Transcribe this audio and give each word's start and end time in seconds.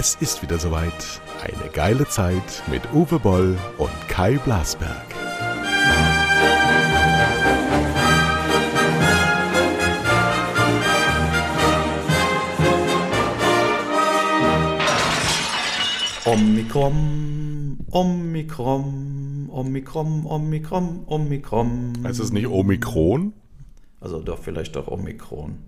Es 0.00 0.14
ist 0.20 0.42
wieder 0.42 0.60
soweit. 0.60 1.20
Eine 1.42 1.72
geile 1.72 2.06
Zeit 2.06 2.62
mit 2.70 2.82
Uwe 2.94 3.18
Boll 3.18 3.58
und 3.78 3.90
Kai 4.06 4.38
Blasberg. 4.38 4.94
Omikron, 16.26 17.78
Omikron, 17.90 19.48
Omikron, 19.50 20.26
Omikron, 20.26 21.02
Omikron. 21.06 21.92
Heißt 22.04 22.20
es 22.20 22.30
nicht 22.30 22.46
Omikron? 22.46 23.32
Also 24.00 24.20
doch, 24.20 24.38
vielleicht 24.38 24.76
doch 24.76 24.86
Omikron. 24.86 25.58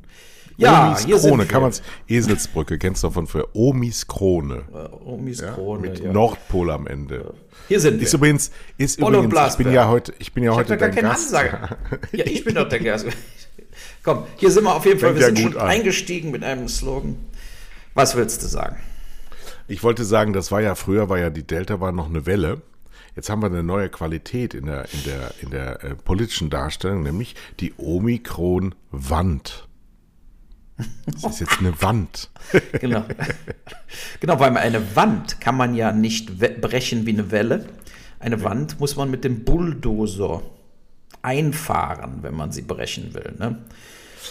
Ja, 0.60 0.88
Omis 0.88 1.04
hier 1.06 1.18
Krone, 1.18 1.46
kann 1.46 1.62
man 1.62 1.70
es. 1.70 1.82
Eselsbrücke, 2.06 2.78
kennst 2.78 3.02
du 3.02 3.08
davon 3.08 3.26
für 3.26 3.48
Omis 3.56 4.06
Krone. 4.06 4.62
Äh, 4.72 5.08
Omis 5.08 5.42
Krone. 5.42 5.80
Mit 5.80 6.00
ja. 6.00 6.12
Nordpol 6.12 6.70
am 6.70 6.86
Ende. 6.86 7.32
Hier 7.68 7.80
sind 7.80 7.98
wir. 7.98 8.06
Ist 8.06 8.12
übrigens, 8.12 8.50
ist 8.76 8.98
übrigens 8.98 9.52
ich 9.52 9.56
bin 9.56 9.72
ja 9.72 9.88
heute, 9.88 10.12
ich 10.18 10.32
bin 10.34 10.44
ja 10.44 10.52
ich 10.52 10.58
heute 10.58 10.76
dein 10.76 10.94
gar 10.94 11.02
Gast. 11.02 11.34
Ansager. 11.34 11.78
ja, 12.12 12.26
ich 12.26 12.44
bin 12.44 12.54
doch 12.54 12.68
der 12.68 12.80
Gast. 12.80 13.06
Komm, 14.02 14.24
hier 14.36 14.50
sind 14.50 14.64
wir 14.64 14.74
auf 14.74 14.84
jeden 14.84 15.00
Fall. 15.00 15.14
Wir 15.14 15.26
sind 15.26 15.38
schon 15.38 15.56
an. 15.56 15.66
eingestiegen 15.66 16.30
mit 16.30 16.44
einem 16.44 16.68
Slogan. 16.68 17.16
Was 17.94 18.14
willst 18.14 18.42
du 18.42 18.46
sagen? 18.46 18.76
Ich 19.66 19.82
wollte 19.82 20.04
sagen, 20.04 20.34
das 20.34 20.52
war 20.52 20.60
ja 20.60 20.74
früher, 20.74 21.08
war 21.08 21.18
ja 21.18 21.30
die 21.30 21.46
Delta 21.46 21.80
war 21.80 21.92
noch 21.92 22.08
eine 22.08 22.26
Welle. 22.26 22.60
Jetzt 23.16 23.30
haben 23.30 23.40
wir 23.40 23.46
eine 23.46 23.62
neue 23.62 23.88
Qualität 23.88 24.52
in 24.52 24.66
der, 24.66 24.84
in 24.92 25.04
der, 25.04 25.32
in 25.40 25.50
der 25.50 25.84
äh, 25.84 25.94
politischen 25.94 26.50
Darstellung, 26.50 27.02
nämlich 27.02 27.34
die 27.60 27.72
Omikron-Wand. 27.76 29.68
Das 31.06 31.24
ist 31.24 31.40
jetzt 31.40 31.58
eine 31.58 31.80
Wand. 31.82 32.30
genau. 32.80 33.04
Genau, 34.20 34.40
weil 34.40 34.56
eine 34.56 34.96
Wand 34.96 35.40
kann 35.40 35.56
man 35.56 35.74
ja 35.74 35.92
nicht 35.92 36.38
brechen 36.60 37.06
wie 37.06 37.12
eine 37.12 37.30
Welle. 37.30 37.66
Eine 38.18 38.42
Wand 38.44 38.80
muss 38.80 38.96
man 38.96 39.10
mit 39.10 39.24
dem 39.24 39.44
Bulldozer 39.44 40.42
einfahren, 41.22 42.22
wenn 42.22 42.34
man 42.34 42.52
sie 42.52 42.62
brechen 42.62 43.14
will. 43.14 43.34
Ne? 43.38 43.58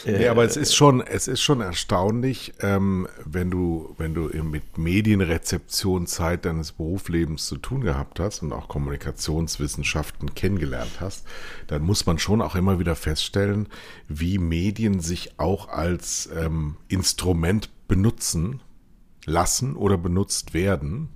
Nee, 0.05 0.27
aber 0.27 0.43
es 0.43 0.57
ist 0.57 0.75
schon, 0.75 1.01
es 1.01 1.27
ist 1.27 1.41
schon 1.41 1.61
erstaunlich, 1.61 2.53
ähm, 2.61 3.07
wenn 3.25 3.51
du, 3.51 3.93
wenn 3.97 4.13
du 4.13 4.29
mit 4.43 4.77
Medienrezeption 4.77 6.07
Zeit 6.07 6.45
deines 6.45 6.71
Berufslebens 6.73 7.45
zu 7.45 7.57
tun 7.57 7.81
gehabt 7.81 8.19
hast 8.19 8.41
und 8.41 8.53
auch 8.53 8.67
Kommunikationswissenschaften 8.67 10.33
kennengelernt 10.35 10.99
hast, 10.99 11.25
dann 11.67 11.81
muss 11.81 12.05
man 12.05 12.19
schon 12.19 12.41
auch 12.41 12.55
immer 12.55 12.79
wieder 12.79 12.95
feststellen, 12.95 13.67
wie 14.07 14.37
Medien 14.37 14.99
sich 14.99 15.39
auch 15.39 15.69
als 15.69 16.29
ähm, 16.35 16.77
Instrument 16.87 17.69
benutzen 17.87 18.61
lassen 19.25 19.75
oder 19.75 19.97
benutzt 19.97 20.53
werden. 20.53 21.09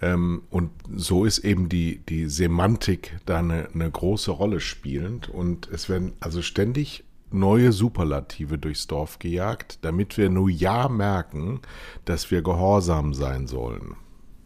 Ähm, 0.00 0.42
und 0.50 0.70
so 0.94 1.24
ist 1.24 1.38
eben 1.38 1.68
die, 1.68 1.98
die 2.08 2.28
Semantik 2.28 3.18
da 3.26 3.38
eine, 3.38 3.68
eine 3.74 3.90
große 3.90 4.30
Rolle 4.30 4.60
spielend. 4.60 5.28
Und 5.28 5.68
es 5.68 5.88
werden 5.88 6.12
also 6.20 6.42
ständig 6.42 7.04
neue 7.30 7.72
Superlative 7.72 8.58
durchs 8.58 8.86
Dorf 8.86 9.18
gejagt, 9.18 9.78
damit 9.82 10.16
wir 10.16 10.30
nur 10.30 10.48
ja 10.48 10.88
merken, 10.88 11.60
dass 12.04 12.30
wir 12.30 12.42
gehorsam 12.42 13.14
sein 13.14 13.46
sollen. 13.46 13.96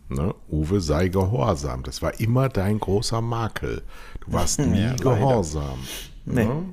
Ne? 0.09 0.35
Uwe, 0.51 0.81
sei 0.81 1.09
gehorsam. 1.09 1.83
Das 1.83 2.03
war 2.03 2.19
immer 2.21 2.49
dein 2.49 2.79
großer 2.79 3.21
Makel. 3.21 3.83
Du 4.21 4.33
warst 4.33 4.59
nie 4.61 4.81
ja, 4.81 4.95
gehorsam. 4.95 5.79
Nee. 6.25 6.45
Ne? 6.45 6.65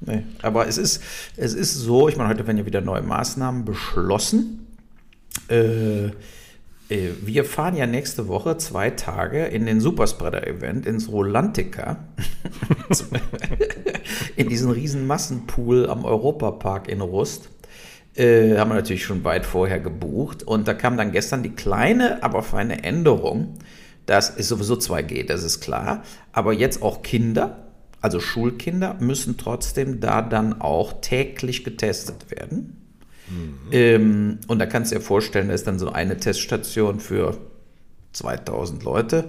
nee. 0.00 0.22
Aber 0.42 0.66
es 0.66 0.78
ist, 0.78 1.02
es 1.36 1.54
ist 1.54 1.74
so, 1.74 2.08
ich 2.08 2.16
meine, 2.16 2.30
heute 2.30 2.46
werden 2.46 2.58
ja 2.58 2.66
wieder 2.66 2.80
neue 2.80 3.02
Maßnahmen 3.02 3.64
beschlossen. 3.64 4.66
Äh, 5.48 6.06
äh, 6.06 6.12
wir 6.88 7.44
fahren 7.44 7.76
ja 7.76 7.86
nächste 7.86 8.28
Woche 8.28 8.56
zwei 8.56 8.90
Tage 8.90 9.44
in 9.44 9.66
den 9.66 9.80
Superspreader-Event 9.80 10.86
ins 10.86 11.10
Rolantica. 11.10 12.04
in 14.36 14.48
diesen 14.48 14.70
riesen 14.70 15.06
Massenpool 15.06 15.88
am 15.90 16.04
Europapark 16.04 16.88
in 16.88 17.02
Rust. 17.02 17.50
Äh, 18.14 18.56
haben 18.56 18.70
wir 18.70 18.76
natürlich 18.76 19.04
schon 19.04 19.22
weit 19.24 19.44
vorher 19.44 19.80
gebucht. 19.80 20.42
Und 20.42 20.66
da 20.66 20.72
kam 20.72 20.96
dann 20.96 21.12
gestern 21.12 21.42
die 21.42 21.50
kleine, 21.50 22.22
aber 22.22 22.42
feine 22.42 22.82
Änderung. 22.82 23.58
Das 24.06 24.30
ist 24.30 24.48
sowieso 24.48 24.74
2G, 24.74 25.26
das 25.26 25.44
ist 25.44 25.60
klar. 25.60 26.02
Aber 26.32 26.54
jetzt 26.54 26.82
auch 26.82 27.02
Kinder, 27.02 27.68
also 28.00 28.18
Schulkinder, 28.18 28.96
müssen 28.98 29.36
trotzdem 29.36 30.00
da 30.00 30.22
dann 30.22 30.62
auch 30.62 31.02
täglich 31.02 31.64
getestet 31.64 32.30
werden. 32.30 32.87
Mhm. 33.30 33.58
Ähm, 33.72 34.38
und 34.46 34.58
da 34.58 34.66
kannst 34.66 34.92
du 34.92 34.96
dir 34.96 35.00
vorstellen, 35.00 35.48
da 35.48 35.54
ist 35.54 35.66
dann 35.66 35.78
so 35.78 35.90
eine 35.90 36.16
Teststation 36.16 37.00
für 37.00 37.36
2000 38.12 38.84
Leute, 38.84 39.24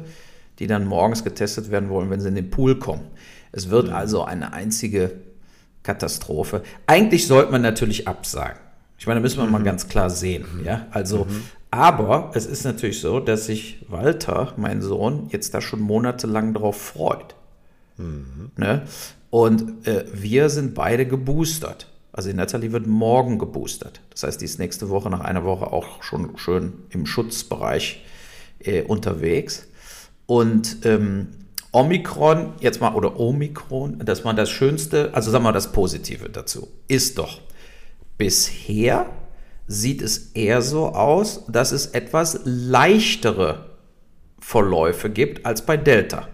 die 0.60 0.68
dann 0.68 0.86
morgens 0.86 1.24
getestet 1.24 1.72
werden 1.72 1.90
wollen, 1.90 2.10
wenn 2.10 2.22
sie 2.22 2.30
in 2.30 2.36
den 2.36 2.50
Pool 2.50 2.80
kommen. 2.80 3.08
Es 3.52 3.70
wird 3.70 3.88
mhm. 3.88 3.94
also 3.94 4.24
eine 4.24 4.54
einzige 4.54 5.12
Katastrophe. 5.84 6.64
Eigentlich 6.88 7.28
sollte 7.28 7.52
man 7.52 7.62
natürlich 7.62 8.08
absagen. 8.08 8.60
Ich 8.98 9.08
meine, 9.08 9.20
da 9.20 9.22
müssen 9.22 9.40
wir 9.40 9.46
mhm. 9.46 9.52
mal 9.54 9.64
ganz 9.64 9.88
klar 9.88 10.10
sehen. 10.10 10.46
Ja? 10.66 10.88
Also, 10.92 11.26
mhm. 11.26 11.44
aber 11.72 12.32
es 12.34 12.46
ist 12.46 12.66
natürlich 12.66 13.00
so, 13.00 13.20
dass 13.20 13.46
sich 13.46 13.86
Walter, 13.88 14.54
mein 14.58 14.82
Sohn, 14.82 15.28
jetzt 15.32 15.54
da 15.54 15.62
schon 15.62 15.80
monatelang 15.80 16.54
darauf 16.54 16.80
freut. 16.80 17.36
Mhm. 17.98 18.52
Ne? 18.58 18.84
Und 19.30 19.88
äh, 19.88 20.06
wir 20.14 20.50
sind 20.50 20.76
beide 20.76 21.06
geboostert. 21.06 21.88
Also 22.20 22.32
die 22.32 22.36
Natalie 22.36 22.74
wird 22.74 22.86
morgen 22.86 23.40
geboostert. 23.40 24.02
Das 24.10 24.24
heißt, 24.24 24.42
die 24.42 24.46
ist 24.46 24.60
nächste 24.60 24.90
Woche 24.90 25.10
nach 25.10 25.22
einer 25.22 25.46
Woche 25.46 25.72
auch 25.72 26.04
schon 26.04 26.38
schön 26.38 26.74
im 26.90 27.06
Schutzbereich 27.06 28.04
äh, 28.60 28.82
unterwegs. 28.82 29.68
Und 30.26 30.80
ähm, 30.84 31.30
Omikron, 31.72 32.56
jetzt 32.60 32.82
mal, 32.82 32.94
oder 32.94 33.18
Omikron, 33.18 34.00
dass 34.00 34.26
man 34.26 34.36
das 34.36 34.50
Schönste, 34.50 35.12
also 35.14 35.32
sagen 35.32 35.46
wir 35.46 35.52
mal 35.52 35.54
das 35.54 35.72
Positive 35.72 36.28
dazu, 36.28 36.68
ist 36.90 37.18
doch, 37.20 37.40
bisher 38.18 39.06
sieht 39.68 40.02
es 40.02 40.34
eher 40.34 40.62
so 40.62 40.88
aus, 40.88 41.46
dass 41.48 41.72
es 41.72 41.86
etwas 41.86 42.42
leichtere 42.44 43.68
Verläufe 44.42 45.10
gibt 45.10 45.46
als 45.46 45.66
bei 45.66 45.78
Delta. 45.78 46.28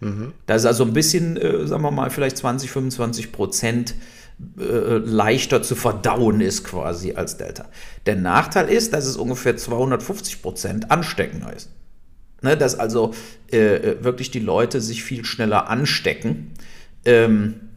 Mhm. 0.00 0.34
Da 0.44 0.56
ist 0.56 0.66
also 0.66 0.84
ein 0.84 0.92
bisschen, 0.92 1.38
äh, 1.38 1.66
sagen 1.66 1.82
wir 1.82 1.90
mal, 1.90 2.10
vielleicht 2.10 2.36
20, 2.36 2.70
25 2.70 3.32
Prozent 3.32 3.94
äh, 4.58 4.98
leichter 4.98 5.62
zu 5.62 5.74
verdauen 5.74 6.40
ist 6.40 6.64
quasi 6.64 7.12
als 7.12 7.36
Delta. 7.36 7.68
Der 8.06 8.16
Nachteil 8.16 8.68
ist, 8.68 8.92
dass 8.92 9.06
es 9.06 9.16
ungefähr 9.16 9.56
250 9.56 10.42
Prozent 10.42 10.90
ansteckender 10.90 11.52
ist. 11.54 11.70
Ne, 12.42 12.56
dass 12.56 12.78
also 12.78 13.12
äh, 13.52 13.58
äh, 13.58 14.04
wirklich 14.04 14.30
die 14.30 14.40
Leute 14.40 14.80
sich 14.80 15.02
viel 15.02 15.24
schneller 15.26 15.68
anstecken. 15.68 16.52
Ähm, 17.04 17.68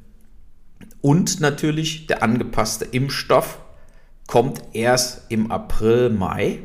und 1.02 1.42
natürlich 1.42 2.08
der 2.08 2.24
angepasste 2.24 2.86
Impfstoff 2.86 3.60
kommt 4.28 4.62
erst 4.72 5.24
im 5.30 5.52
April, 5.52 6.10
Mai 6.10 6.60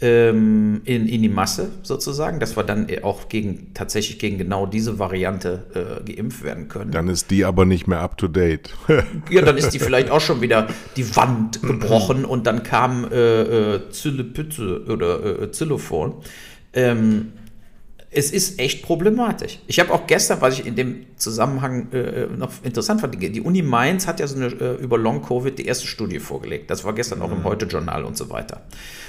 ähm, 0.00 0.80
in, 0.84 1.06
in 1.06 1.22
die 1.22 1.28
Masse 1.28 1.70
sozusagen, 1.82 2.40
dass 2.40 2.56
wir 2.56 2.62
dann 2.62 2.86
auch 3.02 3.28
gegen, 3.28 3.74
tatsächlich 3.74 4.18
gegen 4.18 4.38
genau 4.38 4.66
diese 4.66 4.98
Variante 4.98 6.00
äh, 6.06 6.12
geimpft 6.12 6.42
werden 6.42 6.68
können. 6.68 6.90
Dann 6.90 7.08
ist 7.08 7.30
die 7.30 7.44
aber 7.44 7.66
nicht 7.66 7.86
mehr 7.86 8.00
up 8.00 8.16
to 8.16 8.28
date. 8.28 8.70
ja, 9.30 9.42
dann 9.42 9.56
ist 9.56 9.70
die 9.70 9.78
vielleicht 9.80 10.10
auch 10.10 10.20
schon 10.20 10.40
wieder 10.40 10.68
die 10.96 11.16
Wand 11.16 11.62
gebrochen 11.62 12.24
und 12.24 12.46
dann 12.46 12.62
kam 12.62 13.04
äh, 13.10 13.74
äh, 13.74 13.90
Zillepütze 13.90 14.84
oder 14.88 15.42
äh, 15.42 15.46
Xylophon. 15.48 16.14
Ähm, 16.72 17.32
es 18.12 18.32
ist 18.32 18.58
echt 18.58 18.82
problematisch. 18.82 19.60
Ich 19.68 19.78
habe 19.78 19.92
auch 19.92 20.06
gestern, 20.06 20.40
was 20.40 20.58
ich 20.58 20.66
in 20.66 20.74
dem 20.74 21.06
Zusammenhang 21.16 21.92
äh, 21.92 22.26
noch 22.26 22.50
interessant 22.64 23.00
fand, 23.00 23.22
die 23.22 23.40
Uni 23.40 23.62
Mainz 23.62 24.08
hat 24.08 24.18
ja 24.18 24.26
so 24.26 24.34
eine, 24.34 24.46
äh, 24.46 24.82
über 24.82 24.98
Long-Covid 24.98 25.56
die 25.56 25.66
erste 25.66 25.86
Studie 25.86 26.18
vorgelegt. 26.18 26.70
Das 26.70 26.84
war 26.84 26.92
gestern 26.92 27.22
auch 27.22 27.30
im 27.30 27.38
mhm. 27.38 27.44
Heute-Journal 27.44 28.04
und 28.04 28.16
so 28.16 28.28
weiter. 28.28 28.62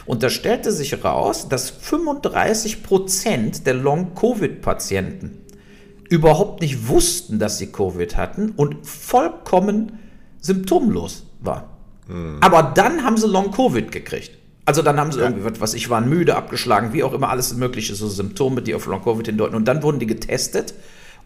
Und 0.06 0.22
da 0.22 0.30
stellte 0.30 0.72
sich 0.72 1.04
raus, 1.04 1.50
dass 1.50 1.72
35 1.72 2.84
Prozent 2.84 3.66
der 3.66 3.74
Long-Covid-Patienten 3.74 5.40
überhaupt 6.10 6.62
nicht 6.62 6.88
wussten, 6.88 7.40
dass 7.40 7.58
sie 7.58 7.72
Covid 7.72 8.18
hatten 8.18 8.52
und 8.52 8.86
vollkommen 8.86 10.00
symptomlos 10.42 11.26
waren. 11.40 11.64
Mhm. 12.08 12.38
Aber 12.42 12.62
dann 12.62 13.04
haben 13.04 13.18
sie 13.18 13.28
Long-Covid 13.28 13.92
gekriegt. 13.92 14.38
Also 14.66 14.82
dann 14.82 15.00
haben 15.00 15.12
sie 15.12 15.20
ja. 15.20 15.30
irgendwie, 15.30 15.60
was 15.60 15.74
ich 15.74 15.90
waren 15.90 16.08
müde, 16.08 16.36
abgeschlagen, 16.36 16.94
wie 16.94 17.04
auch 17.04 17.14
immer, 17.14 17.30
alles 17.30 17.54
mögliche, 17.56 17.96
so 17.96 18.08
Symptome, 18.08 18.62
die 18.62 18.76
auf 18.76 18.86
Long-Covid 18.86 19.26
hindeuten. 19.26 19.56
Und 19.56 19.66
dann 19.66 19.82
wurden 19.84 20.00
die 20.00 20.08
getestet 20.08 20.74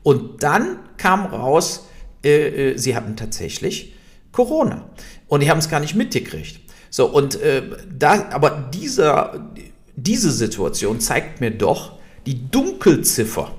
und 0.03 0.43
dann 0.43 0.79
kam 0.97 1.25
raus, 1.25 1.87
äh, 2.23 2.71
äh, 2.71 2.77
sie 2.77 2.95
hatten 2.95 3.15
tatsächlich 3.15 3.93
Corona. 4.31 4.89
Und 5.27 5.41
die 5.41 5.49
haben 5.49 5.59
es 5.59 5.69
gar 5.69 5.79
nicht 5.79 5.95
mitgekriegt. 5.95 6.59
So, 6.89 7.07
und 7.07 7.41
äh, 7.41 7.63
da, 7.97 8.29
aber 8.31 8.69
dieser, 8.73 9.51
diese 9.95 10.31
Situation 10.31 10.99
zeigt 10.99 11.41
mir 11.41 11.51
doch 11.51 11.99
die 12.25 12.49
Dunkelziffer. 12.49 13.51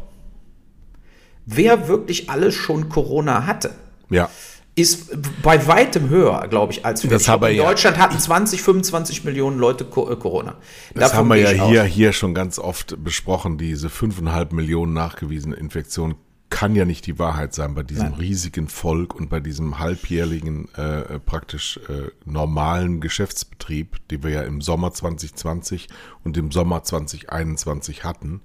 Wer 1.44 1.88
wirklich 1.88 2.30
alles 2.30 2.54
schon 2.54 2.88
Corona 2.88 3.46
hatte. 3.46 3.72
Ja. 4.10 4.30
Ist 4.76 5.42
bei 5.42 5.66
weitem 5.66 6.10
höher, 6.10 6.46
glaube 6.48 6.72
ich, 6.72 6.84
als 6.84 7.02
wir. 7.02 7.10
Das 7.10 7.26
haben 7.28 7.42
wir 7.42 7.48
in 7.48 7.56
ja. 7.56 7.64
Deutschland 7.64 7.96
hatten 7.96 8.18
20, 8.18 8.62
25 8.62 9.24
Millionen 9.24 9.58
Leute 9.58 9.84
äh, 9.84 10.16
Corona. 10.16 10.56
Das 10.94 11.10
Davon 11.10 11.18
haben 11.18 11.28
wir 11.30 11.54
ja 11.54 11.62
aus. 11.62 11.70
hier, 11.70 11.82
hier 11.84 12.12
schon 12.12 12.34
ganz 12.34 12.58
oft 12.58 13.02
besprochen. 13.02 13.56
Diese 13.56 13.88
5,5 13.88 14.54
Millionen 14.54 14.92
nachgewiesene 14.92 15.56
Infektionen 15.56 16.16
kann 16.50 16.76
ja 16.76 16.84
nicht 16.84 17.06
die 17.06 17.18
Wahrheit 17.18 17.54
sein 17.54 17.74
bei 17.74 17.82
diesem 17.82 18.10
Nein. 18.10 18.14
riesigen 18.20 18.68
Volk 18.68 19.14
und 19.14 19.30
bei 19.30 19.40
diesem 19.40 19.78
halbjährlichen, 19.78 20.72
äh, 20.74 21.18
praktisch 21.20 21.80
äh, 21.88 22.10
normalen 22.24 23.00
Geschäftsbetrieb, 23.00 24.06
den 24.08 24.22
wir 24.22 24.30
ja 24.30 24.42
im 24.42 24.60
Sommer 24.60 24.92
2020 24.92 25.88
und 26.22 26.36
im 26.36 26.52
Sommer 26.52 26.82
2021 26.82 28.04
hatten. 28.04 28.42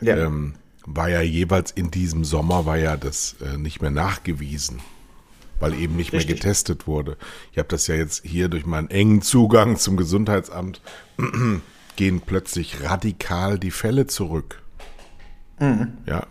Ja. 0.00 0.16
Ähm, 0.16 0.54
war 0.86 1.08
ja 1.08 1.20
jeweils 1.20 1.70
in 1.70 1.90
diesem 1.90 2.24
Sommer 2.24 2.66
war 2.66 2.76
ja 2.76 2.96
das 2.96 3.36
äh, 3.40 3.56
nicht 3.58 3.82
mehr 3.82 3.90
nachgewiesen, 3.90 4.80
weil 5.62 5.74
eben 5.74 5.94
nicht 5.94 6.12
Richtig. 6.12 6.28
mehr 6.28 6.36
getestet 6.36 6.88
wurde. 6.88 7.16
Ich 7.52 7.58
habe 7.58 7.68
das 7.68 7.86
ja 7.86 7.94
jetzt 7.94 8.24
hier 8.26 8.48
durch 8.48 8.66
meinen 8.66 8.90
engen 8.90 9.22
Zugang 9.22 9.76
zum 9.76 9.96
Gesundheitsamt 9.96 10.80
gehen 11.96 12.20
plötzlich 12.20 12.82
radikal 12.82 13.60
die 13.60 13.70
Fälle 13.70 14.08
zurück. 14.08 14.60
Mhm. 15.60 15.92
Ja, 16.04 16.26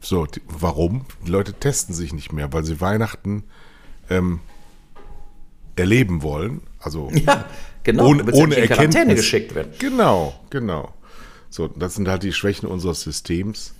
so, 0.00 0.26
die, 0.26 0.40
warum? 0.46 1.04
Die 1.26 1.32
Leute 1.32 1.52
testen 1.52 1.96
sich 1.96 2.12
nicht 2.14 2.32
mehr, 2.32 2.52
weil 2.52 2.64
sie 2.64 2.80
Weihnachten 2.80 3.42
ähm, 4.08 4.38
erleben 5.74 6.22
wollen. 6.22 6.60
Also 6.78 7.10
Ja, 7.26 7.44
genau. 7.82 8.06
ohne, 8.06 8.32
ohne 8.34 8.56
Erkenntnis. 8.56 9.16
geschickt 9.16 9.56
werden. 9.56 9.72
Genau, 9.80 10.32
genau. 10.50 10.94
So, 11.50 11.66
das 11.66 11.96
sind 11.96 12.06
halt 12.06 12.22
die 12.22 12.32
Schwächen 12.32 12.68
unseres 12.68 13.00
Systems. 13.02 13.74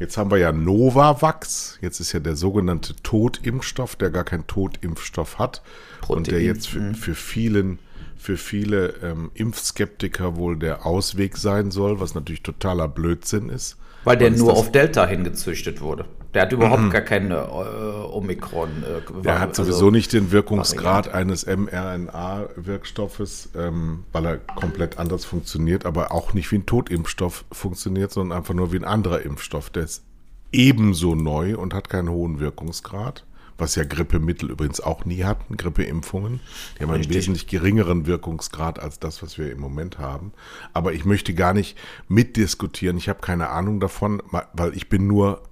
Jetzt 0.00 0.16
haben 0.16 0.30
wir 0.30 0.38
ja 0.38 0.50
Novavax. 0.50 1.78
Jetzt 1.82 2.00
ist 2.00 2.12
ja 2.12 2.20
der 2.20 2.34
sogenannte 2.34 2.96
Totimpfstoff, 3.02 3.96
der 3.96 4.10
gar 4.10 4.24
keinen 4.24 4.46
Totimpfstoff 4.46 5.38
hat. 5.38 5.62
und 6.08 6.26
der 6.26 6.32
Protein, 6.32 6.46
jetzt 6.46 6.68
für, 6.68 6.94
für 6.94 7.14
vielen, 7.14 7.78
für 8.16 8.38
viele 8.38 8.94
ähm, 9.02 9.30
Impfskeptiker 9.34 10.36
wohl 10.36 10.58
der 10.58 10.86
Ausweg 10.86 11.36
sein 11.36 11.70
soll, 11.70 12.00
was 12.00 12.14
natürlich 12.14 12.42
totaler 12.42 12.88
Blödsinn 12.88 13.50
ist. 13.50 13.76
Weil 14.04 14.16
der 14.16 14.30
nur 14.30 14.54
auf 14.54 14.72
Delta 14.72 15.06
hingezüchtet 15.06 15.82
wurde. 15.82 16.06
Der 16.34 16.42
hat 16.42 16.52
überhaupt 16.52 16.90
gar 16.90 17.00
keine 17.00 17.36
äh, 17.38 18.12
Omikron. 18.12 18.68
Äh, 18.84 19.22
Der 19.22 19.40
hat 19.40 19.48
also- 19.50 19.64
sowieso 19.64 19.90
nicht 19.90 20.12
den 20.12 20.30
Wirkungsgrad 20.30 21.08
eines 21.12 21.46
mRNA-Wirkstoffes, 21.46 23.48
ähm, 23.56 24.04
weil 24.12 24.26
er 24.26 24.36
komplett 24.38 24.98
anders 24.98 25.24
funktioniert, 25.24 25.86
aber 25.86 26.12
auch 26.12 26.34
nicht 26.34 26.50
wie 26.52 26.56
ein 26.58 26.66
Totimpfstoff 26.66 27.44
funktioniert, 27.50 28.12
sondern 28.12 28.38
einfach 28.38 28.54
nur 28.54 28.72
wie 28.72 28.76
ein 28.76 28.84
anderer 28.84 29.22
Impfstoff. 29.22 29.70
Der 29.70 29.84
ist 29.84 30.04
ebenso 30.52 31.14
neu 31.14 31.56
und 31.56 31.74
hat 31.74 31.88
keinen 31.88 32.10
hohen 32.10 32.40
Wirkungsgrad, 32.40 33.24
was 33.58 33.74
ja 33.74 33.84
Grippemittel 33.84 34.50
übrigens 34.50 34.80
auch 34.80 35.04
nie 35.04 35.24
hatten, 35.24 35.56
Grippeimpfungen. 35.56 36.40
Die 36.78 36.82
haben 36.82 36.90
einen 36.90 36.98
Richtig. 36.98 37.16
wesentlich 37.16 37.46
geringeren 37.46 38.06
Wirkungsgrad 38.06 38.78
als 38.80 38.98
das, 38.98 39.22
was 39.22 39.38
wir 39.38 39.50
im 39.52 39.60
Moment 39.60 39.98
haben. 39.98 40.32
Aber 40.72 40.92
ich 40.92 41.04
möchte 41.04 41.34
gar 41.34 41.52
nicht 41.54 41.76
mitdiskutieren. 42.08 42.96
Ich 42.96 43.08
habe 43.08 43.20
keine 43.20 43.50
Ahnung 43.50 43.80
davon, 43.80 44.22
weil 44.52 44.74
ich 44.76 44.88
bin 44.88 45.06
nur 45.06 45.42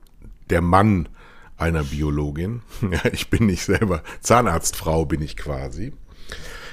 der 0.51 0.61
Mann 0.63 1.09
einer 1.57 1.85
Biologin. 1.85 2.63
Ja, 2.91 3.01
ich 3.13 3.31
bin 3.31 3.47
nicht 3.47 3.65
selber 3.65 4.03
Zahnarztfrau, 4.21 5.05
bin 5.05 5.23
ich 5.23 5.37
quasi. 5.37 5.93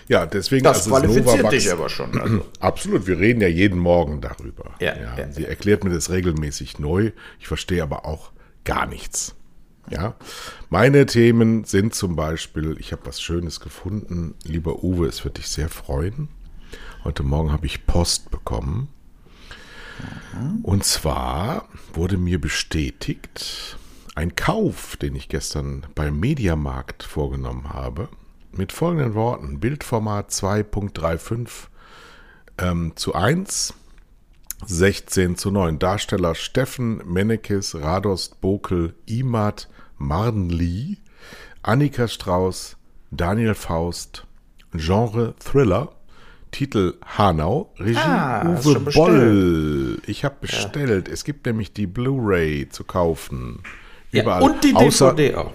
Ja, 0.07 0.27
deswegen 0.27 0.63
Das 0.63 0.77
also 0.77 0.91
qualifiziert 0.91 1.45
Novavax- 1.45 1.49
dich 1.49 1.71
aber 1.71 1.89
schon. 1.89 2.19
Also. 2.19 2.45
Absolut, 2.59 3.07
wir 3.07 3.17
reden 3.17 3.41
ja 3.41 3.47
jeden 3.47 3.79
Morgen 3.79 4.21
darüber. 4.21 4.75
Ja, 4.79 4.95
ja, 4.95 5.31
sie 5.31 5.45
erklärt 5.45 5.83
mir 5.83 5.89
das 5.89 6.11
regelmäßig 6.11 6.77
neu. 6.77 7.11
Ich 7.39 7.47
verstehe 7.47 7.81
aber 7.81 8.05
auch 8.05 8.31
gar 8.63 8.85
nichts. 8.85 9.35
Ja, 9.89 10.15
meine 10.69 11.05
Themen 11.05 11.63
sind 11.63 11.93
zum 11.93 12.15
Beispiel, 12.15 12.75
ich 12.79 12.91
habe 12.91 13.05
was 13.05 13.21
Schönes 13.21 13.59
gefunden, 13.59 14.33
lieber 14.43 14.83
Uwe, 14.83 15.07
es 15.07 15.23
wird 15.23 15.37
dich 15.37 15.47
sehr 15.47 15.69
freuen. 15.69 16.27
Heute 17.03 17.21
Morgen 17.21 17.51
habe 17.51 17.67
ich 17.67 17.85
Post 17.85 18.31
bekommen. 18.31 18.87
Und 20.63 20.83
zwar 20.83 21.67
wurde 21.93 22.17
mir 22.17 22.39
bestätigt, 22.39 23.77
ein 24.15 24.35
Kauf, 24.35 24.95
den 24.97 25.15
ich 25.15 25.29
gestern 25.29 25.85
beim 25.95 26.19
Mediamarkt 26.19 27.03
vorgenommen 27.03 27.73
habe, 27.73 28.09
mit 28.51 28.71
folgenden 28.71 29.13
Worten: 29.13 29.59
Bildformat 29.59 30.31
2.35 30.31 31.49
ähm, 32.57 32.93
zu 32.95 33.13
1, 33.13 33.73
16 34.65 35.37
zu 35.37 35.51
9. 35.51 35.79
Darsteller 35.79 36.35
Steffen 36.35 37.01
Mennekes, 37.05 37.75
Radost 37.75 38.41
Bokel, 38.41 38.95
Imad 39.05 39.69
Mardenli, 39.97 40.97
Annika 41.61 42.07
Strauß, 42.07 42.77
Daniel 43.11 43.55
Faust, 43.55 44.25
Genre 44.73 45.35
Thriller, 45.39 45.94
Titel 46.51 46.93
Hanau, 47.17 47.73
Regie 47.79 47.97
Ah, 47.97 48.45
Uwe. 48.59 48.79
Boll. 48.79 50.01
Ich 50.07 50.23
habe 50.23 50.35
bestellt. 50.41 51.07
Es 51.09 51.23
gibt 51.23 51.45
nämlich 51.45 51.73
die 51.73 51.87
Blu-ray 51.87 52.69
zu 52.69 52.83
kaufen. 52.83 53.59
Ja, 54.11 54.23
Überall. 54.23 54.41
und 54.43 54.63
die 54.63 54.73
außer, 54.73 55.13
DVD 55.13 55.35
auch. 55.35 55.51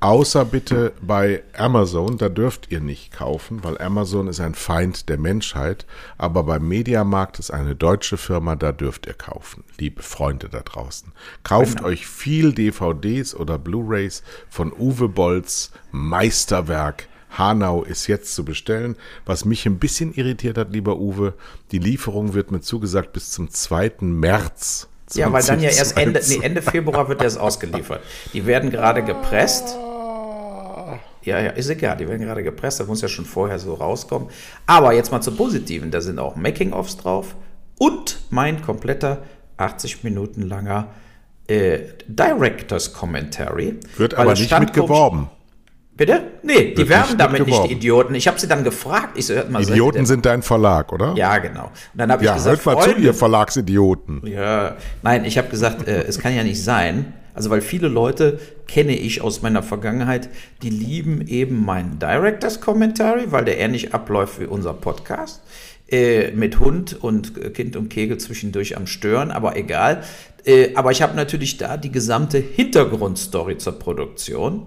Außer 0.00 0.44
bitte 0.44 0.92
bei 1.02 1.42
Amazon, 1.56 2.18
da 2.18 2.28
dürft 2.28 2.70
ihr 2.70 2.78
nicht 2.80 3.10
kaufen, 3.12 3.64
weil 3.64 3.78
Amazon 3.78 4.28
ist 4.28 4.38
ein 4.38 4.54
Feind 4.54 5.08
der 5.08 5.18
Menschheit. 5.18 5.86
Aber 6.18 6.44
beim 6.44 6.68
Mediamarkt 6.68 7.40
ist 7.40 7.50
eine 7.50 7.74
deutsche 7.74 8.16
Firma, 8.16 8.54
da 8.54 8.70
dürft 8.70 9.06
ihr 9.08 9.14
kaufen. 9.14 9.64
Liebe 9.76 10.02
Freunde 10.04 10.48
da 10.48 10.60
draußen. 10.60 11.10
Kauft 11.42 11.82
euch 11.82 12.06
viel 12.06 12.52
DVDs 12.52 13.34
oder 13.34 13.58
Blu-rays 13.58 14.22
von 14.48 14.72
Uwe 14.72 15.08
Bolls 15.08 15.72
Meisterwerk. 15.90 17.08
Hanau 17.30 17.82
ist 17.82 18.06
jetzt 18.06 18.34
zu 18.34 18.44
bestellen. 18.44 18.96
Was 19.26 19.44
mich 19.44 19.66
ein 19.66 19.78
bisschen 19.78 20.14
irritiert 20.14 20.56
hat, 20.58 20.72
lieber 20.72 20.98
Uwe, 20.98 21.34
die 21.72 21.78
Lieferung 21.78 22.34
wird 22.34 22.50
mir 22.50 22.60
zugesagt 22.60 23.12
bis 23.12 23.30
zum 23.30 23.50
2. 23.50 23.92
März. 24.00 24.88
Ja, 25.14 25.32
weil 25.32 25.42
dann 25.42 25.60
ja 25.60 25.70
erst 25.70 25.96
Ende, 25.96 26.20
2022. 26.20 26.38
nee, 26.38 26.44
Ende 26.46 26.62
Februar 26.62 27.08
wird 27.08 27.22
das 27.22 27.36
ausgeliefert. 27.38 28.00
Die 28.34 28.44
werden 28.46 28.70
gerade 28.70 29.02
gepresst. 29.02 29.76
Ja, 31.22 31.40
ja, 31.40 31.50
ist 31.50 31.68
egal, 31.68 31.96
die 31.96 32.08
werden 32.08 32.22
gerade 32.22 32.42
gepresst, 32.42 32.80
da 32.80 32.84
muss 32.84 33.02
ja 33.02 33.08
schon 33.08 33.24
vorher 33.26 33.58
so 33.58 33.74
rauskommen. 33.74 34.28
Aber 34.66 34.94
jetzt 34.94 35.10
mal 35.12 35.20
zum 35.20 35.36
Positiven, 35.36 35.90
da 35.90 36.00
sind 36.00 36.18
auch 36.18 36.36
Making-ofs 36.36 36.96
drauf 36.98 37.36
und 37.78 38.18
mein 38.30 38.62
kompletter 38.62 39.22
80 39.58 40.04
Minuten 40.04 40.42
langer 40.42 40.88
äh, 41.48 41.80
Directors 42.06 42.92
Commentary. 42.94 43.76
Wird 43.96 44.14
aber 44.14 44.32
nicht 44.32 44.44
stand, 44.46 44.66
mit 44.66 44.74
glaub 44.74 44.84
ich- 44.86 44.88
geworben. 44.90 45.30
Bitte? 45.98 46.22
Nee, 46.44 46.74
die 46.74 46.88
werben 46.88 47.08
nicht 47.08 47.20
damit 47.20 47.44
nicht, 47.44 47.64
die 47.64 47.72
Idioten. 47.72 48.14
Ich 48.14 48.28
habe 48.28 48.38
sie 48.38 48.46
dann 48.46 48.62
gefragt. 48.62 49.18
Ich 49.18 49.26
so, 49.26 49.34
hört 49.34 49.50
mal, 49.50 49.60
Idioten 49.60 50.06
sind 50.06 50.24
dein 50.24 50.42
Verlag, 50.42 50.92
oder? 50.92 51.12
Ja, 51.16 51.38
genau. 51.38 51.64
Und 51.64 51.72
dann 52.00 52.12
habe 52.12 52.22
ich 52.22 52.28
Ja, 52.28 52.34
gesagt, 52.34 52.64
hört 52.64 52.66
mal 52.76 52.82
zu, 52.82 52.90
Freunde, 52.90 53.06
ihr 53.06 53.14
Verlagsidioten. 53.14 54.22
ja, 54.24 54.76
nein, 55.02 55.24
ich 55.24 55.36
habe 55.36 55.48
gesagt, 55.48 55.88
äh, 55.88 56.04
es 56.04 56.20
kann 56.20 56.34
ja 56.34 56.44
nicht 56.44 56.62
sein. 56.62 57.12
Also, 57.34 57.50
weil 57.50 57.60
viele 57.62 57.88
Leute 57.88 58.38
kenne 58.68 58.96
ich 58.96 59.22
aus 59.22 59.42
meiner 59.42 59.62
Vergangenheit, 59.64 60.28
die 60.62 60.70
lieben 60.70 61.26
eben 61.26 61.64
meinen 61.64 61.98
Directors 61.98 62.60
Commentary, 62.60 63.32
weil 63.32 63.44
der 63.44 63.58
ähnlich 63.58 63.92
abläuft 63.92 64.40
wie 64.40 64.46
unser 64.46 64.74
Podcast. 64.74 65.42
Äh, 65.90 66.30
mit 66.30 66.60
Hund 66.60 66.96
und 67.02 67.54
Kind 67.54 67.74
und 67.74 67.88
Kegel 67.88 68.18
zwischendurch 68.18 68.76
am 68.76 68.86
Stören, 68.86 69.32
aber 69.32 69.56
egal. 69.56 70.02
Äh, 70.44 70.74
aber 70.76 70.92
ich 70.92 71.02
habe 71.02 71.16
natürlich 71.16 71.56
da 71.56 71.76
die 71.76 71.90
gesamte 71.90 72.38
Hintergrundstory 72.38 73.58
zur 73.58 73.78
Produktion 73.80 74.66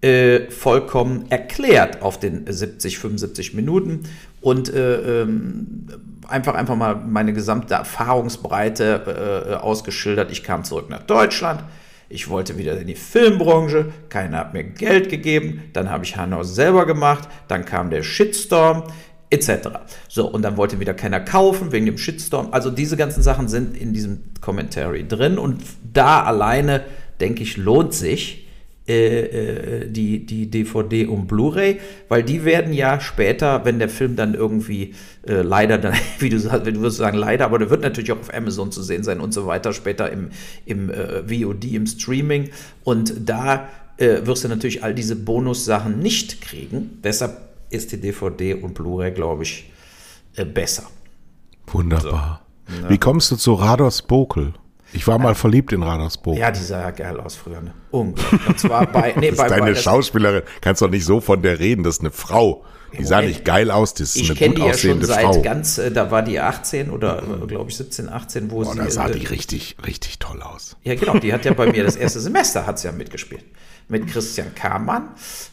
äh, 0.00 0.50
vollkommen 0.50 1.26
erklärt 1.28 2.02
auf 2.02 2.20
den 2.20 2.50
70, 2.50 2.98
75 2.98 3.54
Minuten 3.54 4.04
und 4.40 4.72
äh, 4.72 5.22
ähm, 5.22 5.88
einfach, 6.28 6.54
einfach 6.54 6.76
mal 6.76 6.94
meine 6.94 7.32
gesamte 7.32 7.74
Erfahrungsbreite 7.74 9.48
äh, 9.50 9.54
ausgeschildert. 9.54 10.30
Ich 10.30 10.44
kam 10.44 10.62
zurück 10.64 10.88
nach 10.88 11.02
Deutschland. 11.02 11.64
Ich 12.08 12.28
wollte 12.28 12.56
wieder 12.56 12.80
in 12.80 12.86
die 12.86 12.94
Filmbranche, 12.94 13.86
keiner 14.08 14.38
hat 14.38 14.54
mir 14.54 14.64
Geld 14.64 15.10
gegeben, 15.10 15.64
dann 15.74 15.90
habe 15.90 16.04
ich 16.04 16.16
Hanau 16.16 16.42
selber 16.42 16.86
gemacht, 16.86 17.28
dann 17.48 17.66
kam 17.66 17.90
der 17.90 18.02
Shitstorm, 18.02 18.84
etc. 19.28 19.68
So, 20.08 20.26
und 20.26 20.40
dann 20.40 20.56
wollte 20.56 20.80
wieder 20.80 20.94
keiner 20.94 21.20
kaufen 21.20 21.70
wegen 21.70 21.84
dem 21.84 21.98
Shitstorm. 21.98 22.48
Also 22.52 22.70
diese 22.70 22.96
ganzen 22.96 23.22
Sachen 23.22 23.48
sind 23.48 23.76
in 23.76 23.92
diesem 23.92 24.20
Commentary 24.40 25.06
drin 25.06 25.36
und 25.36 25.62
da 25.92 26.22
alleine, 26.22 26.84
denke 27.20 27.42
ich, 27.42 27.58
lohnt 27.58 27.92
sich 27.92 28.47
äh, 28.88 29.82
äh, 29.82 29.90
die, 29.90 30.24
die 30.24 30.50
DVD 30.50 31.04
und 31.06 31.26
Blu-ray, 31.26 31.78
weil 32.08 32.22
die 32.22 32.46
werden 32.46 32.72
ja 32.72 33.00
später, 33.00 33.66
wenn 33.66 33.78
der 33.78 33.90
Film 33.90 34.16
dann 34.16 34.32
irgendwie 34.32 34.94
äh, 35.26 35.42
leider 35.42 35.76
dann, 35.76 35.92
wie 36.18 36.30
du 36.30 36.38
sagst, 36.38 36.66
du 36.66 36.80
wirst 36.80 36.96
sagen 36.96 37.18
leider, 37.18 37.44
aber 37.44 37.58
der 37.58 37.68
wird 37.68 37.82
natürlich 37.82 38.10
auch 38.12 38.20
auf 38.20 38.32
Amazon 38.32 38.72
zu 38.72 38.82
sehen 38.82 39.04
sein 39.04 39.20
und 39.20 39.32
so 39.34 39.46
weiter, 39.46 39.74
später 39.74 40.10
im, 40.10 40.30
im 40.64 40.88
äh, 40.88 41.22
VOD, 41.28 41.64
im 41.64 41.86
Streaming 41.86 42.48
und 42.82 43.12
da 43.28 43.68
äh, 43.98 44.24
wirst 44.24 44.44
du 44.44 44.48
natürlich 44.48 44.82
all 44.82 44.94
diese 44.94 45.16
Bonussachen 45.16 45.98
nicht 45.98 46.40
kriegen. 46.40 46.98
Deshalb 47.04 47.36
ist 47.68 47.92
die 47.92 48.00
DVD 48.00 48.54
und 48.54 48.72
Blu-ray, 48.72 49.12
glaube 49.12 49.42
ich, 49.42 49.70
besser. 50.54 50.84
Wunderbar. 51.66 52.46
Wie 52.88 52.96
kommst 52.96 53.30
du 53.30 53.36
zu 53.36 53.52
Rados 53.52 54.00
Bokel? 54.00 54.54
Ich 54.92 55.06
war 55.06 55.18
mal 55.18 55.34
verliebt 55.34 55.72
in 55.72 55.82
Radersburg. 55.82 56.38
Ja, 56.38 56.50
die 56.50 56.62
sah 56.62 56.80
ja 56.80 56.90
geil 56.90 57.20
aus 57.20 57.36
früher. 57.36 57.60
Ne? 57.60 57.72
Unglaublich. 57.90 58.48
Und 58.48 58.58
zwar 58.58 58.86
bei, 58.86 59.14
nee, 59.18 59.30
das 59.30 59.38
bei, 59.38 59.44
ist 59.44 59.50
deine 59.50 59.72
bei, 59.72 59.74
Schauspielerin. 59.74 60.42
Kannst 60.60 60.82
doch 60.82 60.90
nicht 60.90 61.04
so 61.04 61.20
von 61.20 61.42
der 61.42 61.58
reden. 61.58 61.82
Das 61.82 61.96
ist 61.96 62.00
eine 62.00 62.10
Frau. 62.10 62.64
Die 62.96 63.04
sah 63.04 63.16
Moment. 63.16 63.34
nicht 63.34 63.44
geil 63.44 63.70
aus. 63.70 63.92
Das 63.92 64.16
ist 64.16 64.16
ich 64.16 64.30
eine 64.30 64.48
gut 64.48 64.58
die 64.58 64.60
ja 64.62 64.66
schon 64.68 64.72
aussehende 64.72 65.06
seit 65.06 65.24
Frau. 65.24 65.42
ganz, 65.42 65.78
äh, 65.78 65.90
da 65.90 66.10
war 66.10 66.22
die 66.22 66.40
18 66.40 66.90
oder 66.90 67.22
äh, 67.22 67.46
glaube 67.46 67.70
ich 67.70 67.76
17, 67.76 68.08
18, 68.08 68.50
wo 68.50 68.62
Boah, 68.62 68.72
sie. 68.72 68.78
da 68.78 68.90
sah 68.90 69.08
äh, 69.08 69.12
die 69.12 69.26
richtig, 69.26 69.76
richtig 69.86 70.18
toll 70.18 70.40
aus. 70.40 70.76
Ja, 70.84 70.94
genau, 70.94 71.18
die 71.18 71.32
hat 71.34 71.44
ja 71.44 71.52
bei 71.52 71.70
mir 71.70 71.84
das 71.84 71.96
erste 71.96 72.20
Semester 72.20 72.66
hat 72.66 72.78
sie 72.78 72.88
ja 72.88 72.92
mitgespielt. 72.92 73.44
Mit 73.88 74.06
Christian 74.08 74.54
Kamann 74.54 75.08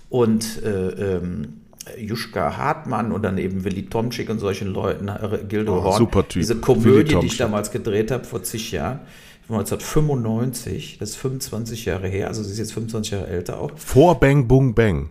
und 0.10 0.64
äh, 0.64 0.70
ähm, 0.70 1.62
Juschka 1.98 2.58
Hartmann 2.58 3.12
und 3.12 3.22
dann 3.24 3.38
eben 3.38 3.64
Willi 3.64 3.86
Tomczyk 3.86 4.30
und 4.30 4.40
solchen 4.40 4.68
Leuten, 4.70 5.08
äh, 5.08 5.40
Gildo 5.48 5.80
Oh, 5.80 5.84
Horn. 5.84 5.98
super 5.98 6.28
Typ. 6.28 6.42
Diese 6.42 6.56
Komödie, 6.56 7.16
die 7.20 7.28
ich 7.28 7.38
damals 7.38 7.72
gedreht 7.72 8.12
habe 8.12 8.24
vor 8.24 8.44
zig 8.44 8.72
Jahren, 8.72 9.00
1995, 9.50 10.98
das 11.00 11.12
ist 11.12 11.16
25 11.18 11.86
Jahre 11.86 12.08
her, 12.08 12.28
also 12.28 12.44
sie 12.44 12.52
ist 12.52 12.58
jetzt 12.58 12.74
25 12.74 13.12
Jahre 13.12 13.28
älter 13.28 13.60
auch. 13.60 13.72
Vor 13.76 14.20
Bang 14.20 14.48
Bung 14.48 14.74
Bang. 14.74 15.10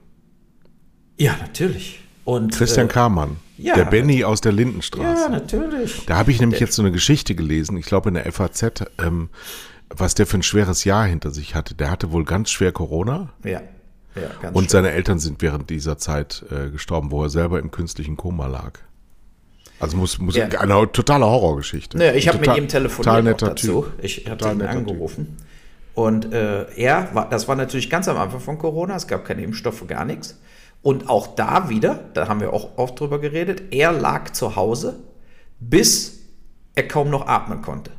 Ja, 1.17 1.37
natürlich. 1.41 2.01
Und, 2.25 2.53
Christian 2.55 2.87
äh, 2.87 2.91
Kamann. 2.91 3.37
ja. 3.59 3.75
der 3.75 3.85
Benny 3.85 4.25
aus 4.25 4.41
der 4.41 4.53
Lindenstraße. 4.53 5.23
Ja, 5.25 5.29
natürlich. 5.29 6.05
Da 6.07 6.17
habe 6.17 6.31
ich 6.31 6.41
nämlich 6.41 6.59
jetzt 6.59 6.75
so 6.75 6.83
eine 6.83 6.91
Geschichte 6.91 7.35
gelesen, 7.35 7.77
ich 7.77 7.87
glaube 7.87 8.09
in 8.09 8.15
der 8.15 8.31
FAZ, 8.33 8.85
ähm, 8.99 9.29
was 9.91 10.15
der 10.15 10.27
für 10.27 10.39
ein 10.39 10.43
schweres 10.43 10.85
Jahr 10.85 11.07
hinter 11.07 11.31
sich 11.31 11.55
hatte. 11.55 11.75
Der 11.75 11.91
hatte 11.91 12.11
wohl 12.11 12.25
ganz 12.25 12.51
schwer 12.51 12.73
Corona 12.73 13.29
Ja, 13.45 13.61
ja 14.15 14.49
und 14.51 14.65
schön. 14.65 14.69
seine 14.69 14.91
Eltern 14.91 15.19
sind 15.19 15.43
während 15.43 15.71
dieser 15.71 15.99
Zeit 15.99 16.45
äh, 16.51 16.71
gestorben, 16.71 17.11
wo 17.11 17.23
er 17.23 17.31
selber 17.31 17.59
im 17.59 17.71
künstlichen 17.71 18.17
Koma 18.17 18.47
lag. 18.47 18.79
Also 19.81 19.97
muss, 19.97 20.19
muss 20.19 20.37
Ja. 20.37 20.47
eine 20.47 20.91
totale 20.93 21.25
Horrorgeschichte. 21.27 21.99
Naja, 21.99 22.13
ich 22.15 22.29
habe 22.29 22.39
mit 22.39 22.57
ihm 22.57 22.69
telefoniert 22.69 23.43
dazu. 23.43 23.83
Typ. 23.83 24.05
Ich 24.05 24.25
Total 24.25 24.55
ihn 24.55 24.63
angerufen. 24.63 25.37
Und 25.95 26.33
äh, 26.33 26.65
er 26.77 27.15
war, 27.15 27.29
das 27.29 27.47
war 27.49 27.57
natürlich 27.57 27.89
ganz 27.91 28.09
am 28.09 28.17
Anfang 28.17 28.41
von 28.41 28.59
Corona, 28.59 28.97
es 28.97 29.07
gab 29.07 29.25
keine 29.25 29.43
Impfstoffe, 29.43 29.87
gar 29.87 30.05
nichts. 30.05 30.41
Und 30.83 31.09
auch 31.09 31.35
da 31.37 31.69
wieder, 31.69 32.01
da 32.15 32.29
haben 32.29 32.41
wir 32.41 32.53
auch 32.53 32.77
oft 32.77 32.99
drüber 32.99 33.19
geredet, 33.21 33.63
er 33.73 33.93
lag 33.93 34.31
zu 34.33 34.57
Hause, 34.57 35.01
bis 35.61 36.21
er 36.75 36.87
kaum 36.89 37.11
noch 37.11 37.27
atmen 37.27 37.63
konnte. 37.63 37.93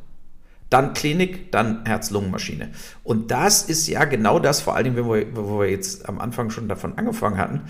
Dann 0.75 0.91
Klinik, 0.93 1.53
dann 1.53 1.85
Herz-Lungen-Maschine. 1.85 2.71
Und 3.05 3.31
das 3.31 3.63
ist 3.63 3.87
ja 3.87 4.03
genau 4.03 4.39
das, 4.39 4.59
vor 4.59 4.75
allen 4.75 4.83
Dingen, 4.83 4.97
wenn 4.97 5.09
wir, 5.09 5.33
wo 5.33 5.61
wir 5.61 5.69
jetzt 5.69 6.09
am 6.09 6.19
Anfang 6.19 6.49
schon 6.49 6.67
davon 6.67 6.97
angefangen 6.97 7.37
hatten. 7.37 7.61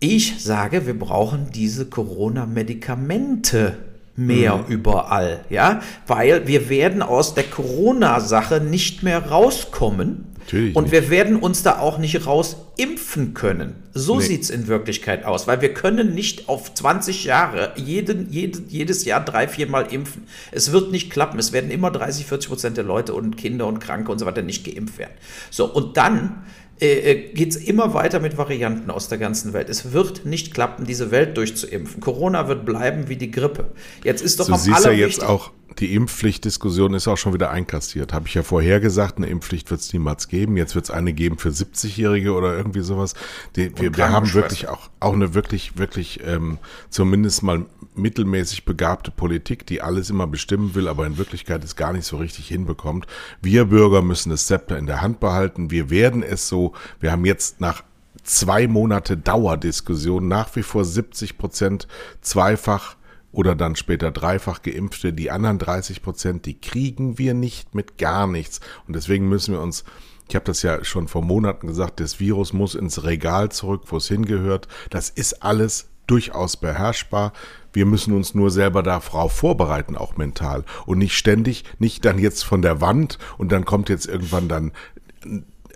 Ich 0.00 0.42
sage, 0.42 0.88
wir 0.88 0.98
brauchen 0.98 1.52
diese 1.54 1.86
Corona-Medikamente 1.88 3.76
mehr 4.18 4.56
Mhm. 4.56 4.64
überall, 4.72 5.44
ja, 5.48 5.80
weil 6.06 6.46
wir 6.46 6.68
werden 6.68 7.00
aus 7.02 7.34
der 7.34 7.44
Corona-Sache 7.44 8.60
nicht 8.60 9.02
mehr 9.02 9.26
rauskommen. 9.26 10.24
Natürlich 10.40 10.74
und 10.76 10.84
nicht. 10.84 10.92
wir 10.92 11.10
werden 11.10 11.36
uns 11.36 11.62
da 11.62 11.78
auch 11.78 11.98
nicht 11.98 12.26
rausimpfen 12.26 13.34
können. 13.34 13.74
So 13.92 14.16
Nee. 14.16 14.22
sieht's 14.24 14.48
in 14.48 14.66
Wirklichkeit 14.66 15.24
aus, 15.26 15.46
weil 15.46 15.60
wir 15.60 15.74
können 15.74 16.14
nicht 16.14 16.48
auf 16.48 16.72
20 16.72 17.24
Jahre 17.24 17.72
jeden, 17.76 18.30
jeden, 18.30 18.66
jedes 18.68 19.04
Jahr 19.04 19.22
drei, 19.22 19.46
viermal 19.46 19.92
impfen. 19.92 20.22
Es 20.50 20.72
wird 20.72 20.90
nicht 20.90 21.10
klappen. 21.10 21.38
Es 21.38 21.52
werden 21.52 21.70
immer 21.70 21.90
30, 21.90 22.24
40 22.24 22.48
Prozent 22.48 22.76
der 22.78 22.84
Leute 22.84 23.12
und 23.14 23.36
Kinder 23.36 23.66
und 23.66 23.78
Kranke 23.78 24.10
und 24.10 24.18
so 24.18 24.24
weiter 24.26 24.40
nicht 24.42 24.64
geimpft 24.64 24.96
werden. 24.98 25.12
So, 25.50 25.66
und 25.66 25.96
dann 25.98 26.44
äh, 26.80 27.32
geht 27.34 27.50
es 27.50 27.56
immer 27.56 27.94
weiter 27.94 28.20
mit 28.20 28.38
Varianten 28.38 28.90
aus 28.90 29.08
der 29.08 29.18
ganzen 29.18 29.52
Welt. 29.52 29.68
Es 29.68 29.92
wird 29.92 30.24
nicht 30.24 30.54
klappen, 30.54 30.84
diese 30.84 31.10
Welt 31.10 31.36
durchzuimpfen. 31.36 32.00
Corona 32.00 32.48
wird 32.48 32.64
bleiben 32.64 33.08
wie 33.08 33.16
die 33.16 33.30
Grippe. 33.30 33.72
Jetzt 34.04 34.22
ist 34.22 34.40
doch 34.40 34.46
Du 34.46 34.52
am 34.52 34.58
siehst 34.58 34.84
ja 34.84 34.92
jetzt 34.92 35.24
auch, 35.24 35.50
die 35.78 35.94
Impfpflichtdiskussion 35.94 36.94
ist 36.94 37.06
auch 37.06 37.16
schon 37.16 37.34
wieder 37.34 37.50
einkassiert. 37.50 38.12
Habe 38.12 38.26
ich 38.26 38.34
ja 38.34 38.42
vorher 38.42 38.80
gesagt, 38.80 39.18
eine 39.18 39.28
Impfpflicht 39.28 39.70
wird 39.70 39.80
es 39.80 39.92
niemals 39.92 40.28
geben. 40.28 40.56
Jetzt 40.56 40.74
wird 40.74 40.86
es 40.86 40.90
eine 40.90 41.12
geben 41.12 41.38
für 41.38 41.50
70-Jährige 41.50 42.32
oder 42.32 42.56
irgendwie 42.56 42.80
sowas. 42.80 43.14
Die, 43.54 43.76
wir, 43.78 43.96
wir 43.96 44.10
haben 44.10 44.32
wirklich 44.34 44.68
auch, 44.68 44.90
auch 44.98 45.12
eine 45.12 45.34
wirklich, 45.34 45.78
wirklich 45.78 46.20
ähm, 46.24 46.58
zumindest 46.90 47.42
mal 47.42 47.66
mittelmäßig 47.94 48.64
begabte 48.64 49.10
Politik, 49.10 49.66
die 49.66 49.80
alles 49.80 50.10
immer 50.10 50.26
bestimmen 50.26 50.74
will, 50.74 50.88
aber 50.88 51.06
in 51.06 51.16
Wirklichkeit 51.16 51.62
es 51.62 51.76
gar 51.76 51.92
nicht 51.92 52.04
so 52.04 52.16
richtig 52.16 52.48
hinbekommt. 52.48 53.06
Wir 53.40 53.66
Bürger 53.66 54.02
müssen 54.02 54.30
das 54.30 54.46
Zepter 54.46 54.78
in 54.78 54.86
der 54.86 55.00
Hand 55.00 55.20
behalten. 55.20 55.70
Wir 55.70 55.90
werden 55.90 56.22
es 56.22 56.48
so. 56.48 56.72
Wir 57.00 57.12
haben 57.12 57.24
jetzt 57.24 57.60
nach 57.60 57.82
zwei 58.24 58.66
Monate 58.66 59.16
Dauerdiskussion 59.16 60.26
nach 60.26 60.54
wie 60.56 60.62
vor 60.62 60.84
70 60.84 61.38
Prozent 61.38 61.88
zweifach 62.20 62.97
oder 63.32 63.54
dann 63.54 63.76
später 63.76 64.10
dreifach 64.10 64.62
geimpfte. 64.62 65.12
Die 65.12 65.30
anderen 65.30 65.58
30 65.58 66.02
Prozent, 66.02 66.46
die 66.46 66.60
kriegen 66.60 67.18
wir 67.18 67.34
nicht 67.34 67.74
mit 67.74 67.98
gar 67.98 68.26
nichts. 68.26 68.60
Und 68.86 68.96
deswegen 68.96 69.28
müssen 69.28 69.54
wir 69.54 69.60
uns, 69.60 69.84
ich 70.28 70.34
habe 70.34 70.44
das 70.44 70.62
ja 70.62 70.84
schon 70.84 71.08
vor 71.08 71.22
Monaten 71.22 71.66
gesagt, 71.66 72.00
das 72.00 72.20
Virus 72.20 72.52
muss 72.52 72.74
ins 72.74 73.04
Regal 73.04 73.50
zurück, 73.50 73.82
wo 73.86 73.98
es 73.98 74.08
hingehört. 74.08 74.68
Das 74.90 75.10
ist 75.10 75.42
alles 75.42 75.88
durchaus 76.06 76.56
beherrschbar. 76.56 77.32
Wir 77.72 77.86
müssen 77.86 78.14
uns 78.14 78.34
nur 78.34 78.50
selber 78.50 78.82
darauf 78.82 79.32
vorbereiten, 79.32 79.96
auch 79.96 80.16
mental. 80.16 80.64
Und 80.86 80.98
nicht 80.98 81.16
ständig, 81.16 81.64
nicht 81.78 82.04
dann 82.04 82.18
jetzt 82.18 82.44
von 82.44 82.62
der 82.62 82.80
Wand 82.80 83.18
und 83.36 83.52
dann 83.52 83.64
kommt 83.64 83.88
jetzt 83.88 84.06
irgendwann 84.06 84.48
dann, 84.48 84.72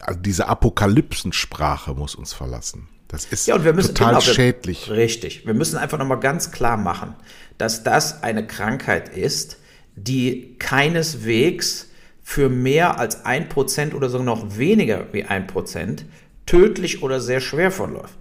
also 0.01 0.19
diese 0.19 0.49
Apokalypsensprache 0.49 1.95
muss 1.95 2.15
uns 2.15 2.33
verlassen. 2.33 2.89
Das 3.13 3.27
ist 3.27 3.47
Ja, 3.47 3.55
und 3.55 3.65
wir 3.65 3.73
müssen 3.75 3.95
total 3.95 4.15
genau, 4.15 4.27
wir- 4.27 4.35
schädlich. 4.35 4.91
Richtig. 4.91 5.47
Wir 5.47 5.55
müssen 5.55 5.77
einfach 5.77 5.99
nochmal 5.99 6.19
ganz 6.21 6.51
klar 6.51 6.77
machen, 6.77 7.15
dass 7.59 7.85
das 7.85 8.23
eine 8.23 8.47
Krankheit 8.47 9.15
ist, 9.17 9.59
die 9.95 10.57
keineswegs 10.59 11.89
für 12.23 12.49
mehr 12.49 12.99
als 12.99 13.25
ein 13.27 13.49
Prozent 13.49 13.95
oder 13.95 14.09
sogar 14.09 14.25
noch 14.25 14.57
weniger 14.57 15.07
wie 15.13 15.25
ein 15.25 15.47
Prozent 15.47 16.07
tödlich 16.47 17.03
oder 17.03 17.21
sehr 17.21 17.41
schwer 17.41 17.71
verläuft. 17.71 18.17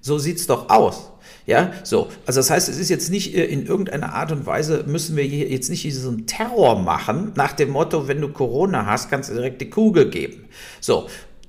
So 0.00 0.18
sieht's 0.18 0.46
doch 0.46 0.68
aus. 0.70 1.12
Ja, 1.46 1.72
so. 1.82 2.08
Also 2.26 2.40
das 2.40 2.50
heißt, 2.50 2.68
es 2.68 2.78
ist 2.78 2.90
jetzt 2.90 3.10
nicht 3.10 3.34
äh, 3.34 3.44
in 3.46 3.64
irgendeiner 3.66 4.12
Art 4.14 4.30
und 4.32 4.44
Weise, 4.44 4.84
müssen 4.86 5.16
wir 5.16 5.24
hier 5.24 5.48
jetzt 5.48 5.70
nicht 5.70 5.82
diesen 5.84 6.26
Terror 6.26 6.78
machen, 6.78 7.32
nach 7.36 7.52
dem 7.52 7.70
Motto, 7.70 8.06
wenn 8.06 8.20
du 8.20 8.28
Corona 8.28 8.84
hast, 8.86 9.08
kannst 9.10 9.30
du 9.30 9.34
direkt 9.34 9.60
die 9.62 9.70
Kugel 9.70 10.10
geben. 10.10 10.44
So. 10.80 11.08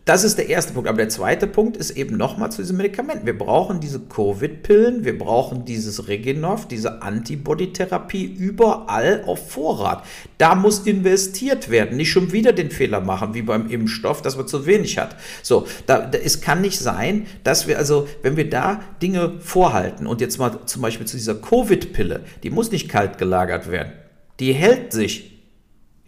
Das 0.09 0.23
ist 0.23 0.39
der 0.39 0.49
erste 0.49 0.73
Punkt. 0.73 0.89
Aber 0.89 0.97
der 0.97 1.09
zweite 1.09 1.45
Punkt 1.45 1.77
ist 1.77 1.91
eben 1.91 2.17
nochmal 2.17 2.51
zu 2.51 2.63
diesem 2.63 2.77
Medikament. 2.77 3.27
Wir 3.27 3.37
brauchen 3.37 3.79
diese 3.79 3.99
Covid-Pillen, 3.99 5.05
wir 5.05 5.15
brauchen 5.15 5.65
dieses 5.65 6.07
Regenov, 6.07 6.67
diese 6.67 7.03
Antibody-Therapie 7.03 8.25
überall 8.25 9.23
auf 9.27 9.51
Vorrat. 9.51 10.03
Da 10.39 10.55
muss 10.55 10.79
investiert 10.79 11.69
werden. 11.69 11.95
Nicht 11.95 12.09
schon 12.09 12.31
wieder 12.31 12.53
den 12.53 12.71
Fehler 12.71 13.01
machen, 13.01 13.35
wie 13.35 13.43
beim 13.43 13.69
Impfstoff, 13.69 14.23
dass 14.23 14.35
man 14.35 14.47
zu 14.47 14.65
wenig 14.65 14.97
hat. 14.97 15.15
So, 15.43 15.67
da, 15.85 15.99
da, 15.99 16.17
es 16.17 16.41
kann 16.41 16.61
nicht 16.61 16.79
sein, 16.79 17.27
dass 17.43 17.67
wir 17.67 17.77
also, 17.77 18.07
wenn 18.23 18.35
wir 18.35 18.49
da 18.49 18.81
Dinge 19.03 19.33
vorhalten 19.41 20.07
und 20.07 20.21
jetzt 20.21 20.39
mal 20.39 20.57
zum 20.65 20.81
Beispiel 20.81 21.05
zu 21.05 21.17
dieser 21.17 21.35
Covid-Pille, 21.35 22.21
die 22.41 22.49
muss 22.49 22.71
nicht 22.71 22.89
kalt 22.89 23.19
gelagert 23.19 23.69
werden. 23.69 23.91
Die 24.39 24.53
hält 24.53 24.91
sich. 24.91 25.28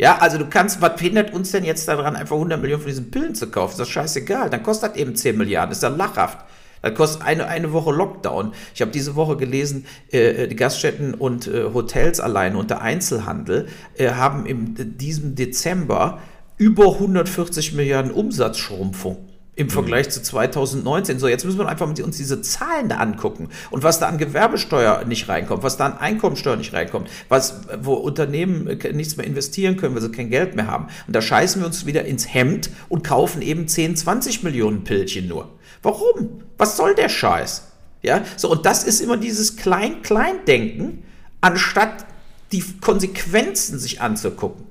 Ja, 0.02 0.18
also 0.18 0.40
du 0.40 0.48
kannst, 0.48 0.82
was 0.82 1.00
hindert 1.00 1.32
uns 1.32 1.52
denn 1.52 1.64
jetzt 1.64 1.88
daran, 1.88 2.16
einfach 2.16 2.36
100 2.36 2.60
Millionen 2.60 2.82
von 2.82 2.90
diesen 2.90 3.12
Pillen 3.12 3.36
zu 3.36 3.52
kaufen? 3.52 3.74
Ist 3.74 3.82
das 3.82 3.90
scheißegal. 3.90 4.50
Dann 4.50 4.64
kostet 4.64 4.94
das 4.94 4.98
eben 4.98 5.16
10 5.16 5.38
Milliarden. 5.38 5.72
Ist 5.72 5.84
ja 5.84 5.90
lachhaft. 5.90 6.40
Das 6.82 6.96
kostet 6.96 7.22
eine, 7.22 7.46
eine 7.46 7.72
Woche 7.72 7.92
Lockdown. 7.92 8.54
Ich 8.74 8.82
habe 8.82 8.90
diese 8.90 9.16
Woche 9.16 9.38
gelesen, 9.38 9.86
äh, 10.10 10.48
die 10.48 10.56
Gaststätten 10.56 11.14
und 11.14 11.46
äh, 11.46 11.66
Hotels 11.72 12.20
allein 12.20 12.56
und 12.56 12.72
der 12.72 12.82
Einzelhandel 12.82 13.68
äh, 13.96 14.10
haben 14.10 14.48
in 14.48 14.98
diesem 14.98 15.36
Dezember 15.36 16.18
über 16.58 16.94
140 16.94 17.74
Milliarden 17.74 18.12
Umsatzschrumpfung 18.12 19.31
im 19.56 19.70
Vergleich 19.70 20.10
zu 20.10 20.22
2019. 20.24 21.20
So, 21.20 21.28
jetzt 21.28 21.44
müssen 21.44 21.60
wir 21.60 21.68
einfach 21.68 21.88
uns 21.88 22.18
diese 22.18 22.42
Zahlen 22.42 22.90
da 22.90 22.98
angucken 22.98 23.50
und 23.70 23.84
was 23.84 24.00
da 24.00 24.08
an 24.08 24.18
Gewerbesteuer 24.18 25.04
nicht 25.06 25.28
reinkommt, 25.28 25.64
was 25.64 25.78
da 25.78 25.88
an 25.88 25.98
Einkommensteuer 25.98 26.56
nicht 26.56 26.74
reinkommt, 26.74 27.10
was, 27.28 27.62
wo 27.82 27.94
Unternehmen 27.94 28.68
äh, 28.68 28.94
nichts 28.94 29.18
mehr 29.18 29.26
investieren 29.26 29.76
können, 29.76 29.94
weil 29.94 30.02
sie 30.02 30.12
kein 30.12 30.30
Geld 30.30 30.56
mehr 30.56 30.68
haben. 30.68 30.88
Und 31.06 31.16
da 31.16 31.22
scheißen 31.22 31.62
wir 31.62 31.66
uns 31.68 31.86
wieder 31.86 32.06
ins 32.06 32.34
Hemd 32.34 32.70
und 32.88 33.04
kaufen 33.04 33.42
eben 33.42 33.68
10, 33.68 33.98
20 33.98 34.44
Millionen 34.44 34.84
Pillchen 34.84 35.28
nur. 35.28 35.50
Warum? 35.84 36.44
Was 36.58 36.78
soll 36.78 36.96
der 36.96 37.10
Scheiß? 37.10 37.68
Ja, 38.04 38.24
so, 38.38 38.50
und 38.50 38.66
das 38.66 38.84
ist 38.84 39.00
immer 39.00 39.18
dieses 39.18 39.58
Klein-Klein-Denken, 39.58 41.04
anstatt 41.42 42.06
die 42.52 42.64
Konsequenzen 42.82 43.78
sich 43.78 44.02
anzugucken. 44.02 44.66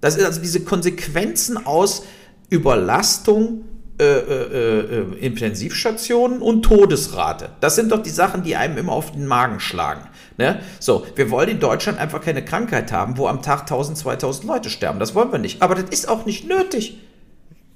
Das 0.00 0.16
ist 0.16 0.24
also 0.24 0.40
diese 0.40 0.60
Konsequenzen 0.60 1.66
aus 1.66 2.04
Überlastung, 2.48 3.64
äh, 3.98 4.04
äh, 4.04 4.80
äh, 4.80 5.18
Intensivstationen 5.20 6.42
und 6.42 6.62
Todesrate. 6.62 7.48
Das 7.60 7.76
sind 7.76 7.92
doch 7.92 8.02
die 8.02 8.10
Sachen, 8.10 8.42
die 8.42 8.54
einem 8.54 8.76
immer 8.76 8.92
auf 8.92 9.12
den 9.12 9.26
Magen 9.26 9.58
schlagen. 9.58 10.02
Ne? 10.36 10.60
So, 10.80 11.06
wir 11.14 11.30
wollen 11.30 11.48
in 11.48 11.60
Deutschland 11.60 11.98
einfach 11.98 12.20
keine 12.20 12.44
Krankheit 12.44 12.92
haben, 12.92 13.16
wo 13.16 13.26
am 13.26 13.40
Tag 13.40 13.62
1000, 13.62 13.96
2000 13.96 14.46
Leute 14.46 14.68
sterben. 14.68 14.98
Das 14.98 15.14
wollen 15.14 15.32
wir 15.32 15.38
nicht. 15.38 15.62
Aber 15.62 15.74
das 15.74 15.88
ist 15.88 16.10
auch 16.10 16.26
nicht 16.26 16.46
nötig. 16.46 16.98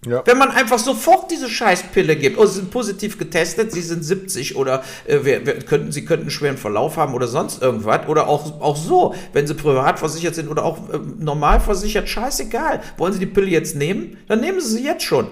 Ja. 0.07 0.23
Wenn 0.27 0.39
man 0.39 0.51
einfach 0.51 0.79
sofort 0.79 1.31
diese 1.31 1.49
Scheißpille 1.49 2.17
gibt, 2.17 2.39
oh, 2.39 2.47
sie 2.47 2.61
sind 2.61 2.71
positiv 2.71 3.19
getestet, 3.19 3.73
sie 3.73 3.83
sind 3.83 4.03
70 4.03 4.57
oder 4.57 4.83
äh, 5.07 5.25
wir, 5.25 5.45
wir 5.45 5.59
könnten, 5.61 5.93
sie 5.93 6.07
könnten 6.07 6.25
einen 6.25 6.31
schweren 6.31 6.57
Verlauf 6.57 6.97
haben 6.97 7.13
oder 7.13 7.29
sonst 7.29 7.63
irgendwas 7.63 8.09
oder 8.09 8.27
auch, 8.27 8.63
auch 8.63 8.77
so, 8.77 9.15
wenn 9.35 9.47
sie 9.47 9.55
privat 9.55 9.99
versichert 9.99 10.35
sind 10.35 10.49
oder 10.49 10.65
auch 10.65 10.89
äh, 10.91 10.99
normal 11.19 11.61
versichert, 11.61 12.09
scheißegal. 12.09 12.81
Wollen 12.97 13.13
sie 13.13 13.19
die 13.19 13.27
Pille 13.27 13.49
jetzt 13.49 13.77
nehmen? 13.77 14.17
Dann 14.27 14.41
nehmen 14.41 14.61
sie 14.61 14.77
sie 14.77 14.85
jetzt 14.85 15.05
schon. 15.05 15.29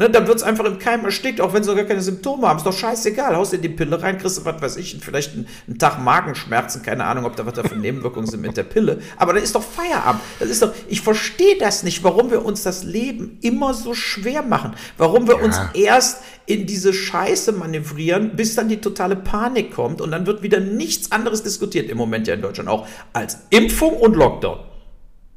Ne, 0.00 0.08
dann 0.08 0.26
wird 0.26 0.38
es 0.38 0.42
einfach 0.42 0.64
im 0.64 0.78
Keim 0.78 1.04
erstickt, 1.04 1.42
auch 1.42 1.52
wenn 1.52 1.62
sie 1.62 1.74
gar 1.74 1.84
keine 1.84 2.00
Symptome 2.00 2.48
haben. 2.48 2.56
Ist 2.56 2.64
doch 2.64 2.72
scheißegal. 2.72 3.36
Haust 3.36 3.52
dir 3.52 3.58
die 3.58 3.68
Pille 3.68 4.00
rein, 4.00 4.16
kriegst 4.16 4.38
du, 4.38 4.46
was 4.46 4.62
weiß 4.62 4.76
ich, 4.78 4.96
vielleicht 4.98 5.34
einen, 5.34 5.46
einen 5.68 5.78
Tag 5.78 6.02
Magenschmerzen. 6.02 6.80
Keine 6.80 7.04
Ahnung, 7.04 7.26
ob 7.26 7.36
da 7.36 7.44
was 7.44 7.52
da 7.52 7.62
für 7.64 7.76
Nebenwirkungen 7.76 8.26
sind 8.26 8.40
mit 8.40 8.56
der 8.56 8.62
Pille. 8.62 9.00
Aber 9.18 9.34
dann 9.34 9.42
ist 9.42 9.54
doch 9.54 9.62
Feierabend. 9.62 10.22
Das 10.38 10.48
ist 10.48 10.62
doch, 10.62 10.72
ich 10.88 11.02
verstehe 11.02 11.58
das 11.58 11.82
nicht, 11.82 12.02
warum 12.02 12.30
wir 12.30 12.46
uns 12.46 12.62
das 12.62 12.82
Leben 12.82 13.36
immer 13.42 13.74
so 13.74 13.92
schwer 13.92 14.40
machen. 14.40 14.74
Warum 14.96 15.28
wir 15.28 15.36
ja. 15.36 15.42
uns 15.42 15.58
erst 15.74 16.22
in 16.46 16.64
diese 16.64 16.94
Scheiße 16.94 17.52
manövrieren, 17.52 18.36
bis 18.36 18.54
dann 18.54 18.70
die 18.70 18.80
totale 18.80 19.16
Panik 19.16 19.74
kommt 19.74 20.00
und 20.00 20.12
dann 20.12 20.24
wird 20.24 20.42
wieder 20.42 20.60
nichts 20.60 21.12
anderes 21.12 21.42
diskutiert 21.42 21.90
im 21.90 21.98
Moment 21.98 22.26
ja 22.26 22.32
in 22.32 22.40
Deutschland 22.40 22.70
auch 22.70 22.88
als 23.12 23.36
Impfung 23.50 23.98
und 23.98 24.16
Lockdown. 24.16 24.60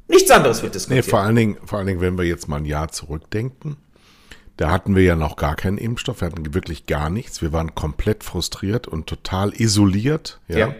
Nichts 0.08 0.30
anderes 0.30 0.62
wird 0.62 0.74
diskutiert. 0.74 1.04
Nee, 1.04 1.10
vor 1.10 1.20
allen 1.20 1.36
Dingen, 1.36 1.58
vor 1.66 1.80
allen 1.80 1.86
Dingen, 1.86 2.00
wenn 2.00 2.16
wir 2.16 2.24
jetzt 2.24 2.48
mal 2.48 2.56
ein 2.56 2.64
Jahr 2.64 2.88
zurückdenken 2.88 3.76
da 4.56 4.70
hatten 4.70 4.94
wir 4.94 5.02
ja 5.02 5.16
noch 5.16 5.36
gar 5.36 5.56
keinen 5.56 5.78
Impfstoff, 5.78 6.20
wir 6.20 6.26
hatten 6.26 6.54
wirklich 6.54 6.86
gar 6.86 7.10
nichts. 7.10 7.42
Wir 7.42 7.52
waren 7.52 7.74
komplett 7.74 8.22
frustriert 8.22 8.86
und 8.86 9.06
total 9.06 9.52
isoliert. 9.52 10.40
Ja. 10.48 10.58
ja. 10.58 10.74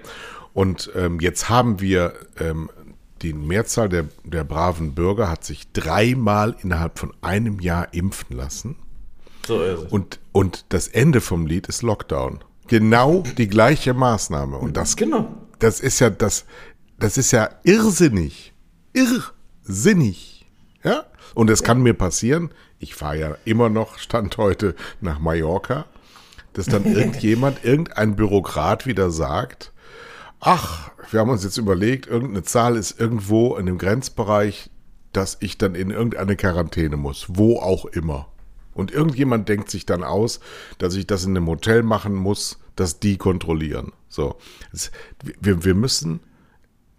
Und 0.52 0.90
ähm, 0.95 1.19
jetzt 1.19 1.49
haben 1.49 1.81
wir 1.81 2.12
ähm, 2.38 2.71
die 3.23 3.33
Mehrzahl 3.33 3.88
der, 3.88 4.07
der 4.23 4.45
braven 4.45 4.95
Bürger 4.95 5.28
hat 5.28 5.45
sich 5.45 5.73
dreimal 5.73 6.54
innerhalb 6.62 6.99
von 6.99 7.12
einem 7.23 7.59
Jahr 7.59 7.93
impfen 7.93 8.37
lassen. 8.37 8.76
So 9.47 9.62
ist 9.62 9.85
es. 9.85 9.93
Und, 9.93 10.21
und 10.33 10.66
das 10.69 10.88
Ende 10.88 11.21
vom 11.21 11.47
Lied 11.47 11.66
ist 11.66 11.83
Lockdown. 11.83 12.40
Genau 12.69 13.25
die 13.37 13.49
gleiche 13.49 13.93
Maßnahme. 13.93 14.57
Und 14.57 14.76
das, 14.76 14.97
genau. 14.97 15.35
das 15.59 15.81
ist 15.81 16.00
ja 16.00 16.11
das, 16.11 16.45
das 16.99 17.19
ist 17.19 17.33
ja 17.33 17.50
irrsinnig. 17.64 18.52
Irrsinnig. 18.93 20.34
Ja? 20.85 21.07
Und 21.35 21.50
es 21.50 21.61
ja. 21.61 21.67
kann 21.67 21.83
mir 21.83 21.95
passieren, 21.95 22.50
ich 22.79 22.95
fahre 22.95 23.19
ja 23.19 23.37
immer 23.45 23.71
noch, 23.71 23.99
Stand 23.99 24.37
heute, 24.37 24.75
nach 25.00 25.19
Mallorca, 25.19 25.87
dass 26.53 26.67
dann 26.67 26.85
irgendjemand, 26.95 27.64
irgendein 27.64 28.14
Bürokrat 28.14 28.87
wieder 28.87 29.11
sagt, 29.11 29.73
ach, 30.41 30.91
wir 31.11 31.21
haben 31.21 31.31
uns 31.31 31.43
jetzt 31.43 31.57
überlegt, 31.57 32.07
irgendeine 32.07 32.43
Zahl 32.43 32.76
ist 32.76 33.00
irgendwo 33.00 33.57
in 33.57 33.67
dem 33.67 33.79
Grenzbereich, 33.79 34.71
dass 35.12 35.38
ich 35.41 35.59
dann 35.59 35.75
in 35.75 35.91
irgendeine 35.91 36.37
Quarantäne 36.37 36.97
muss, 36.97 37.26
wo 37.29 37.59
auch 37.59 37.87
immer. 37.87 38.29
Und 38.75 38.91
irgendjemand 38.91 39.49
denkt 39.49 39.71
sich 39.71 39.87
dann 39.87 40.03
aus, 40.03 40.41
dass 40.79 40.95
ich 40.97 41.07
das 41.07 41.25
in 41.25 41.37
einem 41.37 41.47
Hotel 41.47 41.83
machen 41.83 42.14
muss, 42.14 42.59
dass 42.75 42.99
die 42.99 43.17
kontrollieren. 43.17 43.93
So, 44.09 44.37
wir, 45.41 45.64
wir 45.64 45.75
müssen. 45.75 46.21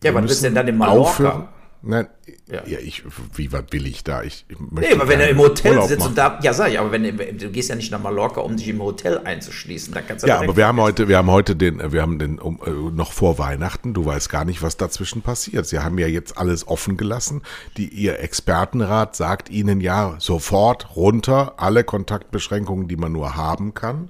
Ja, 0.03 0.13
wann 0.13 0.25
bist 0.25 0.43
denn 0.43 0.55
dann 0.55 0.67
in 0.67 0.77
Mallorca? 0.77 1.09
Aufhören. 1.09 1.47
Nein, 1.87 2.07
ja. 2.47 2.63
ja, 2.65 2.79
ich, 2.79 3.03
wie 3.35 3.51
was 3.51 3.65
will 3.69 3.85
ich 3.85 4.03
da? 4.03 4.23
Ich, 4.23 4.45
ich 4.47 4.57
nee, 4.71 4.91
aber 4.91 5.07
wenn 5.07 5.19
er 5.19 5.29
im 5.29 5.37
Hotel 5.37 5.73
Urlaub 5.73 5.87
sitzt 5.87 5.99
machen. 5.99 6.09
und 6.09 6.17
da, 6.17 6.39
ja, 6.41 6.51
sag 6.51 6.71
ich, 6.71 6.79
aber 6.79 6.91
wenn 6.91 7.03
du 7.03 7.49
gehst 7.51 7.69
ja 7.69 7.75
nicht 7.75 7.91
nach 7.91 8.01
Mallorca, 8.01 8.41
um 8.41 8.57
dich 8.57 8.67
im 8.67 8.81
Hotel 8.81 9.19
einzuschließen, 9.19 9.93
dann 9.93 10.05
kannst 10.07 10.23
du 10.23 10.27
Ja, 10.27 10.39
aber 10.39 10.57
wir 10.57 10.65
haben 10.65 10.81
heute, 10.81 11.07
wir 11.07 11.17
haben 11.17 11.29
heute 11.29 11.55
den, 11.55 11.91
wir 11.91 12.01
haben 12.01 12.17
den 12.17 12.39
um, 12.39 12.59
äh, 12.65 12.71
noch 12.71 13.11
vor 13.11 13.37
Weihnachten. 13.37 13.93
Du 13.93 14.03
weißt 14.03 14.29
gar 14.29 14.45
nicht, 14.45 14.63
was 14.63 14.77
dazwischen 14.77 15.21
passiert. 15.21 15.67
Sie 15.67 15.77
haben 15.77 15.99
ja 15.99 16.07
jetzt 16.07 16.39
alles 16.39 16.67
offen 16.67 16.97
gelassen. 16.97 17.43
Die 17.77 17.87
ihr 17.87 18.19
Expertenrat 18.19 19.15
sagt 19.15 19.51
ihnen 19.51 19.79
ja 19.79 20.15
sofort 20.17 20.95
runter 20.95 21.53
alle 21.57 21.83
Kontaktbeschränkungen, 21.83 22.87
die 22.87 22.97
man 22.97 23.11
nur 23.11 23.35
haben 23.35 23.75
kann. 23.75 24.09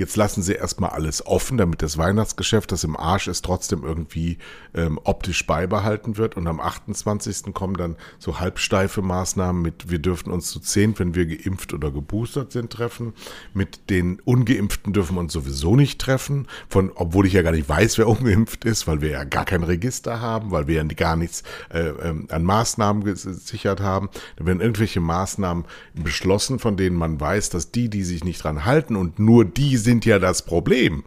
Jetzt 0.00 0.16
lassen 0.16 0.42
sie 0.42 0.54
erstmal 0.54 0.92
alles 0.92 1.26
offen, 1.26 1.58
damit 1.58 1.82
das 1.82 1.98
Weihnachtsgeschäft, 1.98 2.72
das 2.72 2.84
im 2.84 2.96
Arsch 2.96 3.28
ist, 3.28 3.44
trotzdem 3.44 3.84
irgendwie 3.84 4.38
ähm, 4.72 4.98
optisch 5.04 5.46
beibehalten 5.46 6.16
wird. 6.16 6.38
Und 6.38 6.46
am 6.46 6.58
28. 6.58 7.52
kommen 7.52 7.76
dann 7.76 7.96
so 8.18 8.40
halbsteife 8.40 9.02
Maßnahmen 9.02 9.60
mit, 9.60 9.90
wir 9.90 9.98
dürfen 9.98 10.30
uns 10.30 10.50
zu 10.50 10.58
zehn, 10.58 10.98
wenn 10.98 11.14
wir 11.14 11.26
geimpft 11.26 11.74
oder 11.74 11.90
geboostert 11.90 12.50
sind, 12.50 12.72
treffen. 12.72 13.12
Mit 13.52 13.90
den 13.90 14.20
Ungeimpften 14.20 14.94
dürfen 14.94 15.16
wir 15.16 15.20
uns 15.20 15.34
sowieso 15.34 15.76
nicht 15.76 16.00
treffen, 16.00 16.46
von, 16.70 16.90
obwohl 16.94 17.26
ich 17.26 17.34
ja 17.34 17.42
gar 17.42 17.52
nicht 17.52 17.68
weiß, 17.68 17.98
wer 17.98 18.08
ungeimpft 18.08 18.64
ist, 18.64 18.86
weil 18.86 19.02
wir 19.02 19.10
ja 19.10 19.24
gar 19.24 19.44
kein 19.44 19.64
Register 19.64 20.22
haben, 20.22 20.50
weil 20.50 20.66
wir 20.66 20.76
ja 20.76 20.84
gar 20.84 21.16
nichts 21.16 21.42
äh, 21.68 21.88
ähm, 21.88 22.26
an 22.30 22.42
Maßnahmen 22.42 23.04
gesichert 23.04 23.80
haben. 23.82 24.08
Da 24.36 24.46
werden 24.46 24.62
irgendwelche 24.62 25.00
Maßnahmen 25.00 25.66
beschlossen, 25.92 26.58
von 26.58 26.78
denen 26.78 26.96
man 26.96 27.20
weiß, 27.20 27.50
dass 27.50 27.70
die, 27.70 27.90
die 27.90 28.02
sich 28.02 28.24
nicht 28.24 28.42
dran 28.42 28.64
halten 28.64 28.96
und 28.96 29.18
nur 29.18 29.44
die 29.44 29.76
sind, 29.76 29.89
sind 29.90 30.04
ja 30.04 30.20
das 30.20 30.42
Problem. 30.42 31.02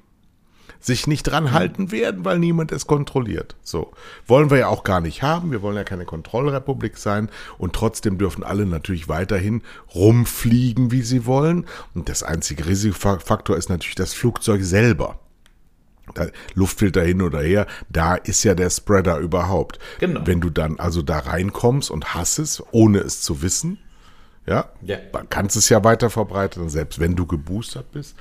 Sich 0.81 1.07
nicht 1.07 1.23
dran 1.23 1.53
halten 1.53 1.91
werden, 1.91 2.25
weil 2.25 2.37
niemand 2.37 2.73
es 2.73 2.85
kontrolliert. 2.85 3.55
So. 3.63 3.93
Wollen 4.27 4.49
wir 4.49 4.57
ja 4.57 4.67
auch 4.67 4.83
gar 4.83 4.99
nicht 4.99 5.23
haben. 5.23 5.51
Wir 5.51 5.61
wollen 5.61 5.77
ja 5.77 5.85
keine 5.85 6.03
Kontrollrepublik 6.03 6.97
sein. 6.97 7.29
Und 7.57 7.71
trotzdem 7.71 8.17
dürfen 8.17 8.43
alle 8.43 8.65
natürlich 8.65 9.07
weiterhin 9.07 9.61
rumfliegen, 9.95 10.91
wie 10.91 11.01
sie 11.01 11.25
wollen. 11.25 11.65
Und 11.95 12.09
das 12.09 12.23
einzige 12.23 12.67
Risikofaktor 12.67 13.55
ist 13.55 13.69
natürlich 13.69 13.95
das 13.95 14.13
Flugzeug 14.13 14.61
selber. 14.63 15.17
Luftfilter 16.53 17.03
hin 17.03 17.21
oder 17.21 17.39
her, 17.39 17.65
da 17.87 18.15
ist 18.15 18.43
ja 18.43 18.53
der 18.53 18.69
Spreader 18.69 19.19
überhaupt. 19.19 19.79
Genau. 20.01 20.27
Wenn 20.27 20.41
du 20.41 20.49
dann 20.49 20.77
also 20.77 21.01
da 21.01 21.19
reinkommst 21.19 21.89
und 21.89 22.13
hast 22.13 22.39
es, 22.39 22.61
ohne 22.71 22.97
es 22.97 23.21
zu 23.21 23.41
wissen, 23.41 23.77
ja, 24.45 24.69
ja. 24.81 24.97
kannst 25.29 25.55
es 25.55 25.69
ja 25.69 25.81
weiter 25.85 26.09
verbreiten, 26.09 26.67
selbst 26.67 26.99
wenn 26.99 27.15
du 27.15 27.25
geboostert 27.25 27.93
bist. 27.93 28.17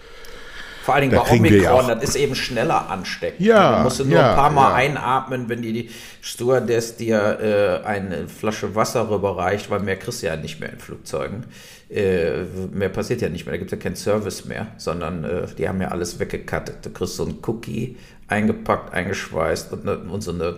Vor 0.83 0.95
allen 0.95 1.03
Dingen 1.03 1.15
da 1.15 1.23
bei 1.23 1.37
Omikron, 1.37 1.89
das 1.89 2.03
ist 2.03 2.17
eben 2.17 2.35
schneller 2.35 2.91
ansteckend. 2.91 3.41
Ja, 3.41 3.79
du 3.79 3.83
musst 3.85 4.05
nur 4.05 4.19
ja, 4.19 4.31
ein 4.31 4.37
paar 4.37 4.51
Mal 4.51 4.71
ja. 4.71 4.75
einatmen, 4.75 5.49
wenn 5.49 5.63
die, 5.63 5.73
die 5.73 5.91
Stewardess 6.21 6.97
dir 6.97 7.83
äh, 7.85 7.87
eine 7.87 8.29
Flasche 8.29 8.75
Wasser 8.75 9.09
rüberreicht, 9.09 9.71
weil 9.71 9.81
mehr 9.81 9.97
kriegst 9.97 10.23
du 10.23 10.27
ja 10.27 10.37
nicht 10.37 10.61
mehr 10.61 10.73
in 10.73 10.81
Flugzeugen. 10.81 11.45
Äh, 11.89 12.45
mehr 12.73 12.89
passiert 12.89 13.21
ja 13.21 13.29
nicht 13.29 13.45
mehr, 13.47 13.53
da 13.53 13.59
gibt 13.59 13.73
es 13.73 13.79
ja 13.79 13.83
keinen 13.83 13.97
Service 13.97 14.45
mehr, 14.45 14.69
sondern 14.79 15.25
äh, 15.25 15.47
die 15.57 15.69
haben 15.69 15.81
ja 15.81 15.89
alles 15.89 16.19
weggekattet. 16.19 16.85
Du 16.85 16.91
kriegst 16.91 17.17
so 17.17 17.25
einen 17.27 17.39
Cookie 17.47 17.97
eingepackt, 18.29 18.93
eingeschweißt 18.93 19.73
und, 19.73 19.85
ne, 19.85 19.99
und 19.99 20.23
so 20.23 20.33
eine 20.33 20.57